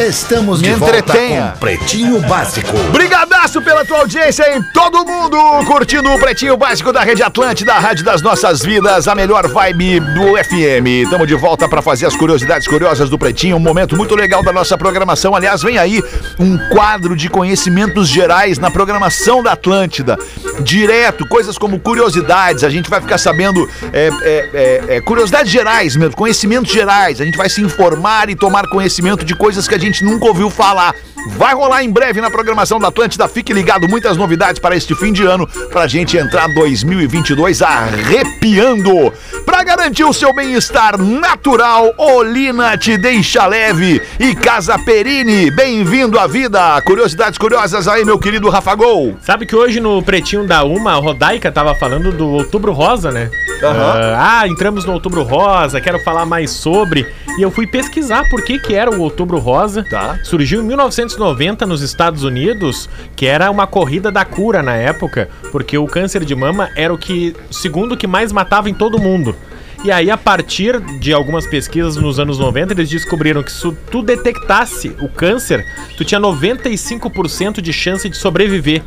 Estamos 0.00 0.62
de 0.62 0.70
Me 0.70 0.76
volta 0.76 0.96
entretenha. 0.96 1.52
com 1.52 1.58
Pretinho 1.58 2.20
Básico. 2.22 2.72
Brigadaço 2.90 3.60
pela 3.60 3.84
tua 3.84 3.98
audiência 3.98 4.56
em 4.56 4.62
todo 4.72 5.04
mundo, 5.04 5.36
curtindo 5.66 6.08
o 6.08 6.18
Pretinho 6.18 6.56
Básico 6.56 6.90
da 6.90 7.02
Rede 7.02 7.22
Atlântida, 7.22 7.74
a 7.74 7.78
Rádio 7.78 8.02
das 8.02 8.22
Nossas 8.22 8.62
Vidas, 8.62 9.06
a 9.06 9.14
melhor 9.14 9.46
vibe 9.48 10.00
do 10.00 10.38
FM. 10.42 11.04
Estamos 11.04 11.28
de 11.28 11.34
volta 11.34 11.68
para 11.68 11.82
fazer 11.82 12.06
as 12.06 12.16
curiosidades 12.16 12.66
curiosas 12.66 13.10
do 13.10 13.18
Pretinho, 13.18 13.56
um 13.56 13.60
momento 13.60 13.94
muito 13.94 14.14
legal 14.14 14.42
da 14.42 14.54
nossa 14.54 14.78
programação. 14.78 15.34
Aliás, 15.36 15.62
vem 15.62 15.76
aí 15.76 16.02
um 16.38 16.56
quadro 16.70 17.14
de 17.14 17.28
conhecimentos 17.28 18.08
gerais 18.08 18.58
na 18.58 18.70
programação 18.70 19.42
da 19.42 19.52
Atlântida. 19.52 20.18
Direto, 20.60 21.28
coisas 21.28 21.58
como 21.58 21.78
curiosidades, 21.78 22.64
a 22.64 22.70
gente 22.70 22.88
vai 22.88 23.02
ficar 23.02 23.18
sabendo 23.18 23.68
é, 23.92 24.08
é, 24.22 24.50
é, 24.54 24.96
é, 24.96 25.00
curiosidades 25.02 25.52
gerais 25.52 25.94
mesmo, 25.94 26.16
conhecimentos 26.16 26.72
gerais. 26.72 27.20
A 27.20 27.24
gente 27.26 27.36
vai 27.36 27.50
se 27.50 27.60
informar 27.60 28.30
e 28.30 28.34
tomar 28.34 28.66
conhecimento 28.68 29.26
de 29.26 29.34
coisas 29.34 29.68
que 29.68 29.74
a 29.74 29.78
gente 29.78 29.89
nunca 30.00 30.26
ouviu 30.26 30.48
falar. 30.48 30.94
vai 31.36 31.54
rolar 31.54 31.82
em 31.82 31.90
breve 31.90 32.20
na 32.20 32.30
programação 32.30 32.78
da 32.78 32.88
Atlântida. 32.88 33.28
Fique 33.28 33.52
ligado, 33.52 33.88
muitas 33.88 34.16
novidades 34.16 34.60
para 34.60 34.76
este 34.76 34.94
fim 34.94 35.12
de 35.12 35.24
ano, 35.24 35.46
pra 35.70 35.86
gente 35.86 36.16
entrar 36.16 36.46
2022 36.54 37.60
arrepiando. 37.62 39.12
Pra 39.50 39.64
garantir 39.64 40.04
o 40.04 40.12
seu 40.12 40.32
bem-estar 40.32 40.96
natural, 40.96 41.92
Olina 41.98 42.78
te 42.78 42.96
deixa 42.96 43.48
leve 43.48 44.00
e 44.16 44.32
Casa 44.32 44.78
Perini, 44.78 45.50
bem-vindo 45.50 46.20
à 46.20 46.28
vida. 46.28 46.80
Curiosidades 46.82 47.36
curiosas 47.36 47.88
aí, 47.88 48.04
meu 48.04 48.16
querido 48.16 48.48
Rafa 48.48 48.76
Gol. 48.76 49.16
Sabe 49.20 49.46
que 49.46 49.56
hoje 49.56 49.80
no 49.80 50.00
Pretinho 50.04 50.46
da 50.46 50.62
Uma, 50.62 50.92
a 50.92 51.00
Rodaica 51.00 51.50
tava 51.50 51.74
falando 51.74 52.12
do 52.12 52.28
Outubro 52.28 52.72
Rosa, 52.72 53.10
né? 53.10 53.28
Aham. 53.60 54.16
Ah, 54.16 54.46
entramos 54.46 54.84
no 54.84 54.92
Outubro 54.92 55.24
Rosa, 55.24 55.80
quero 55.80 55.98
falar 56.04 56.24
mais 56.24 56.52
sobre. 56.52 57.04
E 57.36 57.42
eu 57.42 57.50
fui 57.50 57.66
pesquisar 57.66 58.28
por 58.30 58.42
que 58.42 58.58
que 58.58 58.74
era 58.74 58.90
o 58.90 59.00
Outubro 59.00 59.38
Rosa. 59.38 59.84
Tá. 59.90 60.18
Surgiu 60.22 60.62
em 60.62 60.64
1990 60.64 61.66
nos 61.66 61.82
Estados 61.82 62.22
Unidos, 62.22 62.88
que 63.16 63.26
era 63.26 63.50
uma 63.50 63.66
corrida 63.66 64.12
da 64.12 64.24
cura 64.24 64.62
na 64.62 64.76
época, 64.76 65.28
porque 65.50 65.76
o 65.76 65.86
câncer 65.86 66.24
de 66.24 66.34
mama 66.34 66.70
era 66.76 66.94
o 66.94 66.98
que, 66.98 67.34
o 67.50 67.54
segundo 67.54 67.96
que 67.96 68.06
mais 68.06 68.32
matava 68.32 68.70
em 68.70 68.74
todo 68.74 68.98
mundo. 68.98 69.34
E 69.82 69.90
aí, 69.90 70.10
a 70.10 70.16
partir 70.18 70.78
de 71.00 71.10
algumas 71.12 71.46
pesquisas 71.46 71.96
nos 71.96 72.18
anos 72.18 72.38
90, 72.38 72.74
eles 72.74 72.90
descobriram 72.90 73.42
que 73.42 73.50
se 73.50 73.72
tu 73.90 74.02
detectasse 74.02 74.94
o 75.00 75.08
câncer, 75.08 75.64
tu 75.96 76.04
tinha 76.04 76.20
95% 76.20 77.62
de 77.62 77.72
chance 77.72 78.08
de 78.08 78.16
sobreviver. 78.16 78.82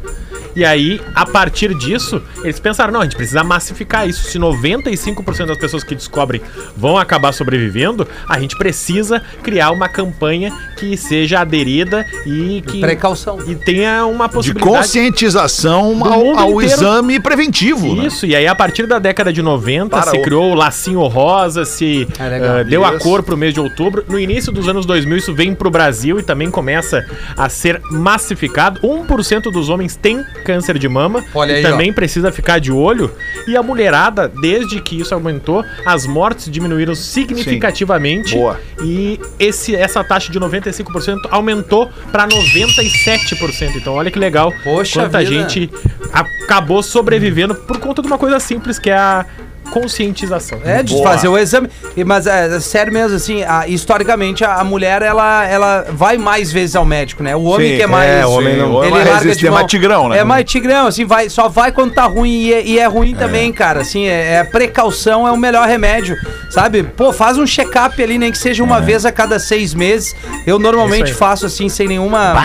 E 0.56 0.64
aí, 0.64 1.02
a 1.16 1.26
partir 1.26 1.74
disso, 1.74 2.22
eles 2.44 2.60
pensaram, 2.60 2.94
não, 2.94 3.00
a 3.02 3.06
gente 3.06 3.16
precisa 3.16 3.44
massificar 3.44 4.08
isso. 4.08 4.26
Se 4.30 4.38
95% 4.38 5.48
das 5.48 5.58
pessoas 5.58 5.84
que 5.84 5.96
descobrem 5.96 6.39
vão 6.78 6.96
acabar 6.96 7.32
sobrevivendo, 7.34 8.08
a 8.30 8.39
gente 8.39 8.56
precisa 8.56 9.20
criar 9.41 9.72
uma 9.72 9.89
campanha 9.89 10.54
que 10.78 10.96
seja 10.96 11.39
aderida 11.39 12.06
e 12.24 12.62
que 12.68 12.82
Precaução. 12.82 13.39
e 13.50 13.56
tenha 13.56 14.06
uma 14.06 14.28
De 14.28 14.34
possibilidade 14.36 14.78
conscientização 14.78 15.98
Do 15.98 16.06
ao, 16.08 16.38
ao 16.39 16.62
exame 16.62 17.20
preventivo, 17.20 17.96
né? 17.96 18.06
Isso, 18.06 18.28
e 18.28 18.36
aí 18.36 18.46
a 18.46 18.54
partir 18.54 18.86
da 18.86 19.00
década 19.00 19.34
de 19.34 19.41
90 19.41 19.89
Para 19.98 20.12
se 20.12 20.18
o- 20.18 20.22
criou 20.22 20.52
o 20.52 20.56
lacinho 20.84 21.01
rosa, 21.07 21.63
se 21.65 22.07
É 22.19 22.59
ah, 22.59 22.63
deu 22.63 22.84
a 22.84 22.99
cor 22.99 23.23
pro 23.23 23.38
mês 23.38 23.53
de 23.53 23.59
outubro. 23.59 24.03
No 24.07 24.19
início 24.19 24.51
dos 24.51 24.67
anos 24.67 24.86
2000 24.86 25.17
isso 25.17 25.34
vem 25.34 25.55
pro 25.55 25.69
Brasil 25.69 26.19
e 26.19 26.23
também 26.23 26.51
começa 26.51 27.05
a 27.38 27.47
ser 27.47 27.81
massificado. 27.89 28.81
1% 28.81 29.51
dos 29.51 29.69
homens 29.69 29.95
tem 29.95 30.23
câncer 30.43 30.77
de 30.77 30.89
mama 30.89 31.23
Olha 31.34 31.53
e 31.53 31.55
aí, 31.57 31.61
também 31.61 31.93
precisa 31.93 32.31
ficar 32.31 32.59
de 32.59 32.71
olho. 32.71 33.11
E 33.47 33.55
a 33.55 33.63
mulherada, 33.63 34.27
desde 34.27 34.81
que 34.81 34.99
isso 34.99 35.13
aumentou, 35.13 35.63
as 35.86 36.05
mortes 36.05 36.51
diminuíram 36.51 36.95
significativamente. 36.95 38.36
Boa. 38.36 38.59
E 38.81 39.19
esse, 39.39 39.75
essa 39.75 40.03
taxa 40.03 40.31
de 40.31 40.39
95% 40.39 41.17
aumentou 41.29 41.89
para 42.11 42.27
97%. 42.27 43.75
Então 43.75 43.93
olha 43.93 44.11
que 44.11 44.19
legal 44.19 44.53
Poxa 44.63 45.01
quanta 45.01 45.19
vida. 45.19 45.31
gente 45.31 45.69
acabou 46.11 46.84
sobrevivendo 46.84 47.55
por 47.55 47.79
conta 47.79 48.01
de 48.01 48.07
uma 48.07 48.17
coisa 48.17 48.39
simples 48.39 48.77
que 48.77 48.89
é 48.89 48.97
a 48.97 49.25
conscientização. 49.72 50.59
É, 50.64 50.84
de 50.84 50.93
Boa. 50.93 51.09
fazer 51.09 51.28
o 51.28 51.38
exame. 51.38 51.70
Mas 52.05 52.28
é, 52.28 52.59
sério 52.59 52.91
mesmo, 52.93 53.16
assim, 53.16 53.43
a- 53.43 53.68
historicamente 53.68 54.43
a, 54.43 54.55
a 54.55 54.64
mulher, 54.64 55.01
ela, 55.01 55.45
ela 55.45 55.86
vai 55.91 56.18
mais 56.18 56.51
vezes 56.51 56.76
ao 56.76 56.86
médico, 56.86 57.22
né? 57.24 57.36
O 57.36 57.43
homem 57.43 57.72
Sim, 57.72 57.78
que 57.78 57.82
é 57.84 57.88
mais. 57.88 58.09
é, 58.09 58.26
o 58.26 58.32
homem 58.32 58.57
não- 58.57 58.74
homem 58.74 58.88
ele 58.89 58.91
mais 58.97 59.09
larga 59.09 59.36
de 59.36 59.47
é 59.47 59.51
mais 59.51 59.68
tigrão, 59.68 60.09
né? 60.09 60.18
É 60.20 60.24
mais 60.24 60.45
tigrão, 60.45 60.88
assim, 60.88 61.05
vai, 61.05 61.30
só 61.30 61.47
vai 61.49 61.72
quando 61.72 61.93
tá 61.93 62.03
ruim. 62.05 62.30
E 62.43 62.53
é, 62.53 62.66
e 62.66 62.80
é 62.80 62.86
ruim 62.86 63.14
também, 63.16 63.51
cara. 63.51 63.82
Assim, 63.82 64.05
é, 64.07 64.36
é 64.36 64.43
precaução 64.43 65.28
é 65.28 65.32
o 65.32 65.38
melhor 65.38 65.68
remédio, 65.68 66.16
sabe? 66.49 66.84
Pô, 66.84 67.11
faz 67.14 67.38
um 67.38 67.45
check-up 67.45 68.01
ali, 68.01 68.18
nem 68.18 68.32
que 68.32 68.38
seja 68.38 68.64
uma 68.64 68.80
vez 68.82 69.05
a 69.05 69.11
cada 69.11 69.39
seis 69.39 69.74
meses. 69.74 70.16
Eu 70.45 70.57
normalmente 70.59 71.14
faço 71.14 71.45
assim, 71.45 71.70
sem 71.70 71.88
nenhuma. 71.88 72.36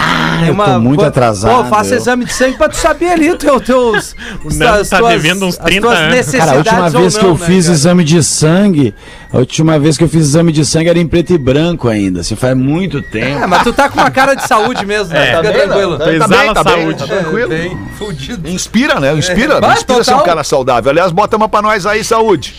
nenhuma 0.41 0.65
tô 0.75 0.81
muito 0.81 1.01
pô, 1.01 1.07
atrasado, 1.07 1.65
Pô, 1.65 1.71
faço 1.71 1.95
eu. 1.95 1.99
exame 1.99 2.25
de 2.25 2.33
sangue 2.33 2.57
pra 2.57 2.69
tu 2.69 2.77
saber 2.77 3.09
ali 3.13 3.37
teu, 3.37 3.61
teus. 3.61 4.15
O 4.45 4.55
Nando 4.55 4.89
tá 4.89 5.01
devendo 5.01 5.47
uns 5.47 5.59
as 5.59 5.65
30 5.65 5.81
tuas 5.87 5.99
anos. 5.99 6.15
necessidades 6.15 6.49
Cara, 6.49 6.53
a 6.53 6.59
última 6.59 7.01
ou 7.01 7.08
vez 7.09 7.17
que 7.17 7.23
não, 7.25 7.31
eu 7.33 7.39
né, 7.39 7.47
fiz 7.47 7.65
cara? 7.67 7.75
exame 7.77 8.05
de 8.05 8.23
sangue, 8.23 8.95
a 9.33 9.39
última 9.39 9.79
vez 9.79 9.97
que 9.99 10.05
eu 10.05 10.09
fiz 10.09 10.21
exame 10.23 10.53
de 10.53 10.65
sangue 10.65 10.89
era 10.89 10.99
em 10.99 11.07
preto 11.07 11.33
e 11.33 11.39
branco 11.39 11.89
ainda, 11.89 12.21
assim, 12.21 12.37
faz 12.37 12.57
muito 12.57 13.03
tempo. 13.03 13.43
É, 13.43 13.47
mas 13.47 13.63
tu 13.63 13.73
tá 13.73 13.89
com 13.89 13.99
uma 14.01 14.11
cara 14.11 14.35
de 14.35 14.47
saúde 14.47 14.85
mesmo, 14.87 15.13
né? 15.13 15.21
É. 15.21 15.37
Fica 15.37 15.43
Tá 15.43 15.43
bem, 15.53 15.53
tranquilo. 15.69 15.91
não, 15.93 15.99
Tu 15.99 16.05
Tá 16.05 16.13
exala 16.13 16.29
bem, 16.29 16.55
tá 16.55 16.65
bem, 16.65 16.75
saúde. 16.83 16.99
tá 16.99 17.07
tranquilo. 17.07 17.49
Bem 17.49 17.79
fudido. 17.99 18.49
Inspira, 18.49 19.01
né? 19.01 19.13
Inspira. 19.15 19.61
É. 19.63 19.73
Inspira 19.73 20.05
ser 20.05 20.15
um 20.15 20.23
cara 20.23 20.45
saudável. 20.45 20.91
Aliás, 20.91 21.11
bota 21.13 21.37
uma 21.37 21.49
pra 21.49 21.61
nós 21.63 21.85
aí, 21.87 22.03
saúde. 22.05 22.55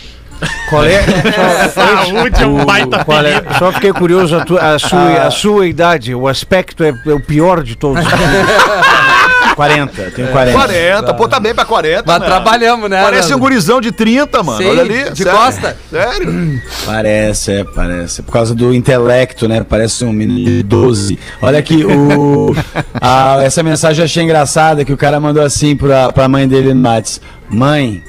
Qual 0.70 0.82
é? 0.86 1.02
Saúde 1.68 2.42
é 2.42 2.46
um 2.46 2.64
baita 2.64 3.04
Qual 3.04 3.22
é? 3.22 3.42
Só 3.58 3.70
fiquei 3.72 3.92
curioso 3.92 4.34
a, 4.36 4.42
tua- 4.44 4.74
a 4.74 4.78
sua, 4.78 5.22
a 5.26 5.30
sua 5.30 5.66
idade. 5.66 6.14
O 6.14 6.26
aspecto 6.26 6.82
é, 6.82 6.94
é 7.06 7.12
o 7.12 7.20
pior 7.20 7.62
de 7.62 7.76
todos. 7.76 8.02
40, 9.68 10.00
eu 10.02 10.10
tenho 10.12 10.28
40. 10.28 10.58
40, 10.58 11.14
pô, 11.14 11.28
tá 11.28 11.38
bem 11.40 11.54
pra 11.54 11.64
40. 11.64 12.02
Mas 12.06 12.20
né? 12.20 12.26
trabalhamos, 12.26 12.88
né? 12.90 13.02
Parece 13.02 13.28
um 13.28 13.30
Nando? 13.30 13.40
gurizão 13.42 13.80
de 13.80 13.92
30, 13.92 14.42
mano. 14.42 14.58
Sim, 14.58 14.68
Olha 14.68 14.82
ali. 14.82 15.10
de 15.10 15.22
sério. 15.22 15.38
costa. 15.38 15.76
Sério? 15.90 16.60
Parece, 16.86 17.52
é, 17.52 17.64
parece. 17.64 18.22
Por 18.22 18.32
causa 18.32 18.54
do 18.54 18.72
intelecto, 18.74 19.46
né? 19.48 19.64
Parece 19.68 20.04
um 20.04 20.12
menino 20.12 20.44
de 20.46 20.62
12. 20.62 21.18
Olha 21.42 21.58
aqui, 21.58 21.84
o, 21.84 22.54
a- 23.00 23.38
essa 23.42 23.62
mensagem 23.62 24.00
eu 24.00 24.04
achei 24.06 24.22
engraçada 24.22 24.84
que 24.84 24.92
o 24.92 24.96
cara 24.96 25.20
mandou 25.20 25.42
assim 25.42 25.76
pra, 25.76 26.10
pra 26.12 26.28
mãe 26.28 26.46
dele 26.48 26.72
no 26.74 26.80
Mates. 26.80 27.20
Mãe, 27.48 28.02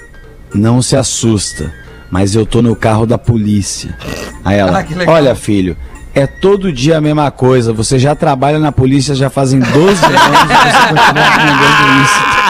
não 0.54 0.82
se 0.82 0.96
assusta, 0.96 1.72
mas 2.10 2.36
eu 2.36 2.46
tô 2.46 2.62
no 2.62 2.76
carro 2.76 3.06
da 3.06 3.18
polícia. 3.18 3.96
Aí 4.44 4.58
ela, 4.58 4.80
Ah, 4.80 4.84
que 4.84 4.94
legal. 4.96 5.16
olha 5.16 5.36
filho, 5.36 5.76
é 6.14 6.28
todo 6.28 6.72
dia 6.72 6.98
a 6.98 7.02
mesma 7.02 7.32
coisa. 7.32 7.74
Você 7.74 7.98
já 7.98 8.16
trabalha 8.16 8.60
na 8.60 8.72
polícia 8.72 9.16
já 9.16 9.30
fazem 9.30 9.60
12 9.60 9.72
anos 9.78 9.96
e 9.96 10.56
você 10.58 10.78
continua 10.90 12.04
isso. 12.04 12.42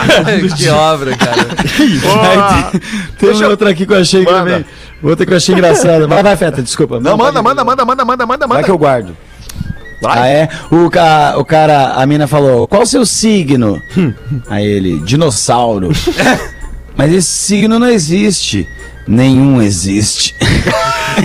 que 0.56 0.68
obra, 0.68 1.16
cara. 1.16 1.40
Aí 1.42 2.80
tem 3.18 3.32
tem 3.32 3.44
outra 3.44 3.70
aqui 3.70 3.86
que 3.86 3.92
eu 3.92 4.00
achei 4.00 4.24
também. 4.24 4.64
Outra 5.02 5.26
que 5.26 5.32
eu 5.32 5.36
achei 5.36 5.54
engraçada. 5.54 6.06
Vai, 6.06 6.22
vai, 6.22 6.36
Feta, 6.36 6.62
desculpa. 6.62 7.00
Não, 7.00 7.16
manda, 7.16 7.42
manda, 7.42 7.64
manda, 7.64 7.84
manda, 7.84 8.04
manda, 8.04 8.26
manda, 8.26 8.46
Vai 8.46 8.56
manda. 8.56 8.64
que 8.64 8.70
eu 8.70 8.78
guardo. 8.78 9.16
Vai. 10.00 10.18
Ah, 10.18 10.28
é? 10.28 10.48
O, 10.70 10.88
ca, 10.88 11.34
o 11.36 11.44
cara, 11.44 11.94
a 11.94 12.06
mina 12.06 12.26
falou: 12.26 12.66
qual 12.66 12.82
o 12.82 12.86
seu 12.86 13.04
signo? 13.04 13.82
Aí 14.48 14.66
ele: 14.66 15.00
dinossauro. 15.00 15.90
Mas 16.96 17.12
esse 17.12 17.28
signo 17.28 17.78
não 17.78 17.88
existe. 17.88 18.68
Nenhum 19.06 19.60
existe. 19.60 20.34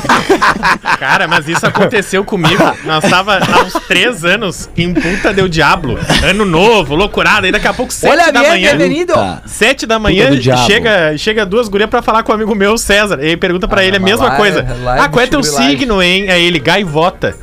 Cara, 0.99 1.27
mas 1.27 1.47
isso 1.47 1.65
aconteceu 1.65 2.23
comigo. 2.23 2.63
Nós 2.83 3.03
tava 3.09 3.37
há 3.37 3.63
uns 3.63 3.73
três 3.87 4.23
anos 4.23 4.69
em 4.77 4.93
Puta 4.93 5.33
Del 5.33 5.47
Diablo. 5.47 5.99
Ano 6.23 6.45
novo, 6.45 6.95
loucurada. 6.95 7.47
E 7.47 7.51
daqui 7.51 7.67
a 7.67 7.73
pouco, 7.73 7.93
sete 7.93 8.11
Olha 8.11 8.31
da 8.31 8.43
manhã. 8.43 8.77
bem-vindo. 8.77 9.13
Tá. 9.13 9.41
Sete 9.45 9.85
da 9.85 9.99
manhã, 9.99 10.29
chega, 10.67 11.17
chega 11.17 11.45
duas 11.45 11.67
gurias 11.67 11.89
pra 11.89 12.01
falar 12.01 12.23
com 12.23 12.31
um 12.31 12.35
amigo 12.35 12.55
meu, 12.55 12.77
César. 12.77 13.19
E 13.21 13.29
aí 13.29 13.37
pergunta 13.37 13.67
pra 13.67 13.83
ele 13.83 13.97
a 13.97 13.99
mesma 13.99 14.29
lá 14.29 14.35
coisa. 14.35 14.65
lá 14.81 15.05
ah, 15.05 15.09
qual 15.09 15.23
é 15.23 15.27
teu 15.27 15.43
signo, 15.43 16.01
hein? 16.01 16.29
Aí 16.29 16.43
ele, 16.43 16.59
gaivota. 16.59 17.35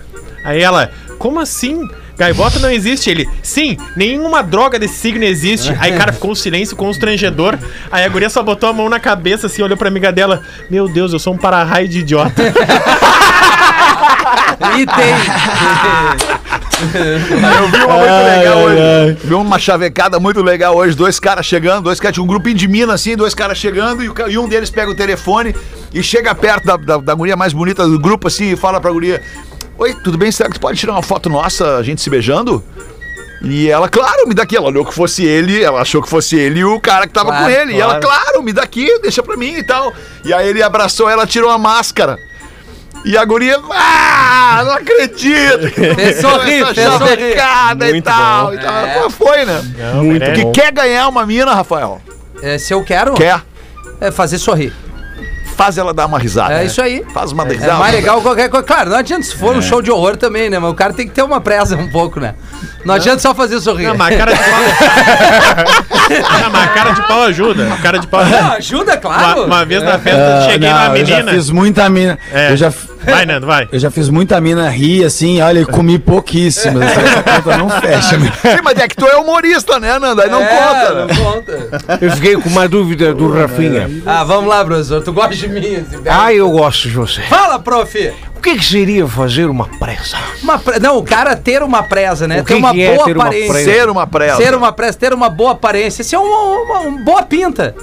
Aí 0.44 0.61
ela, 0.61 0.90
como 1.18 1.40
assim? 1.40 1.88
Gaivota 2.16 2.58
não 2.58 2.70
existe. 2.70 3.10
Ele, 3.10 3.28
sim, 3.42 3.76
nenhuma 3.96 4.42
droga 4.42 4.78
desse 4.78 4.94
signo 4.94 5.24
existe. 5.24 5.74
Aí, 5.80 5.92
cara, 5.92 6.12
ficou 6.12 6.30
um 6.30 6.34
silêncio 6.34 6.76
constrangedor. 6.76 7.58
Aí 7.90 8.04
a 8.04 8.08
guria 8.08 8.30
só 8.30 8.42
botou 8.42 8.68
a 8.68 8.72
mão 8.72 8.88
na 8.88 9.00
cabeça, 9.00 9.46
assim, 9.46 9.62
olhou 9.62 9.76
pra 9.76 9.88
amiga 9.88 10.12
dela. 10.12 10.42
Meu 10.70 10.88
Deus, 10.88 11.12
eu 11.12 11.18
sou 11.18 11.34
um 11.34 11.38
para-raio 11.38 11.88
de 11.88 12.00
idiota. 12.00 12.42
E 14.78 14.86
tem. 14.86 15.14
Eu 16.82 17.68
vi 17.68 17.76
uma 17.84 17.96
muito 17.96 18.24
legal 18.24 18.58
ai, 18.58 18.64
hoje. 18.64 18.80
ai. 18.80 19.16
Vi 19.24 19.34
uma 19.34 19.58
chavecada 19.58 20.18
muito 20.18 20.42
legal 20.42 20.76
hoje. 20.76 20.96
Dois 20.96 21.20
caras 21.20 21.46
chegando, 21.46 21.84
dois 21.84 22.00
caras, 22.00 22.14
tinha 22.14 22.24
um 22.24 22.26
grupinho 22.26 22.56
de 22.56 22.66
mina 22.66 22.94
assim, 22.94 23.16
dois 23.16 23.34
caras 23.34 23.56
chegando, 23.58 24.02
e, 24.02 24.10
e 24.32 24.38
um 24.38 24.48
deles 24.48 24.70
pega 24.70 24.90
o 24.90 24.94
telefone 24.94 25.54
e 25.92 26.02
chega 26.02 26.34
perto 26.34 26.64
da, 26.66 26.76
da, 26.76 26.96
da 26.98 27.14
guria 27.14 27.36
mais 27.36 27.52
bonita 27.52 27.86
do 27.86 27.98
grupo 27.98 28.26
assim 28.28 28.52
e 28.52 28.56
fala 28.56 28.80
pra 28.80 28.90
guria: 28.90 29.22
Oi, 29.83 29.97
tudo 30.05 30.16
bem? 30.16 30.30
Será 30.30 30.49
que 30.49 30.55
tu 30.55 30.61
pode 30.61 30.78
tirar 30.78 30.93
uma 30.93 31.03
foto 31.03 31.28
nossa, 31.28 31.76
a 31.76 31.83
gente 31.83 32.01
se 32.01 32.09
beijando? 32.09 32.62
E 33.43 33.68
ela, 33.68 33.89
claro, 33.89 34.28
me 34.28 34.33
dá 34.33 34.45
aqui. 34.45 34.57
Ela 34.57 34.68
olhou 34.68 34.85
que 34.85 34.95
fosse 34.95 35.24
ele, 35.24 35.61
ela 35.61 35.80
achou 35.80 36.01
que 36.01 36.09
fosse 36.09 36.37
ele 36.37 36.61
e 36.61 36.64
o 36.64 36.78
cara 36.78 37.05
que 37.09 37.12
tava 37.12 37.30
Claro, 37.30 37.45
com 37.47 37.51
ele. 37.51 37.72
E 37.72 37.80
ela, 37.80 37.99
claro. 37.99 38.22
claro, 38.22 38.43
me 38.45 38.53
dá 38.53 38.62
aqui, 38.62 39.01
deixa 39.01 39.24
pra 39.24 39.37
mim 39.37 39.57
e 39.57 39.62
tal. 39.64 39.93
E 40.24 40.33
aí 40.33 40.49
ele 40.49 40.62
abraçou 40.62 41.11
ela, 41.11 41.26
tirou 41.26 41.51
a 41.51 41.59
máscara. 41.59 42.16
E 43.05 43.16
a 43.16 43.24
guria, 43.24 43.59
ah, 43.72 44.62
não 44.64 44.74
acredito. 44.74 45.68
Fez 45.97 46.20
sorrir, 46.20 46.64
fez 46.66 46.78
e 46.78 48.03
tal. 48.03 48.47
bom. 48.47 48.55
E 48.55 48.59
tal. 48.61 48.87
É. 48.87 49.01
Pô, 49.01 49.11
foi, 49.11 49.45
né? 49.45 49.62
Muito 49.97 50.33
Que 50.33 50.61
quer 50.61 50.70
ganhar 50.70 51.09
uma 51.09 51.26
mina, 51.26 51.53
Rafael? 51.53 52.01
É, 52.41 52.57
se 52.57 52.72
eu 52.72 52.85
quero, 52.85 53.14
Quer? 53.14 53.43
é 54.01 54.12
fazer 54.12 54.39
sorrir. 54.39 54.72
Faz 55.57 55.78
ela 55.78 55.92
dar 55.94 56.07
uma 56.07 56.18
risada. 56.18 56.55
É 56.55 56.59
né? 56.59 56.64
isso 56.66 56.80
aí. 56.82 57.05
Faz 57.12 57.32
uma 57.32 57.44
É 57.44 57.53
risada. 57.53 57.74
mais 57.74 57.94
legal 57.94 58.20
qualquer 58.20 58.48
coisa. 58.48 58.66
Claro, 58.66 58.90
não 58.90 58.96
adianta 58.96 59.22
se 59.24 59.34
for 59.36 59.57
um 59.57 59.62
show 59.62 59.80
de 59.82 59.90
horror 59.90 60.16
também, 60.16 60.48
né? 60.50 60.59
Mas 60.59 60.70
o 60.70 60.74
cara 60.74 60.92
tem 60.92 61.07
que 61.07 61.12
ter 61.14 61.22
uma 61.22 61.40
presa 61.40 61.76
um 61.76 61.88
pouco, 61.90 62.18
né? 62.18 62.34
Não 62.84 62.94
adianta 62.94 63.20
só 63.20 63.34
fazer 63.34 63.60
sorrir. 63.60 63.86
Não, 63.86 63.96
mas 63.96 64.14
a 64.14 64.18
cara 64.18 64.32
de 64.32 64.38
pau. 64.38 64.60
não, 66.42 66.50
mas 66.50 66.62
a 66.64 66.68
cara 66.68 66.90
de 66.92 67.02
pau 67.06 67.22
ajuda. 67.24 67.72
A 67.72 67.76
cara 67.78 67.98
de 67.98 68.06
pau 68.06 68.24
Não, 68.24 68.28
ajuda. 68.52 68.56
ajuda, 68.56 68.92
Uma, 68.92 68.98
claro. 69.00 69.44
uma 69.44 69.64
vez 69.64 69.82
na 69.82 69.98
festa, 69.98 70.38
Ah, 70.38 70.50
cheguei 70.50 70.68
não, 70.70 70.78
numa 70.84 70.98
eu 70.98 71.06
já 71.06 71.14
menina. 71.16 71.32
fiz 71.32 71.50
muita 71.50 71.88
mina. 71.88 72.18
É. 72.32 72.52
Eu 72.52 72.56
já, 72.56 72.72
Vai, 73.04 73.26
Nando, 73.26 73.46
vai. 73.48 73.68
Eu 73.72 73.80
já 73.80 73.90
fiz 73.90 74.08
muita 74.08 74.40
mina 74.40 74.68
rir, 74.70 75.04
assim, 75.04 75.40
olha, 75.42 75.58
e 75.60 75.64
comi 75.66 75.98
pouquíssimas. 75.98 76.84
Essa 76.88 77.22
conta 77.22 77.56
não 77.58 77.68
fecha, 77.68 78.16
meu. 78.16 78.30
Sim, 78.32 78.62
mas 78.62 78.78
é 78.78 78.86
que 78.86 78.94
tu 78.94 79.06
é 79.06 79.16
humorista, 79.16 79.80
né, 79.80 79.98
Nanda? 79.98 80.22
Aí 80.22 80.30
não 80.30 80.40
É, 80.40 80.46
conta, 80.46 80.94
né? 80.94 81.06
Não 81.14 81.24
conta. 81.32 81.98
Eu 82.00 82.10
fiquei 82.12 82.36
com 82.36 82.48
uma 82.48 82.68
dúvida 82.68 83.12
do 83.12 83.32
Rafinha. 83.32 83.90
Ah, 84.06 84.22
vamos 84.22 84.48
lá, 84.48 84.64
professor. 84.64 85.02
Tu 85.02 85.12
gosta 85.12 85.34
de 85.34 85.48
mim? 85.48 85.76
assim, 85.76 86.00
Ah, 86.08 86.32
eu 86.32 86.48
gosto 86.50 86.82
de 86.88 86.94
você. 86.94 87.22
Fala, 87.22 87.58
prof. 87.58 88.12
O 88.43 88.45
que, 88.45 88.57
que 88.59 88.64
seria 88.64 89.07
fazer 89.07 89.47
uma 89.49 89.68
presa? 89.68 90.16
Uma 90.43 90.59
pre- 90.59 90.80
Não, 90.80 90.99
o 90.99 91.05
cara 91.05 91.36
ter 91.36 91.62
uma 91.62 91.80
presa, 91.84 92.26
né? 92.26 92.40
O 92.40 92.45
que 92.45 92.55
ter 92.55 92.59
uma 92.59 92.72
que 92.72 92.82
é 92.82 92.93
boa 92.97 93.05
ter 93.05 93.14
uma 93.16 93.24
aparência. 93.26 93.53
presa? 93.53 93.70
Ser 93.72 93.88
uma 93.88 94.07
presa. 94.09 94.36
Ser 94.36 94.55
uma 94.57 94.72
presa, 94.72 94.99
ter 94.99 95.14
uma 95.14 95.28
boa 95.28 95.53
aparência. 95.53 96.03
Isso 96.03 96.16
é 96.16 96.18
uma, 96.18 96.38
uma- 96.64 96.80
uma 96.80 96.99
boa 97.05 97.22
pinta. 97.22 97.76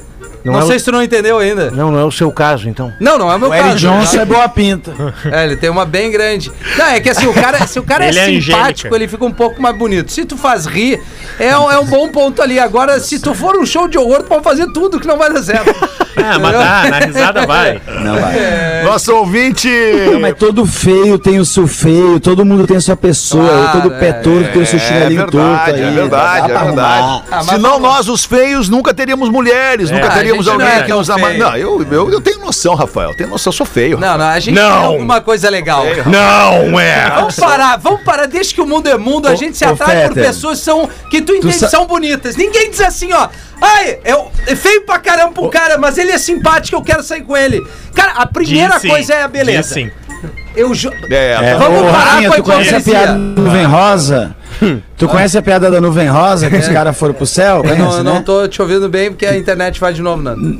Não, 0.43 0.53
Não 0.53 0.61
é 0.61 0.63
o- 0.63 0.67
sei 0.67 0.80
se 0.80 0.86
tu 0.86 0.91
não 0.91 1.03
entendeu 1.03 1.38
ainda. 1.38 1.70
Não, 1.72 1.91
não 1.91 1.99
é 1.99 2.03
o 2.05 2.11
seu 2.11 2.32
caso, 2.32 2.70
então. 2.70 2.93
Não, 2.99 3.17
não 3.17 3.32
é 3.32 3.36
o 3.36 3.39
meu 3.39 3.49
O 3.49 3.53
Eric 3.53 3.70
caso. 3.70 3.80
Johnson 3.80 4.20
é 4.22 4.26
boa 4.26 4.47
pinta. 4.49 4.91
É, 5.32 5.43
ele 5.45 5.55
tem 5.57 5.70
uma 5.70 5.86
bem 5.86 6.09
grande. 6.11 6.51
Não, 6.78 6.86
é 6.86 6.99
que 6.99 7.09
assim, 7.09 7.28
o 7.28 7.34
cara, 7.34 7.65
se 7.67 7.78
o 7.80 7.84
cara 7.84 8.05
é 8.05 8.09
Ele 8.09 8.20
é 8.20 8.41
simpático, 8.41 8.95
ele 8.95 9.07
fica 9.07 9.24
um 9.26 9.32
pouco 9.32 9.61
mais 9.61 9.76
bonito. 9.78 10.11
Se 10.11 10.24
tu 10.26 10.38
faz 10.38 10.65
rir, 10.65 10.99
é, 11.38 11.57
um- 11.57 11.72
é 11.72 11.78
um 11.80 11.86
bom 11.86 12.07
ponto 12.09 12.41
ali. 12.41 12.57
Agora, 12.59 12.99
se 12.99 13.20
tu 13.20 13.34
for 13.34 13.55
um 13.57 13.65
show 13.65 13.88
de 13.88 13.97
horror, 13.97 14.20
tu 14.24 14.26
pode 14.26 14.43
fazer 14.43 14.65
tudo 14.74 14.99
que 14.99 15.07
não 15.07 15.17
vai 15.17 15.32
dar 15.32 15.43
certo. 15.43 15.74
Ah, 16.22 16.38
mas 16.38 16.51
tá, 16.51 16.89
na 16.89 16.99
risada 16.99 17.47
vai. 17.47 17.82
Não 18.03 18.15
vai. 18.20 18.84
Nosso 18.84 19.15
ouvinte. 19.15 19.70
Não, 20.11 20.20
mas 20.20 20.36
todo 20.36 20.65
feio 20.65 21.17
tem 21.17 21.39
o 21.39 21.45
seu 21.45 21.65
feio, 21.65 22.20
todo 22.20 22.43
mundo 22.43 22.67
tem 22.67 22.76
a 22.76 22.82
sua 22.82 22.97
pessoa, 22.97 23.47
Claro, 23.47 23.82
todo 23.82 23.91
pé 23.97 24.07
é, 24.09 24.13
torto 24.13 24.51
tem 24.51 24.61
o 24.61 24.65
seu 24.65 24.80
É 24.80 24.82
chinelinho 24.82 25.22
torto 25.32 25.38
verdade, 25.38 25.72
aí. 25.72 25.82
é 25.82 25.91
verdade, 25.91 26.47
dá 26.49 26.59
é 26.59 26.63
verdade. 26.65 27.24
Ah, 27.32 27.43
Senão 27.43 27.80
nós, 27.80 28.09
os 28.09 28.26
feios, 28.26 28.67
nunca 28.67 28.93
teríamos 28.93 29.30
mulheres, 29.30 29.89
nunca 29.91 30.09
teríamos 30.14 30.45
não 30.45 30.53
alguém 30.53 30.68
é 30.68 30.84
que 30.84 30.91
nos 30.91 31.10
ama. 31.10 31.28
feio. 31.28 31.39
Não, 31.39 31.55
eu, 31.57 31.86
eu, 31.91 32.12
eu 32.12 32.22
tenho 32.22 32.39
noção, 32.39 32.76
Rafael. 32.76 33.14
Tenho 33.16 33.30
noção, 33.30 33.51
eu 33.51 33.55
sou 33.55 33.66
feio. 33.66 33.97
Não, 33.99 34.18
não, 34.18 34.26
a 34.28 34.39
gente 34.39 34.55
Não. 34.55 34.70
tem 34.78 34.86
alguma 34.86 35.22
coisa 35.22 35.49
legal. 35.49 35.84
Não 36.05 36.80
é! 36.80 37.10
Vamos 37.16 37.36
parar, 37.36 37.78
vamos 37.78 38.01
parar. 38.03 38.26
Desde 38.28 38.53
que 38.53 38.62
o 38.62 38.66
mundo 38.66 38.88
é 38.88 38.97
mundo, 38.97 39.28
a 39.28 39.36
gente 39.36 39.57
se 39.57 39.66
atrai 39.66 40.07
por 40.07 40.16
pessoas 40.16 40.60
que 40.60 40.66
são, 40.66 40.89
que 41.10 41.22
tu 41.22 41.34
entende 41.34 41.70
são 41.70 41.86
bonitas. 41.86 42.36
Ninguém 42.36 42.70
diz 42.70 42.82
assim, 42.82 43.12
ó. 43.14 43.28
Ai, 43.62 43.99
é, 44.05 44.14
é 44.47 44.55
feio 44.55 44.86
pra 44.86 44.99
caramba 44.99 45.34
pro 45.34 45.49
cara, 45.49 45.78
mas 45.78 45.97
ele 45.97 46.12
é 46.12 46.18
simpático, 46.18 46.78
eu 46.78 46.82
quero 46.82 47.03
sair 47.03 47.22
com 47.24 47.36
ele. 47.36 47.62
Cara, 47.93 48.14
a 48.14 48.26
primeira 48.26 48.74
Diz 48.74 48.82
sim, 48.84 48.88
coisa 48.89 49.14
é 49.14 49.24
a 49.24 49.28
diz 49.28 49.32
beleza. 49.32 49.74
sim. 49.74 49.91
Eu 50.55 50.74
ju... 50.74 50.91
É, 51.10 51.38
É, 51.41 51.55
Vamos 51.57 51.82
parar 51.91 51.97
Rafinha, 51.99 52.30
com 52.30 52.34
a 52.34 52.38
tu 52.38 52.43
conhece 52.43 52.76
a 52.76 52.82
piada 52.82 53.18
rosa? 53.68 54.36
Tu 54.97 55.07
conhece 55.07 55.38
a 55.38 55.41
piada 55.41 55.70
da 55.72 55.80
nuvem 55.80 56.07
rosa 56.07 56.49
que 56.49 56.57
os 56.57 56.68
caras 56.68 56.97
foram 56.97 57.14
pro 57.14 57.26
céu? 57.26 57.57
Eu 57.57 57.64
Conhece, 57.64 57.80
não, 57.82 57.97
eu 57.97 58.03
não 58.03 58.14
né? 58.16 58.22
tô 58.26 58.47
te 58.47 58.62
ouvindo 58.62 58.89
bem 58.89 59.10
porque 59.10 59.26
a 59.26 59.38
internet 59.38 59.80
vai 59.80 59.93
de 59.93 60.01
novo, 60.01 60.22
Nando. 60.22 60.60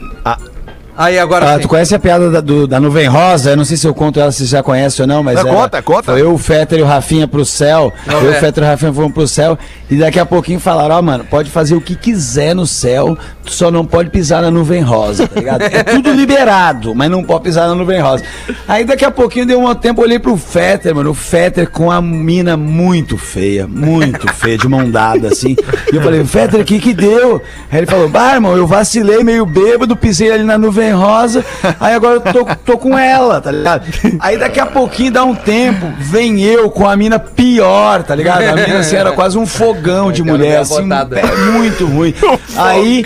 Aí 0.98 1.18
agora 1.18 1.52
Ah, 1.52 1.56
sim. 1.56 1.62
tu 1.62 1.70
conhece 1.70 1.96
a 1.96 2.00
piada 2.00 2.30
da, 2.30 2.42
do- 2.42 2.68
da 2.68 2.78
nuvem 2.78 3.08
rosa? 3.08 3.52
Eu 3.52 3.56
não 3.58 3.64
sei 3.64 3.78
se 3.78 3.88
eu 3.88 3.94
conto 3.94 4.20
ela, 4.20 4.34
se 4.34 4.40
você 4.40 4.52
já 4.52 4.62
conhece 4.62 5.02
ou 5.02 5.08
não, 5.08 5.24
mas. 5.24 5.36
Não, 5.36 5.48
era- 5.48 5.56
conta, 5.58 5.82
conta. 5.82 6.12
Foi 6.12 6.22
eu, 6.22 6.34
o 6.34 6.38
Fetter 6.38 6.80
e 6.80 6.82
o 6.82 6.86
Rafinha 6.86 7.26
pro 7.26 7.46
céu. 7.46 7.94
Não, 8.06 8.20
eu, 8.22 8.34
é. 8.34 8.36
o 8.36 8.40
Fetter 8.42 8.64
e 8.64 8.68
o 8.68 8.70
Rafinha 8.70 8.92
foram 8.94 9.10
pro 9.10 9.26
céu. 9.26 9.58
E 9.90 9.96
daqui 9.96 10.20
a 10.20 10.26
pouquinho 10.26 10.60
falaram: 10.60 10.96
Ó, 10.96 11.02
mano, 11.02 11.24
pode 11.24 11.50
fazer 11.50 11.74
o 11.74 11.80
que 11.80 11.96
quiser 11.96 12.54
no 12.54 12.68
céu, 12.68 13.18
tu 13.50 13.56
só 13.56 13.72
não 13.72 13.84
pode 13.84 14.10
pisar 14.12 14.44
na 14.44 14.52
nuvem 14.52 14.82
rosa, 14.82 15.28
tá 15.28 15.40
ligado? 15.40 15.64
É 15.64 15.84
tudo 15.84 16.12
liberado, 16.12 16.94
mas 16.94 17.10
não 17.10 17.24
pode 17.24 17.44
pisar 17.44 17.68
na 17.68 17.74
nuvem 17.74 18.00
rosa. 18.00 18.24
Aí 18.68 18.86
daqui 18.86 19.04
a 19.04 19.12
pouquinho 19.12 19.46
deu 19.46 19.60
um 19.60 19.74
tempo, 19.74 20.02
olhei 20.02 20.20
pro 20.20 20.38
Fetter, 20.38 20.96
mano. 20.96 21.10
O 21.10 21.14
Fetter 21.14 21.70
com 21.70 21.92
a 21.92 22.02
mina 22.02 22.56
muito 22.56 23.18
feia, 23.18 23.68
muito 23.68 24.32
feia, 24.34 24.58
de 24.58 24.68
mão 24.68 24.90
dada, 24.90 25.30
assim. 25.30 25.56
E 25.92 25.96
eu 25.96 26.02
falei: 26.02 26.24
Fetter, 26.24 26.62
o 26.62 26.64
que 26.66 26.80
que 26.80 26.94
deu? 26.94 27.42
Aí 27.72 27.80
ele 27.80 27.88
falou: 27.88 28.08
Bah, 28.08 28.36
irmão, 28.36 28.56
eu 28.56 28.68
vacilei 28.68 29.24
meio 29.24 29.46
bêbado, 29.46 29.96
pisei 29.96 30.32
ali 30.32 30.44
na 30.44 30.58
nuvem 30.58 30.92
rosa. 30.92 31.44
Aí 31.80 31.94
agora 31.94 32.16
eu 32.16 32.22
tô, 32.22 32.46
tô 32.66 32.78
com 32.78 32.98
ela, 32.98 33.42
tá 33.42 33.52
ligado? 33.52 33.86
Aí 34.20 34.38
daqui 34.38 34.60
a 34.60 34.66
pouquinho 34.66 35.12
dá 35.12 35.24
um 35.24 35.34
tempo, 35.34 35.92
vem 35.98 36.42
eu 36.42 36.70
com 36.70 36.88
a 36.88 36.96
mina 36.96 37.18
pior, 37.18 38.04
tá 38.04 38.14
ligado? 38.14 38.44
A 38.44 38.56
mina 38.56 38.80
assim, 38.80 38.96
era 38.96 39.12
quase 39.12 39.38
um 39.38 39.46
fogão 39.46 40.12
de 40.12 40.22
mulher, 40.24 40.60
assim, 40.60 40.88
pé 41.10 41.24
muito 41.52 41.86
ruim. 41.86 42.14
Aí, 42.56 43.04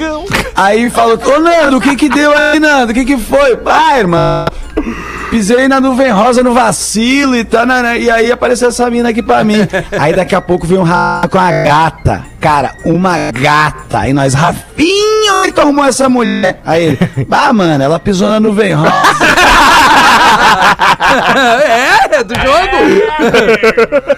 aí 0.55 0.89
falou, 0.89 1.19
ô 1.23 1.39
Nando, 1.39 1.77
o 1.77 1.81
que 1.81 1.95
que 1.95 2.09
deu 2.09 2.31
aí, 2.35 2.59
Nando? 2.59 2.91
O 2.91 2.93
que 2.95 3.05
que 3.05 3.17
foi? 3.17 3.57
Ah, 3.65 3.97
irmão, 3.97 4.45
pisei 5.29 5.67
na 5.67 5.81
nuvem 5.81 6.11
rosa 6.11 6.43
no 6.43 6.53
vacilo 6.53 7.35
e 7.35 7.43
tal, 7.43 7.65
né? 7.65 7.99
e 7.99 8.09
aí 8.09 8.31
apareceu 8.31 8.69
essa 8.69 8.89
mina 8.89 9.09
aqui 9.09 9.21
pra 9.21 9.43
mim. 9.43 9.67
Aí 9.99 10.13
daqui 10.13 10.35
a 10.35 10.41
pouco 10.41 10.67
veio 10.67 10.81
um 10.81 10.83
rato 10.83 11.29
com 11.29 11.39
a 11.39 11.51
gata. 11.51 12.23
Cara, 12.39 12.73
uma 12.85 13.31
gata. 13.31 13.99
Aí 13.99 14.13
nós, 14.13 14.33
Rafinha, 14.33 15.33
onde 15.41 15.51
tu 15.51 15.61
arrumou 15.61 15.85
essa 15.85 16.09
mulher? 16.09 16.59
Aí 16.65 16.83
ele, 16.85 16.99
ah, 17.31 17.53
mano, 17.53 17.83
ela 17.83 17.99
pisou 17.99 18.29
na 18.29 18.39
nuvem 18.39 18.73
rosa. 18.73 18.93
é, 21.63 22.15
é 22.15 22.23
do 22.23 22.35
jogo. 22.35 22.77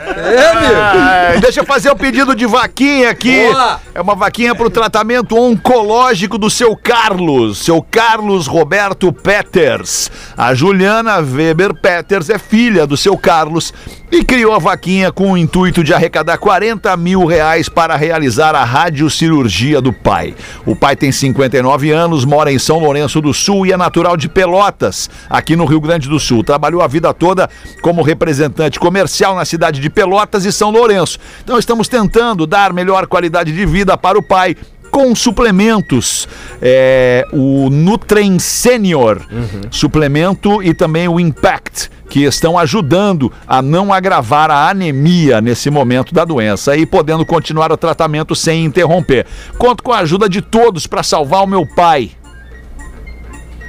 é, 0.25 0.47
amigo. 0.47 0.73
Ai, 0.75 1.39
deixa 1.39 1.59
eu 1.61 1.65
fazer 1.65 1.89
o 1.89 1.95
pedido 1.95 2.35
de 2.35 2.45
vaquinha 2.45 3.09
aqui. 3.09 3.47
Boa. 3.47 3.79
É 3.93 4.01
uma 4.01 4.15
vaquinha 4.15 4.55
pro 4.55 4.69
tratamento 4.69 5.37
oncológico 5.37 6.37
do 6.37 6.49
seu 6.49 6.75
Carlos, 6.75 7.59
seu 7.59 7.81
Carlos 7.81 8.47
Roberto 8.47 9.11
Peters. 9.11 10.09
A 10.37 10.53
Juliana 10.53 11.17
Weber 11.17 11.73
Peters 11.73 12.29
é 12.29 12.37
filha 12.37 12.85
do 12.85 12.97
seu 12.97 13.17
Carlos 13.17 13.73
e 14.11 14.23
criou 14.23 14.53
a 14.53 14.59
vaquinha 14.59 15.11
com 15.11 15.31
o 15.31 15.37
intuito 15.37 15.83
de 15.83 15.93
arrecadar 15.93 16.37
40 16.37 16.95
mil 16.97 17.25
reais 17.25 17.67
para 17.67 17.95
realizar 17.95 18.55
a 18.55 18.63
radiocirurgia 18.63 19.81
do 19.81 19.91
pai. 19.91 20.35
O 20.65 20.75
pai 20.75 20.95
tem 20.95 21.11
59 21.11 21.91
anos, 21.91 22.23
mora 22.23 22.51
em 22.51 22.59
São 22.59 22.79
Lourenço 22.79 23.19
do 23.19 23.33
Sul 23.33 23.65
e 23.65 23.71
é 23.71 23.77
natural 23.77 24.15
de 24.15 24.29
Pelotas, 24.29 25.09
aqui 25.29 25.55
no 25.55 25.65
Rio 25.65 25.81
Grande 25.81 26.07
do 26.07 26.19
Sul. 26.19 26.43
Trabalhou 26.43 26.81
a 26.81 26.87
vida 26.87 27.13
toda 27.13 27.49
como 27.81 28.01
representante 28.01 28.79
comercial 28.79 29.35
na 29.35 29.45
cidade 29.45 29.79
de 29.79 29.89
Pelotas 29.89 30.45
e 30.45 30.51
São 30.51 30.69
Lourenço. 30.69 31.17
Então 31.43 31.57
estamos 31.57 31.87
tentando 31.87 32.45
dar 32.45 32.73
melhor 32.73 33.07
qualidade 33.07 33.51
de 33.51 33.65
vida 33.65 33.97
para 33.97 34.17
o 34.17 34.23
pai 34.23 34.55
com 34.95 35.13
suplementos, 35.13 36.25
é, 36.61 37.27
o 37.33 37.69
Nutrem 37.69 38.39
Senior 38.39 39.21
suplemento 39.69 40.63
e 40.63 40.73
também 40.73 41.05
o 41.05 41.19
Impact, 41.19 41.91
que 42.09 42.23
estão 42.23 42.57
ajudando 42.57 43.29
a 43.45 43.61
não 43.61 43.91
agravar 43.91 44.49
a 44.49 44.69
anemia 44.69 45.41
nesse 45.41 45.69
momento 45.69 46.13
da 46.13 46.23
doença 46.23 46.77
e 46.77 46.85
podendo 46.85 47.25
continuar 47.25 47.73
o 47.73 47.77
tratamento 47.77 48.33
sem 48.33 48.63
interromper. 48.63 49.25
Conto 49.57 49.83
com 49.83 49.91
a 49.91 49.99
ajuda 49.99 50.29
de 50.29 50.41
todos 50.41 50.87
para 50.87 51.03
salvar 51.03 51.43
o 51.43 51.47
meu 51.47 51.67
pai. 51.75 52.11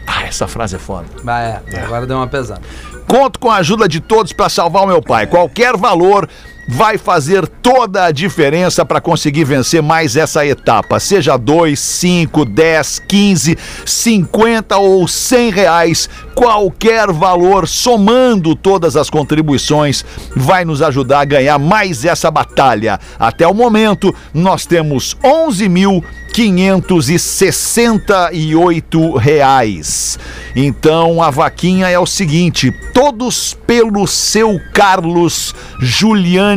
Ah, 0.06 0.22
essa 0.26 0.46
frase 0.46 0.76
é 0.76 0.78
foda. 0.78 1.06
Ah, 1.26 1.60
é, 1.72 1.80
agora 1.80 2.06
deu 2.06 2.18
uma 2.18 2.28
pesada. 2.28 2.62
Conto 3.08 3.40
com 3.40 3.50
a 3.50 3.56
ajuda 3.56 3.88
de 3.88 3.98
todos 3.98 4.32
para 4.32 4.48
salvar 4.48 4.84
o 4.84 4.86
meu 4.86 5.02
pai. 5.02 5.26
Qualquer 5.26 5.76
valor 5.76 6.28
vai 6.68 6.98
fazer 6.98 7.46
toda 7.46 8.04
a 8.04 8.10
diferença 8.10 8.84
para 8.84 9.00
conseguir 9.00 9.44
vencer 9.44 9.82
mais 9.82 10.16
essa 10.16 10.44
etapa. 10.46 10.98
Seja 10.98 11.36
2, 11.36 11.78
5, 11.78 12.44
10, 12.44 13.02
15, 13.06 13.56
50 13.84 14.76
ou 14.76 15.06
100 15.06 15.50
reais, 15.50 16.08
qualquer 16.34 17.12
valor, 17.12 17.68
somando 17.68 18.54
todas 18.54 18.96
as 18.96 19.08
contribuições, 19.08 20.04
vai 20.34 20.64
nos 20.64 20.82
ajudar 20.82 21.20
a 21.20 21.24
ganhar 21.24 21.58
mais 21.58 22.04
essa 22.04 22.30
batalha. 22.30 22.98
Até 23.18 23.46
o 23.46 23.54
momento, 23.54 24.14
nós 24.34 24.66
temos 24.66 25.16
11 25.24 25.68
mil 25.68 26.04
568 26.32 29.16
reais. 29.16 30.18
Então 30.54 31.22
a 31.22 31.30
vaquinha 31.30 31.88
é 31.88 31.98
o 31.98 32.04
seguinte: 32.04 32.70
todos 32.92 33.56
pelo 33.66 34.06
seu 34.06 34.60
Carlos 34.74 35.54
Juliane 35.80 36.55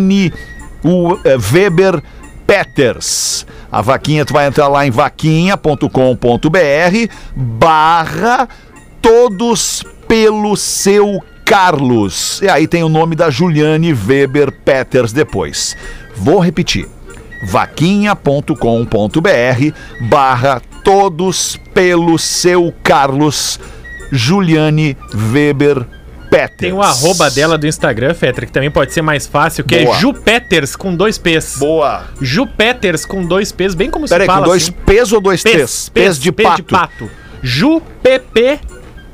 o, 0.84 1.18
eh, 1.24 1.38
Weber 1.52 2.02
Peters. 2.48 3.46
A 3.72 3.82
vaquinha, 3.82 4.26
tu 4.26 4.34
vai 4.34 4.48
entrar 4.48 4.68
lá 4.68 4.88
em 4.88 4.92
vaquinha.com.br 4.92 7.14
barra 7.36 8.50
todos 9.02 9.84
pelo 10.08 10.58
seu 10.58 11.24
Carlos. 11.46 12.42
E 12.42 12.50
aí 12.50 12.68
tem 12.68 12.84
o 12.84 12.90
nome 12.90 13.16
da 13.16 13.30
Juliane 13.30 13.94
Weber 13.94 14.52
Peters 14.52 15.14
depois. 15.14 15.78
Vou 16.16 16.40
repetir 16.40 16.88
vaquinha.com.br 17.44 18.56
barra 20.02 20.60
todos 20.84 21.60
pelo 21.74 22.18
seu 22.18 22.74
Carlos 22.84 23.60
Juliane 24.12 24.98
Weber 25.14 25.76
Peters. 25.76 25.99
Tem 26.58 26.74
o 26.74 26.82
arroba 26.82 27.30
dela 27.30 27.58
do 27.58 27.66
Instagram, 27.66 28.14
Fetra, 28.14 28.46
que 28.46 28.52
também 28.52 28.70
pode 28.70 28.94
ser 28.94 29.02
mais 29.02 29.26
fácil, 29.26 29.64
que 29.64 29.84
Boa. 29.84 29.96
é 29.96 30.00
Jupeters 30.00 30.76
com 30.76 30.96
dois 30.96 31.18
P's. 31.18 31.58
Boa. 31.58 32.06
Jupeters 32.22 33.06
com 33.06 33.26
dois 33.26 33.52
P's, 33.52 33.74
bem 33.74 33.90
como 33.90 34.08
Peraí, 34.08 34.26
se 34.26 34.28
fala 34.28 34.42
com 34.42 34.50
dois 34.50 34.64
assim. 34.64 34.72
P's 34.72 35.12
ou 35.12 35.22
dois 35.22 35.44
T's? 35.44 35.90
P's, 35.90 35.90
P's 35.90 36.20
de 36.20 36.32
P 36.32 36.44
pato. 36.44 36.56
de 36.58 36.64
pato. 36.64 37.12
Ju, 37.42 37.82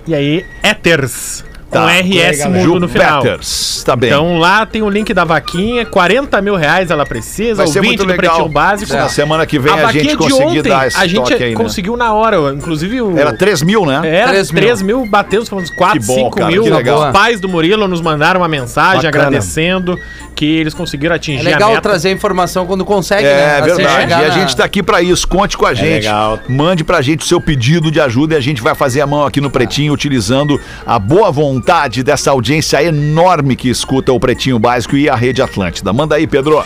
e 0.08 0.14
aí, 0.14 0.46
Eters. 0.64 1.44
Com 1.82 1.88
RS 1.88 2.46
Mundo 2.46 2.80
no 2.82 2.88
final. 2.90 3.22
Peters, 3.22 3.84
tá 3.84 3.96
bem. 3.96 4.10
Então 4.10 4.38
lá 4.38 4.66
tem 4.66 4.82
o 4.82 4.90
link 4.90 5.14
da 5.14 5.24
vaquinha, 5.24 5.86
40 5.86 6.42
mil 6.42 6.56
reais 6.56 6.92
ela 6.92 7.06
precisa, 7.06 7.56
Vai 7.56 7.68
ser 7.68 7.80
ouvinte 7.80 7.98
muito 7.98 8.04
do 8.06 8.10
legal. 8.10 8.34
Pretinho 8.36 8.54
Básico. 8.54 8.94
Na 8.94 9.10
semana 9.10 9.46
que 9.46 9.60
vem 9.60 9.74
a, 9.74 9.78
vaquinha 9.78 10.04
gente 10.04 10.34
ontem, 10.34 10.62
dar 10.64 10.88
esse 10.88 10.98
a 10.98 11.08
gente 11.08 11.30
toque 11.30 11.44
aí, 11.44 11.56
né? 11.56 11.64
conseguiu 11.64 11.98
na 11.98 12.14
hora, 12.14 12.38
inclusive 12.54 13.02
o... 13.02 13.18
Era 13.18 13.36
3 13.36 13.62
mil, 13.64 13.86
né? 13.86 14.02
Era 14.04 14.30
3 14.30 14.50
3 14.50 14.82
mil. 14.82 15.00
mil, 15.02 15.10
batemos, 15.10 15.52
uns 15.52 15.70
4, 15.70 16.00
Que 16.00 16.06
bom, 16.06 16.16
5 16.16 16.32
cara, 16.32 16.52
mil. 16.52 16.64
que 16.64 16.70
legal. 16.70 17.08
Os 17.08 17.12
pais 17.14 17.40
do 17.40 17.50
Murilo 17.50 17.88
nos 17.88 18.02
mandaram 18.02 18.42
uma 18.42 18.48
mensagem 18.48 19.04
Bacana. 19.04 19.26
agradecendo 19.28 20.00
que 20.36 20.46
eles 20.46 20.74
conseguiram 20.74 21.14
É 21.14 21.16
atingir 21.16 21.44
legal 21.44 21.70
a 21.70 21.76
meta. 21.76 21.82
trazer 21.82 22.12
informação 22.12 22.66
quando 22.66 22.84
consegue, 22.84 23.24
né? 23.24 23.60
É 23.60 23.62
verdade. 23.62 24.12
E 24.12 24.14
a 24.14 24.30
gente 24.30 24.56
tá 24.56 24.66
aqui 24.66 24.84
pra 24.84 25.02
isso. 25.02 25.28
Conte 25.28 25.58
com 25.58 25.66
a 25.66 25.74
gente. 25.74 26.04
legal. 26.06 26.40
Mande 26.50 26.84
pra 26.84 27.02
gente 27.02 27.22
o 27.22 27.26
seu 27.28 27.40
pedido 27.40 27.90
de 27.90 28.02
ajuda 28.02 28.36
e 28.36 28.38
a 28.38 28.42
gente 28.42 28.62
vai 28.62 28.76
fazer 28.76 29.02
a 29.02 29.08
mão 29.08 29.26
aqui 29.26 29.40
no 29.40 29.50
Pretinho, 29.50 29.94
utilizando 29.94 30.60
a 30.86 31.00
boa 31.00 31.32
vontade 31.32 31.65
dessa 32.04 32.32
audiência 32.32 32.82
enorme 32.84 33.56
que 33.56 33.70
escuta 33.70 34.12
o 34.14 34.20
Pretinho 34.20 34.60
Básico 34.60 34.96
e 34.96 35.10
a 35.10 35.16
Rede 35.16 35.42
Atlântida. 35.42 35.92
Manda 35.92 36.16
aí, 36.16 36.28
Pedro. 36.28 36.64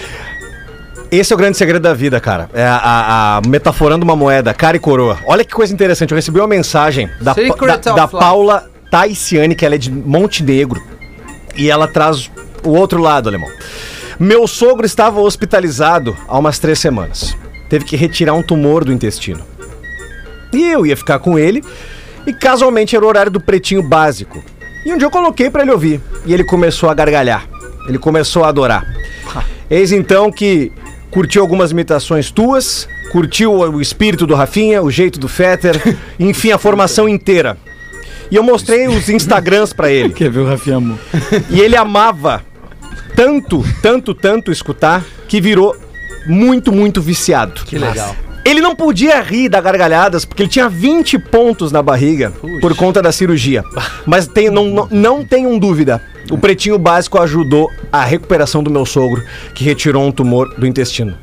Esse 1.11 1.33
é 1.33 1.35
o 1.35 1.39
grande 1.39 1.57
segredo 1.57 1.81
da 1.81 1.93
vida, 1.93 2.19
cara. 2.19 2.49
É 2.53 2.63
a, 2.63 2.75
a- 2.75 3.37
a- 3.37 3.41
metaforando 3.47 4.03
uma 4.03 4.15
moeda, 4.15 4.53
cara 4.53 4.77
e 4.77 4.79
coroa. 4.79 5.17
Olha 5.25 5.43
que 5.43 5.51
coisa 5.53 5.73
interessante. 5.73 6.11
Eu 6.11 6.15
recebi 6.15 6.39
uma 6.39 6.47
mensagem 6.47 7.09
da, 7.19 7.33
Pa- 7.33 7.41
da, 7.91 7.93
of 8.05 8.13
da. 8.13 8.19
Paula 8.19 8.69
Taiciane, 8.91 9.55
que 9.55 9.65
ela 9.65 9.75
é 9.75 9.77
de 9.77 9.89
Montenegro. 9.91 10.81
E 11.55 11.69
ela 11.69 11.87
traz 11.87 12.29
o 12.63 12.69
outro 12.69 13.01
lado, 13.01 13.27
alemão. 13.27 13.49
Meu 14.19 14.45
sogro 14.47 14.85
estava 14.85 15.19
hospitalizado 15.19 16.15
há 16.27 16.37
umas 16.37 16.59
três 16.59 16.77
semanas. 16.77 17.35
Teve 17.69 17.85
que 17.85 17.95
retirar 17.95 18.33
um 18.33 18.43
tumor 18.43 18.83
do 18.83 18.91
intestino. 18.93 19.41
E 20.53 20.67
eu 20.71 20.85
ia 20.85 20.95
ficar 20.97 21.19
com 21.19 21.39
ele. 21.39 21.63
E 22.27 22.33
casualmente 22.33 22.95
era 22.95 23.03
o 23.03 23.07
horário 23.07 23.31
do 23.31 23.39
pretinho 23.39 23.81
básico. 23.81 24.43
E 24.85 24.93
um 24.93 24.97
dia 24.97 25.07
eu 25.07 25.11
coloquei 25.11 25.49
pra 25.49 25.61
ele 25.61 25.71
ouvir. 25.71 26.01
E 26.25 26.33
ele 26.33 26.43
começou 26.43 26.89
a 26.89 26.93
gargalhar. 26.93 27.47
Ele 27.87 27.97
começou 27.97 28.43
a 28.43 28.49
adorar. 28.49 28.85
Eis 29.69 29.91
então 29.91 30.31
que 30.31 30.71
curtiu 31.11 31.41
algumas 31.41 31.71
imitações 31.71 32.31
tuas, 32.31 32.87
curtiu 33.11 33.53
o 33.53 33.81
espírito 33.81 34.27
do 34.27 34.35
Rafinha, 34.35 34.81
o 34.81 34.91
jeito 34.91 35.19
do 35.19 35.27
Fetter, 35.27 35.97
enfim, 36.19 36.51
a 36.51 36.57
formação 36.57 37.09
inteira. 37.09 37.57
E 38.31 38.35
eu 38.35 38.43
mostrei 38.43 38.87
os 38.87 39.09
Instagrams 39.09 39.73
pra 39.73 39.91
ele. 39.91 40.13
Quer 40.13 40.29
ver 40.29 40.41
o 40.41 40.47
Rafinha 40.47 40.77
Amor? 40.77 40.99
E 41.49 41.59
ele 41.59 41.75
amava 41.75 42.43
tanto, 43.15 43.63
tanto, 43.81 44.13
tanto 44.13 44.51
escutar 44.51 45.03
que 45.27 45.41
virou 45.41 45.75
muito, 46.27 46.71
muito 46.71 47.01
viciado. 47.01 47.65
Que 47.65 47.77
legal. 47.77 48.15
Ele 48.49 48.61
não 48.61 48.75
podia 48.75 49.21
rir 49.21 49.47
da 49.47 49.61
gargalhadas 49.61 50.25
porque 50.25 50.41
ele 50.41 50.49
tinha 50.49 50.67
20 50.67 51.19
pontos 51.19 51.71
na 51.71 51.83
barriga 51.83 52.33
por 52.59 52.75
conta 52.75 52.99
da 52.99 53.11
cirurgia. 53.11 53.63
Mas 54.07 54.25
tem, 54.25 54.49
não, 54.49 54.65
não, 54.65 54.87
não 54.89 55.23
tenham 55.23 55.59
dúvida. 55.59 56.01
O 56.31 56.37
pretinho 56.37 56.79
básico 56.79 57.21
ajudou 57.21 57.71
a 57.91 58.03
recuperação 58.03 58.63
do 58.63 58.71
meu 58.71 58.87
sogro, 58.87 59.23
que 59.53 59.63
retirou 59.63 60.03
um 60.03 60.11
tumor 60.11 60.51
do 60.57 60.65
intestino. 60.65 61.15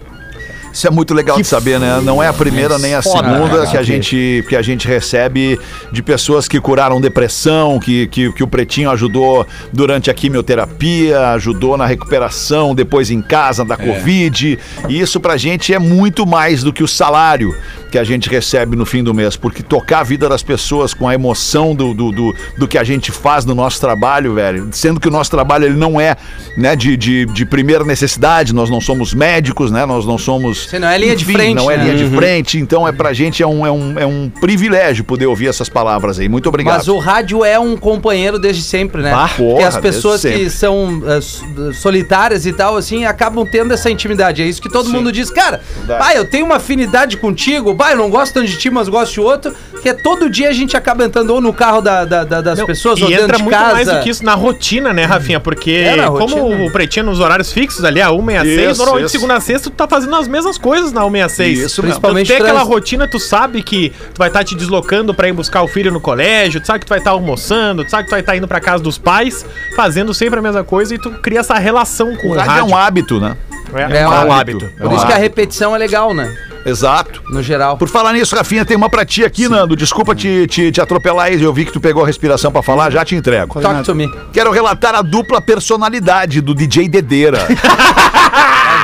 Isso 0.77 0.87
é 0.87 0.91
muito 0.91 1.15
legal 1.15 1.39
de 1.39 1.45
saber, 1.45 1.81
né? 1.81 2.03
Não 2.03 2.23
é 2.23 2.29
a 2.29 2.35
primeira 2.35 2.79
nem 2.79 2.95
a 2.95 3.01
Foda, 3.01 3.31
segunda 3.31 3.57
cara. 3.57 3.67
que 3.67 3.79
a 3.79 3.83
gente 3.83 4.45
que 4.47 4.55
a 4.55 4.61
gente 4.61 4.87
recebe 4.87 5.59
de 5.91 6.03
pessoas 6.03 6.47
que 6.47 6.61
curaram 6.61 7.01
depressão, 7.01 7.81
que, 7.81 8.07
que, 8.09 8.31
que 8.31 8.43
o 8.43 8.47
Pretinho 8.47 8.91
ajudou 8.91 9.47
durante 9.73 10.11
a 10.11 10.15
quimioterapia, 10.15 11.31
ajudou 11.31 11.79
na 11.79 11.87
recuperação, 11.87 12.75
depois 12.75 13.11
em 13.11 13.23
casa 13.23 13.65
da 13.65 13.75
Covid. 13.75 14.59
E 14.87 15.01
isso 15.01 15.19
pra 15.19 15.39
gente 15.39 15.73
é 15.73 15.79
muito 15.79 16.27
mais 16.27 16.63
do 16.63 16.75
que 16.75 16.83
o 16.83 16.89
salário 16.89 17.57
que 17.91 17.99
a 17.99 18.05
gente 18.05 18.29
recebe 18.29 18.77
no 18.77 18.85
fim 18.85 19.03
do 19.03 19.15
mês, 19.15 19.37
porque 19.37 19.63
tocar 19.63 20.01
a 20.01 20.03
vida 20.03 20.29
das 20.29 20.43
pessoas 20.43 20.93
com 20.93 21.09
a 21.09 21.15
emoção 21.15 21.75
do, 21.75 21.95
do, 21.95 22.13
do, 22.13 22.35
do 22.59 22.69
que 22.69 22.77
a 22.77 22.85
gente 22.85 23.11
faz 23.11 23.47
no 23.47 23.55
nosso 23.55 23.81
trabalho, 23.81 24.35
velho, 24.35 24.69
sendo 24.73 25.01
que 25.01 25.09
o 25.09 25.11
nosso 25.11 25.31
trabalho 25.31 25.65
ele 25.65 25.77
não 25.77 25.99
é 25.99 26.17
né, 26.59 26.77
de, 26.77 26.97
de, 26.97 27.25
de 27.27 27.47
primeira 27.47 27.85
necessidade, 27.85 28.53
nós 28.53 28.69
não 28.69 28.81
somos 28.81 29.15
médicos, 29.15 29.71
né? 29.71 29.87
Nós 29.87 30.05
não 30.05 30.19
somos. 30.19 30.66
Você 30.67 30.79
não 30.79 30.89
é 30.89 30.99
linha 30.99 31.15
de 31.17 31.25
frente, 31.25 31.55
Não 31.55 31.71
é 31.71 31.77
né? 31.77 31.85
linha 31.85 31.97
de 32.09 32.17
frente, 32.17 32.59
então 32.59 32.87
é 32.87 32.93
pra 32.93 33.13
gente 33.13 33.43
é 33.43 33.47
um, 33.47 33.67
é, 33.67 33.71
um, 33.71 33.99
é 33.99 34.07
um 34.07 34.29
privilégio 34.29 35.05
poder 35.05 35.27
ouvir 35.27 35.47
essas 35.49 35.69
palavras 35.69 36.19
aí. 36.19 36.29
Muito 36.29 36.49
obrigado. 36.49 36.77
Mas 36.79 36.89
o 36.89 36.99
rádio 36.99 37.45
é 37.45 37.59
um 37.59 37.77
companheiro 37.77 38.39
desde 38.39 38.63
sempre, 38.63 39.03
né? 39.03 39.13
Ah, 39.15 39.29
Porque 39.37 39.63
as 39.63 39.75
porra, 39.75 39.83
pessoas 39.83 40.23
que 40.23 40.51
são 40.51 41.03
so- 41.21 41.73
solitárias 41.75 42.47
e 42.47 42.53
tal, 42.53 42.77
assim, 42.77 43.05
acabam 43.05 43.47
tendo 43.51 43.73
essa 43.73 43.91
intimidade. 43.91 44.43
É 44.43 44.47
isso 44.47 44.61
que 44.61 44.69
todo 44.71 44.89
mundo 44.91 45.11
diz. 45.13 45.31
Cara, 45.31 45.61
vai, 45.87 46.17
eu 46.19 46.25
tenho 46.25 46.47
uma 46.47 46.57
afinidade 46.57 47.17
contigo, 47.17 47.75
vai, 47.75 47.93
eu 47.95 47.99
não 47.99 48.11
gosto 48.11 48.35
tanto 48.35 48.47
de 48.49 48.57
ti, 48.57 48.71
mas 48.71 48.89
gosto 48.89 49.13
de 49.15 49.21
outro. 49.21 49.55
Que 49.83 49.91
é 49.91 49.95
todo 49.95 50.29
dia 50.29 50.49
a 50.49 50.53
gente 50.53 50.77
acaba 50.77 51.05
entrando 51.05 51.31
ou 51.31 51.41
no 51.41 51.53
carro 51.53 51.81
da, 51.81 52.05
da- 52.05 52.25
da- 52.25 52.41
das 52.41 52.59
Não, 52.59 52.67
pessoas 52.67 52.99
e 52.99 53.03
ou 53.05 53.09
dentro 53.09 53.25
entra 53.25 53.37
de 53.37 53.43
muito 53.43 53.55
casa. 53.57 53.73
mais 53.73 53.89
do 53.89 54.01
que 54.01 54.11
isso 54.11 54.25
na 54.25 54.35
rotina, 54.35 54.93
né, 54.93 55.05
Rafinha? 55.05 55.39
Porque 55.39 55.71
É, 55.71 55.97
como 56.07 56.37
rotina. 56.37 56.65
o 56.67 56.73
Pretinho 56.73 57.07
nos 57.07 57.21
horários 57.21 57.53
fixos 57.53 57.85
ali, 57.85 58.01
a 58.01 58.11
1 58.11 58.31
e 58.31 58.37
a 58.37 58.43
6, 58.43 58.71
Isso, 58.71 58.79
normalmente 58.79 59.05
isso. 59.07 59.13
segunda 59.13 59.35
a 59.37 59.41
sexta, 59.41 59.71
tu 59.71 59.75
tá 59.77 59.87
fazendo 59.89 60.15
as 60.17 60.29
mesmas 60.29 60.46
coisas 60.57 60.93
na 60.93 61.05
1 61.05 61.17
e 61.17 61.23
a 61.23 61.29
6. 61.29 61.59
Isso. 61.59 61.83
Principalmente 61.83 62.27
tu 62.27 62.37
tem 62.37 62.43
aquela 62.43 62.63
rotina, 62.63 63.09
tu 63.09 63.19
sabe 63.19 63.63
que 63.63 63.91
tu 64.15 64.19
vai 64.19 64.29
estar 64.29 64.45
te 64.45 64.55
deslocando 64.55 65.13
pra 65.13 65.29
ir 65.29 65.33
buscar 65.33 65.63
o 65.63 65.69
filho 65.69 65.91
no 65.91 66.01
colégio, 66.01 66.61
tu 66.61 66.67
sabe 66.67 66.79
que 66.81 66.87
tu 66.87 66.91
vai 66.91 66.99
estar 66.99 67.11
almoçando, 67.11 67.85
tu 67.85 67.91
sabe 67.91 68.05
que 68.05 68.09
tu 68.09 68.13
vai 68.13 68.21
estar 68.21 68.37
indo 68.37 68.47
pra 68.47 68.61
casa 68.61 68.83
dos 68.83 68.97
pais, 68.99 69.45
fazendo 69.75 70.15
sempre 70.15 70.39
a 70.39 70.43
mesma 70.43 70.63
coisa 70.65 70.95
e 70.95 70.99
tu 70.99 71.11
cria 71.21 71.41
essa 71.41 71.55
relação 71.59 72.15
com 72.17 72.29
o 72.29 72.31
o 72.31 72.35
rádio 72.37 72.51
é 72.51 72.55
rádio. 72.61 72.71
um 72.73 72.77
hábito, 72.77 73.21
né? 73.21 73.37
É 73.75 74.07
um 74.09 74.33
hábito. 74.33 74.65
É 74.65 74.83
Por 74.83 74.93
um 74.93 74.97
isso 74.97 75.05
que 75.07 75.13
a 75.13 75.17
hábito. 75.17 75.21
repetição 75.21 75.75
é 75.75 75.79
legal, 75.79 76.15
né? 76.15 76.33
Exato. 76.65 77.23
No 77.31 77.43
geral. 77.43 77.77
Por 77.77 77.89
falar 77.89 78.13
nisso, 78.13 78.35
Rafinha, 78.35 78.65
tem 78.65 78.77
uma 78.77 78.89
pra 78.91 79.05
ti 79.05 79.25
aqui, 79.25 79.49
Nando. 79.49 79.77
Desculpa 79.77 80.15
te, 80.15 80.47
te, 80.49 80.73
te 80.73 80.81
atropelar 80.81 81.27
aí, 81.27 81.41
eu 81.41 81.53
vi 81.53 81.65
que 81.65 81.73
tu 81.73 81.81
pegou 81.81 82.03
a 82.03 82.07
respiração 82.07 82.51
pra 82.51 82.63
falar, 82.63 82.91
já 82.91 83.05
te 83.05 83.15
entrego. 83.15 83.61
Talk 83.61 83.83
to 83.85 83.95
me. 83.95 84.13
Quero 84.33 84.51
relatar 84.51 84.95
a 84.95 85.03
dupla 85.03 85.41
personalidade 85.41 86.41
do 86.41 86.55
DJ 86.55 86.89
Dedeira. 86.89 87.39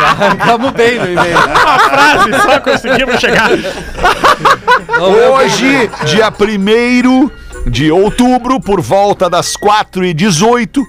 Vamos 0.46 0.70
bem 0.72 0.98
no 0.98 1.06
e-mail. 1.06 1.36
Uma 1.36 1.78
frase, 1.78 2.42
só 2.42 2.60
conseguimos 2.60 3.20
chegar. 3.20 3.50
Hoje, 5.00 5.90
dia 6.06 6.28
1 6.28 7.41
de 7.66 7.90
outubro, 7.90 8.60
por 8.60 8.80
volta 8.80 9.28
das 9.30 9.56
4h18, 9.56 10.82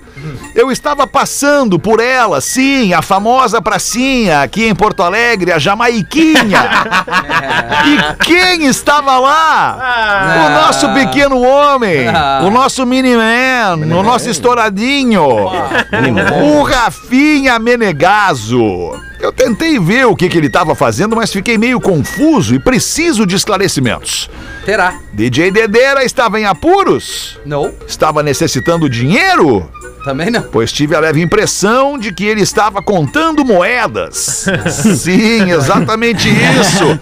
eu 0.56 0.72
estava 0.72 1.06
passando 1.06 1.78
por 1.80 2.00
ela, 2.00 2.42
sim, 2.42 2.94
a 2.94 3.02
famosa 3.02 3.62
pracinha 3.62 4.42
aqui 4.42 4.66
em 4.68 4.76
Porto 4.76 5.04
Alegre, 5.04 5.52
a 5.52 5.60
Jamaiquinha. 5.60 6.62
E 7.86 8.24
quem 8.24 8.66
estava 8.68 9.20
lá? 9.20 10.46
O 10.46 10.62
nosso 10.62 10.94
pequeno 10.94 11.42
homem, 11.42 12.06
o 12.46 12.50
nosso 12.50 12.86
mini-man, 12.86 13.76
o 14.00 14.04
nosso 14.04 14.30
estouradinho, 14.30 15.22
o 15.22 16.64
Rafinha 16.64 17.60
Menegaso. 17.60 18.94
Eu 19.24 19.32
tentei 19.32 19.80
ver 19.80 20.06
o 20.06 20.18
que, 20.18 20.28
que 20.28 20.38
ele 20.38 20.48
estava 20.48 20.76
fazendo, 20.76 21.16
mas 21.16 21.32
fiquei 21.32 21.58
meio 21.58 21.80
confuso 21.80 22.54
e 22.54 22.60
preciso 22.60 23.26
de 23.26 23.38
esclarecimentos. 23.38 24.30
Terá. 24.66 25.00
DJ 25.14 25.50
Dedeira 25.50 26.04
estava 26.04 26.42
em 26.42 26.44
apuros? 26.44 27.40
Não, 27.46 27.74
Estava 27.88 28.22
necessitando 28.22 28.90
dinheiro? 28.90 29.66
Também 30.04 30.30
não. 30.30 30.42
Pois 30.44 30.72
tive 30.72 30.96
a 30.96 31.00
leve 31.00 31.22
impressão 31.22 31.98
de 31.98 32.12
que 32.12 32.26
ele 32.26 32.42
estava 32.42 32.82
contando 32.82 33.44
moedas. 33.46 34.46
Sim, 34.98 35.52
exatamente 35.52 36.28
isso. 36.30 37.00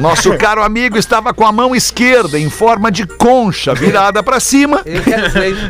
Nosso 0.00 0.36
caro 0.36 0.62
amigo 0.62 0.98
estava 0.98 1.32
com 1.32 1.46
a 1.46 1.52
mão 1.52 1.74
esquerda 1.74 2.38
em 2.38 2.50
forma 2.50 2.90
de 2.90 3.06
concha 3.06 3.74
virada 3.74 4.22
para 4.22 4.38
cima. 4.40 4.82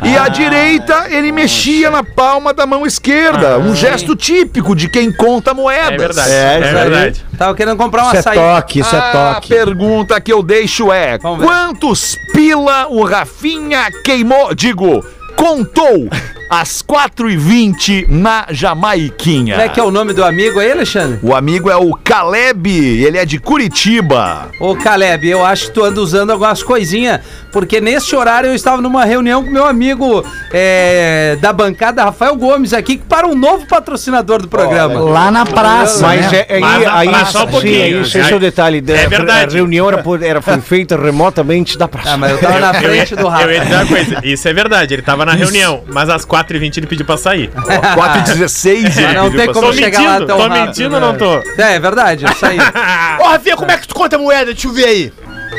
E 0.03 0.17
à 0.17 0.27
direita 0.27 1.07
ele 1.09 1.31
mexia 1.31 1.89
na 1.89 2.03
palma 2.03 2.53
da 2.53 2.65
mão 2.65 2.85
esquerda, 2.85 3.57
um 3.57 3.75
gesto 3.75 4.15
típico 4.15 4.75
de 4.75 4.89
quem 4.89 5.11
conta 5.11 5.53
moedas. 5.53 5.93
É 5.93 5.97
verdade. 5.97 6.31
É, 6.31 6.55
É, 6.55 6.73
verdade. 6.73 7.25
Tava 7.37 7.55
querendo 7.55 7.77
comprar 7.77 8.05
um 8.05 8.13
Isso 8.13 8.29
é 8.29 8.33
toque, 8.33 8.79
isso 8.79 8.95
é 8.95 8.99
A 8.99 9.11
toque. 9.35 9.49
pergunta 9.49 10.19
que 10.21 10.31
eu 10.31 10.41
deixo 10.41 10.91
é: 10.91 11.17
quantos 11.17 12.17
pila 12.33 12.87
o 12.89 13.03
Rafinha 13.03 13.87
queimou? 14.03 14.53
Digo, 14.55 15.03
contou 15.35 16.07
às 16.49 16.81
4h20 16.81 18.07
na 18.09 18.45
Jamaiquinha. 18.51 19.55
Como 19.55 19.65
é 19.65 19.69
que 19.69 19.79
é 19.79 19.83
o 19.83 19.91
nome 19.91 20.13
do 20.13 20.23
amigo 20.23 20.59
aí, 20.59 20.71
Alexandre? 20.71 21.19
O 21.21 21.33
amigo 21.35 21.69
é 21.69 21.75
o 21.75 21.93
Caleb, 22.03 22.69
ele 22.69 23.17
é 23.17 23.25
de 23.25 23.39
Curitiba. 23.39 24.49
Ô 24.59 24.75
Caleb, 24.75 25.27
eu 25.27 25.43
acho 25.45 25.67
que 25.67 25.71
tu 25.73 25.83
anda 25.83 25.99
usando 26.01 26.31
algumas 26.31 26.61
coisinhas, 26.63 27.19
porque 27.51 27.79
nesse 27.81 28.15
horário 28.15 28.47
eu 28.49 28.55
estava 28.55 28.81
numa 28.81 29.05
reunião 29.05 29.43
com 29.43 29.49
meu 29.49 29.65
amigo 29.65 30.23
é, 30.51 31.37
da 31.41 31.51
bancada, 31.51 32.03
Rafael 32.03 32.35
Gomes, 32.35 32.73
aqui, 32.73 32.97
para 32.97 33.27
um 33.27 33.35
novo 33.35 33.65
patrocinador 33.67 34.41
do 34.41 34.47
programa. 34.47 34.99
Lá 34.99 35.31
na 35.31 35.45
praça, 35.45 36.05
Mas 36.07 36.31
né? 36.31 36.45
é, 36.47 36.55
aí, 36.55 36.61
Mas- 36.61 36.87
aí, 36.87 37.09
mas 37.09 37.29
só 37.29 37.39
um 37.39 37.45
sim, 37.45 37.51
pouquinho. 37.51 37.83
aí, 37.83 38.01
esse 38.01 38.19
é 38.19 38.35
o 38.35 38.39
detalhe. 38.39 38.83
É 38.87 39.07
verdade. 39.07 39.55
A 39.55 39.57
reunião 39.57 39.87
era, 39.87 40.01
por- 40.03 40.21
era, 40.21 40.41
foi 40.41 40.59
feita 40.61 40.95
remotamente 40.95 41.77
da 41.77 41.87
praça. 41.87 42.11
Ah, 42.13 42.17
mas 42.17 42.31
eu 42.31 42.37
tava 42.37 42.59
na 42.59 42.69
Eu 42.75 42.89
frente 42.89 43.15
do 43.15 43.27
Rafa. 43.27 43.43
eu 43.45 43.51
ia 43.51 43.59
dizer 43.61 43.75
uma 43.75 43.85
coisa, 43.85 44.21
isso 44.23 44.47
é 44.47 44.53
verdade, 44.53 44.93
ele 44.93 45.01
tava 45.01 45.25
na 45.25 45.33
reunião, 45.33 45.83
mas 45.91 46.09
às 46.09 46.23
4h20 46.43 46.77
ele 46.77 46.87
pediu 46.87 47.05
pra 47.05 47.17
sair. 47.17 47.49
4h16 47.55 48.67
ele 48.67 48.83
Mas 48.83 49.13
não 49.15 49.23
pediu 49.25 49.37
tem 49.37 49.45
pra 49.45 49.53
como 49.53 49.73
chegar 49.73 50.01
lá 50.01 50.11
mentindo, 50.11 50.27
tão 50.27 50.37
tô 50.37 50.47
rápido, 50.47 50.65
mentindo 50.65 50.95
ou 50.95 51.01
né? 51.01 51.07
não 51.07 51.17
tô? 51.17 51.61
É, 51.61 51.75
é 51.75 51.79
verdade, 51.79 52.25
isso 52.25 52.45
aí. 52.45 52.57
Ô, 53.19 53.23
Rafinha, 53.29 53.55
como 53.55 53.71
é 53.71 53.77
que 53.77 53.87
tu 53.87 53.95
conta 53.95 54.17
moeda? 54.17 54.53
Deixa 54.53 54.67
eu 54.67 54.73
ver 54.73 54.85
aí. 54.85 55.13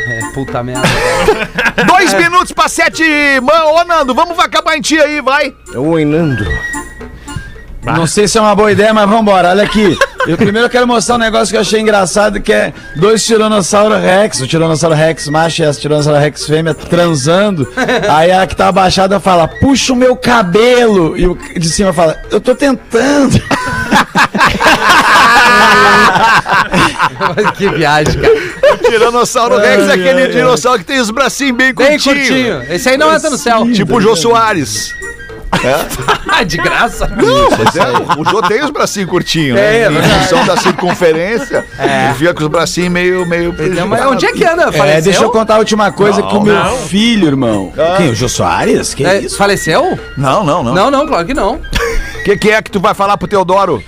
É, 0.08 0.20
puta 0.34 0.62
merda. 0.62 0.86
Dois 1.86 2.14
minutos 2.14 2.52
pra 2.52 2.68
sete. 2.68 3.02
Mano, 3.42 3.66
ô 3.72 3.84
Nando, 3.84 4.14
vamos 4.14 4.38
acabar 4.38 4.76
em 4.76 4.80
ti 4.80 4.98
aí, 4.98 5.20
vai. 5.20 5.54
Oi, 5.74 6.04
Nando. 6.04 6.46
Não 7.82 8.06
sei 8.06 8.28
se 8.28 8.36
é 8.36 8.40
uma 8.40 8.54
boa 8.54 8.70
ideia, 8.70 8.92
mas 8.92 9.08
vambora. 9.08 9.50
Olha 9.50 9.64
aqui. 9.64 9.96
Eu 10.26 10.36
primeiro 10.36 10.68
quero 10.68 10.86
mostrar 10.86 11.14
um 11.14 11.18
negócio 11.18 11.48
que 11.48 11.56
eu 11.56 11.60
achei 11.60 11.80
engraçado, 11.80 12.40
que 12.40 12.52
é 12.52 12.72
dois 12.96 13.24
Tiranossauro 13.24 13.96
Rex, 13.96 14.40
o 14.40 14.46
Tiranossauro 14.46 14.94
Rex 14.94 15.28
macho 15.28 15.62
e 15.62 15.64
a 15.64 15.72
Tiranossauro 15.72 16.18
Rex 16.18 16.46
fêmea 16.46 16.74
transando. 16.74 17.66
Aí 18.08 18.32
a 18.32 18.46
que 18.46 18.56
tá 18.56 18.68
abaixada 18.68 19.20
fala, 19.20 19.46
puxa 19.46 19.92
o 19.92 19.96
meu 19.96 20.16
cabelo. 20.16 21.16
E 21.16 21.26
o 21.26 21.38
de 21.56 21.68
cima 21.68 21.92
fala, 21.92 22.18
eu 22.30 22.40
tô 22.40 22.54
tentando. 22.54 23.40
que 27.56 27.68
viagem, 27.70 28.20
cara. 28.20 28.34
O 28.74 28.76
Tiranossauro 28.78 29.58
Rex 29.58 29.88
é 29.88 29.92
aquele 29.92 30.28
dinossauro 30.28 30.78
que 30.80 30.84
tem 30.84 31.00
os 31.00 31.10
bracinhos 31.10 31.56
bem 31.56 31.72
Bem 31.74 31.98
curtinhos. 31.98 32.28
curtinho. 32.28 32.62
Esse 32.68 32.88
aí 32.88 32.98
não 32.98 33.14
entra 33.14 33.30
no 33.30 33.38
céu. 33.38 33.70
Tipo 33.72 33.96
o 33.96 34.00
Jô 34.00 34.16
Soares. 34.16 34.94
Ah, 36.28 36.42
de 36.42 36.58
graça. 36.58 37.08
Pois 37.56 37.76
é, 37.76 38.20
o 38.20 38.24
Jô 38.30 38.42
tem 38.42 38.62
os 38.62 38.70
bracinhos 38.70 39.08
curtinhos, 39.08 39.56
né? 39.56 39.76
É, 39.76 39.82
é 39.84 39.90
em 39.90 40.02
função 40.02 40.44
da 40.44 40.54
circunferência, 40.58 41.64
ele 41.78 42.14
fica 42.18 42.34
com 42.34 42.42
os 42.42 42.48
bracinhos 42.50 42.90
meio. 42.92 43.24
meio 43.26 43.54
Mas 43.88 44.04
onde 44.06 44.26
é 44.26 44.32
que 44.32 44.44
anda? 44.44 44.70
Faleceu? 44.70 44.98
É, 44.98 45.00
deixa 45.00 45.22
eu 45.24 45.30
contar 45.30 45.54
a 45.54 45.58
última 45.58 45.90
coisa 45.92 46.20
Não, 46.20 46.28
que 46.28 46.36
o 46.36 46.42
meu 46.42 46.54
não. 46.54 46.76
filho, 46.76 47.26
irmão. 47.26 47.72
Quem? 47.96 48.10
O 48.10 48.14
Jô 48.14 48.28
Soares? 48.28 48.92
Que 48.92 49.06
É, 49.06 49.20
isso? 49.20 49.38
Faleceu? 49.38 49.98
Não, 50.16 50.44
não, 50.44 50.62
não. 50.62 50.74
Não, 50.74 50.90
não, 50.90 51.06
claro 51.06 51.24
que 51.26 51.32
não. 51.32 51.54
O 51.54 51.60
que, 52.24 52.36
que 52.36 52.50
é 52.50 52.60
que 52.60 52.70
tu 52.70 52.80
vai 52.80 52.92
falar 52.92 53.16
pro 53.16 53.26
Teodoro? 53.26 53.82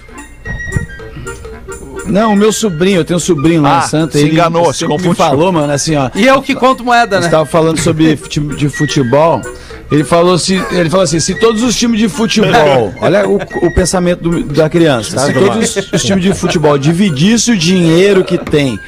Não, 2.06 2.32
o 2.32 2.36
meu 2.36 2.50
sobrinho, 2.52 3.00
eu 3.00 3.04
tenho 3.04 3.18
um 3.18 3.20
sobrinho 3.20 3.60
lá 3.60 3.80
Ah, 3.82 3.84
em 3.84 3.88
Santa. 3.88 4.12
se 4.16 4.24
ele 4.24 4.30
enganou, 4.32 4.72
se 4.72 4.86
confundiu. 4.86 5.14
falou, 5.14 5.52
mano, 5.52 5.70
assim, 5.70 5.94
ó. 5.94 6.08
E 6.14 6.26
eu 6.26 6.40
que 6.40 6.54
conto 6.54 6.82
moeda, 6.82 7.16
Você 7.16 7.20
né? 7.20 7.26
estava 7.26 7.44
falando 7.44 7.78
sobre 7.78 8.16
de 8.56 8.68
futebol. 8.70 9.42
Ele 9.90 10.04
falou, 10.04 10.38
se, 10.38 10.54
ele 10.70 10.90
falou 10.90 11.04
assim: 11.04 11.18
se 11.18 11.34
todos 11.36 11.62
os 11.62 11.74
times 11.74 11.98
de 11.98 12.08
futebol, 12.08 12.92
olha 13.00 13.26
o, 13.26 13.36
o 13.36 13.70
pensamento 13.74 14.20
do- 14.28 14.42
da 14.44 14.68
criança, 14.68 15.18
se 15.26 15.32
todos 15.32 15.76
os, 15.76 15.92
os 15.94 16.02
times 16.04 16.22
de 16.22 16.34
futebol 16.34 16.76
dividissem 16.76 17.54
o 17.54 17.56
dinheiro 17.56 18.22
que 18.22 18.36
tem, 18.36 18.78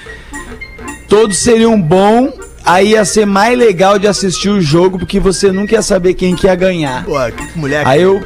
todos 1.09 1.39
seriam 1.39 1.81
bons, 1.81 2.33
aí 2.65 2.91
ia 2.91 3.05
ser 3.05 3.25
mais 3.27 3.59
legal 3.59 3.99
de 3.99 4.07
assistir 4.07 4.51
o 4.51 4.61
jogo, 4.61 4.99
porque 4.99 5.19
você 5.19 5.51
nunca 5.51 5.75
ia 5.75 5.83
saber 5.83 6.15
quem 6.15 6.37
que 6.37 6.47
ia 6.47 6.55
ganhar. 6.55 7.05
Pô, 7.05 7.15
que 7.33 7.59
mulher. 7.59 7.87
Aí 7.87 8.03
eu. 8.03 8.23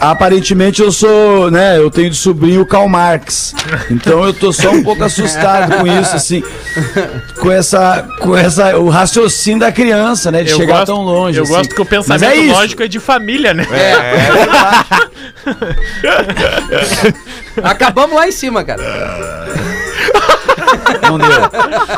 Aparentemente 0.00 0.82
eu 0.82 0.90
sou, 0.90 1.50
né? 1.50 1.78
Eu 1.78 1.90
tenho 1.90 2.10
de 2.10 2.16
sobrinho 2.16 2.62
o 2.62 2.66
Karl 2.66 2.88
Marx. 2.88 3.54
Então 3.90 4.24
eu 4.24 4.32
tô 4.32 4.52
só 4.52 4.70
um 4.70 4.82
pouco 4.82 5.04
assustado 5.04 5.76
com 5.76 5.86
isso, 5.86 6.16
assim. 6.16 6.42
Com 7.38 7.50
essa. 7.50 8.08
Com 8.20 8.36
essa. 8.36 8.76
O 8.78 8.88
raciocínio 8.88 9.60
da 9.60 9.70
criança, 9.70 10.30
né? 10.30 10.42
De 10.42 10.50
Eu 10.50 10.56
chegar 10.56 10.78
gosto, 10.78 10.86
tão 10.86 11.02
longe. 11.02 11.38
Eu 11.38 11.44
assim. 11.44 11.52
gosto 11.52 11.74
que 11.74 11.80
o 11.80 11.84
Mas 11.84 12.06
pensamento 12.06 12.38
é 12.38 12.52
lógico 12.52 12.82
é 12.82 12.88
de 12.88 12.98
família, 12.98 13.54
né? 13.54 13.66
Acabamos 17.62 18.16
lá 18.16 18.28
em 18.28 18.32
cima, 18.32 18.64
cara. 18.64 18.82
Não 21.10 21.18
deu. 21.18 21.40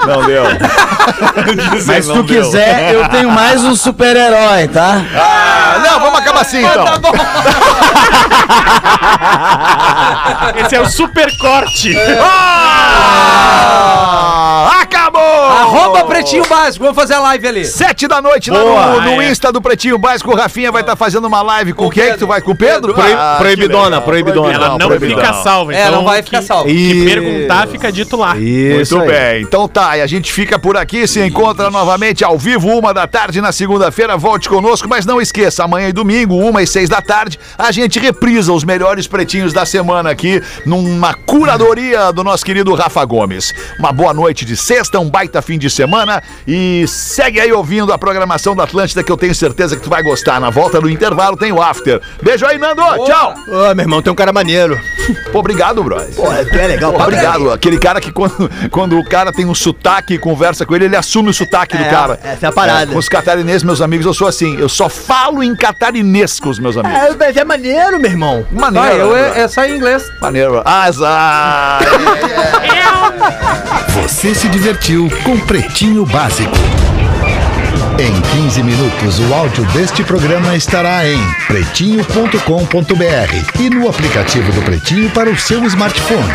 Não 0.07 0.25
deu. 0.27 0.43
Mas 1.87 2.05
se 2.07 2.13
tu 2.13 2.25
quiser, 2.25 2.95
eu 2.95 3.09
tenho 3.09 3.31
mais 3.31 3.63
um 3.65 3.75
super-herói, 3.77 4.69
tá? 4.69 5.03
Ah, 5.17 5.79
não, 5.85 6.01
vamos 6.01 6.19
acabar 6.21 6.41
assim 6.43 6.65
então. 6.65 6.85
Tá 6.85 6.99
bom. 6.99 7.13
Esse 10.65 10.77
é 10.77 10.81
o 10.81 10.87
super 10.89 11.27
corte. 11.39 11.97
Ah, 13.45 14.81
acabou! 14.83 15.21
Arroba 15.23 16.05
Pretinho 16.05 16.45
Básico, 16.49 16.85
vamos 16.85 16.99
fazer 17.01 17.15
a 17.15 17.21
live 17.21 17.49
ali. 17.49 17.65
Sete 17.65 18.07
da 18.07 18.21
noite 18.23 18.51
lá 18.51 18.61
Boa, 18.61 18.87
no, 18.87 19.01
no 19.03 19.23
é. 19.23 19.31
Insta 19.31 19.51
do 19.53 19.61
Pretinho 19.61 19.99
Básico. 19.99 20.31
O 20.31 20.37
Rafinha 20.37 20.71
vai 20.71 20.83
estar 20.83 20.97
fazendo 20.97 21.27
uma 21.27 21.43
live 21.43 21.73
com, 21.73 21.85
Com 21.85 21.89
o 21.89 21.93
quem 21.93 22.13
que 22.13 22.19
tu 22.19 22.27
vai? 22.27 22.41
Com 22.41 22.53
o 22.53 22.57
Pedro? 22.57 22.95
Proib- 22.95 23.17
Ah, 23.17 23.37
proibidona, 23.39 23.99
que 23.99 24.05
proibidona. 24.07 24.53
Ela 24.53 24.69
não 24.79 24.87
proibidão. 24.89 25.19
fica 25.19 25.33
salva. 25.35 25.75
É, 25.75 25.81
então 25.83 25.93
não 25.97 26.05
vai 26.05 26.19
que- 26.23 26.31
ficar 26.31 26.43
salvo. 26.43 26.69
Que 26.69 27.05
perguntar 27.05 27.67
fica 27.69 27.91
dito 27.93 28.17
lá. 28.17 28.37
Isso. 28.37 28.97
Bem, 29.07 29.43
então 29.43 29.69
tá, 29.69 29.97
e 29.97 30.03
a 30.03 30.07
gente 30.07 30.33
fica 30.33 30.59
por 30.59 30.77
aqui, 30.77 31.07
se 31.07 31.21
encontra 31.21 31.71
novamente 31.71 32.25
ao 32.25 32.39
vivo, 32.39 32.69
uma 32.69 32.93
da 32.93 33.07
tarde 33.07 33.41
na 33.41 33.53
segunda-feira, 33.53 34.17
volte 34.17 34.49
conosco, 34.49 34.89
mas 34.89 35.07
não 35.07 35.21
esqueça, 35.21 35.65
amanhã 35.65 35.89
e 35.89 35.93
domingo, 35.93 36.37
uma 36.37 36.63
e 36.63 36.67
seis 36.67 36.89
da 36.89 37.01
tarde, 37.01 37.39
a 37.57 37.71
gente 37.73 37.99
reprisa 37.99 38.53
os 38.53 38.65
melhores 38.65 39.07
pretinhos 39.07 39.53
da 39.53 39.65
semana 39.65 40.11
aqui, 40.11 40.43
numa 40.67 41.15
curadoria 41.15 42.13
do 42.13 42.25
nosso 42.25 42.45
querido 42.45 42.75
Rafa 42.75 43.05
Gomes. 43.05 43.53
Uma 43.79 43.93
boa 43.93 44.15
noite 44.15 44.45
de 44.45 44.57
sexta, 44.57 44.99
um 44.99 45.09
baita 45.09 45.43
fim 45.43 45.59
de 45.59 45.69
semana, 45.69 46.23
e 46.47 46.85
segue 46.87 47.41
aí 47.41 47.53
ouvindo 47.53 47.93
a 47.93 47.99
programação 47.99 48.55
da 48.55 48.65
Atlântida, 48.65 49.03
que 49.03 49.11
eu 49.11 49.17
tenho 49.17 49.35
certeza 49.35 49.77
que 49.77 49.83
tu 49.83 49.91
vai 49.91 50.03
gostar. 50.03 50.41
Na 50.41 50.51
volta 50.51 50.81
do 50.81 50.89
intervalo 50.89 51.37
tem 51.37 51.53
o 51.53 51.63
After. 51.63 52.01
Beijo 52.23 52.47
aí, 52.47 52.59
Nando, 52.59 52.83
tchau! 53.05 53.35
Ô, 53.49 53.75
meu 53.75 53.85
irmão, 53.85 54.03
tem 54.03 54.13
um 54.13 54.17
cara 54.17 54.33
maneiro. 54.33 54.81
Pô, 55.33 55.41
obrigado, 55.41 55.83
brother. 55.83 56.15
Pô, 56.15 56.25
tu 56.25 56.59
é 56.59 56.67
legal. 56.67 56.93
Pô, 56.93 57.03
obrigado. 57.03 57.51
Aquele 57.51 57.79
cara 57.79 58.01
que 58.01 58.13
quando, 58.13 58.51
quando 58.71 58.92
o 58.93 59.05
cara 59.05 59.33
tem 59.33 59.47
um 59.47 59.55
sotaque 59.55 60.15
e 60.15 60.19
conversa 60.19 60.65
com 60.67 60.75
ele, 60.75 60.87
ele 60.87 60.97
assume 60.97 61.31
o 61.31 61.35
sotaque 61.35 61.77
do 61.77 61.83
É, 61.85 61.89
cara. 61.91 62.19
essa 62.23 62.47
é 62.47 62.49
a 62.49 62.53
parada. 62.53 62.93
com 62.93 62.99
os 62.99 63.09
catarinenses, 63.09 63.63
meus 63.63 63.81
amigos, 63.81 64.07
eu 64.07 64.15
sou 64.15 64.27
assim. 64.29 64.57
Eu 64.59 64.69
só 64.69 64.89
falo 64.89 65.43
em 65.43 65.55
catarinês 65.57 66.39
com 66.41 66.49
os 66.49 66.59
meus 66.59 66.77
amigos. 66.77 66.99
É, 66.99 67.15
mas 67.19 67.37
é 67.37 67.45
maneiro, 67.45 68.01
meu 68.01 68.11
irmão. 68.11 68.47
Maneiro. 68.51 68.87
Ah, 68.89 68.95
eu 68.95 69.17
é, 69.17 69.41
é 69.43 69.49
só 69.49 69.65
em 69.65 69.77
inglês. 69.77 70.03
Maneiro. 70.21 70.63
Ah, 70.65 70.89
exato. 70.93 71.85
Você 73.95 74.35
se 74.35 74.49
divertiu 74.49 75.09
com 75.25 75.39
Pretinho 75.41 76.05
Básico. 76.07 76.53
Em 77.99 78.21
15 78.43 78.63
minutos, 78.63 79.19
o 79.21 79.35
áudio 79.35 79.65
deste 79.67 80.03
programa 80.03 80.57
estará 80.57 81.07
em 81.07 81.19
pretinho.com.br 81.47 83.61
e 83.61 83.71
no 83.71 83.89
aplicativo 83.89 84.51
do 84.53 84.63
Pretinho 84.63 85.11
para 85.11 85.31
o 85.31 85.39
seu 85.39 85.63
smartphone. 85.67 86.33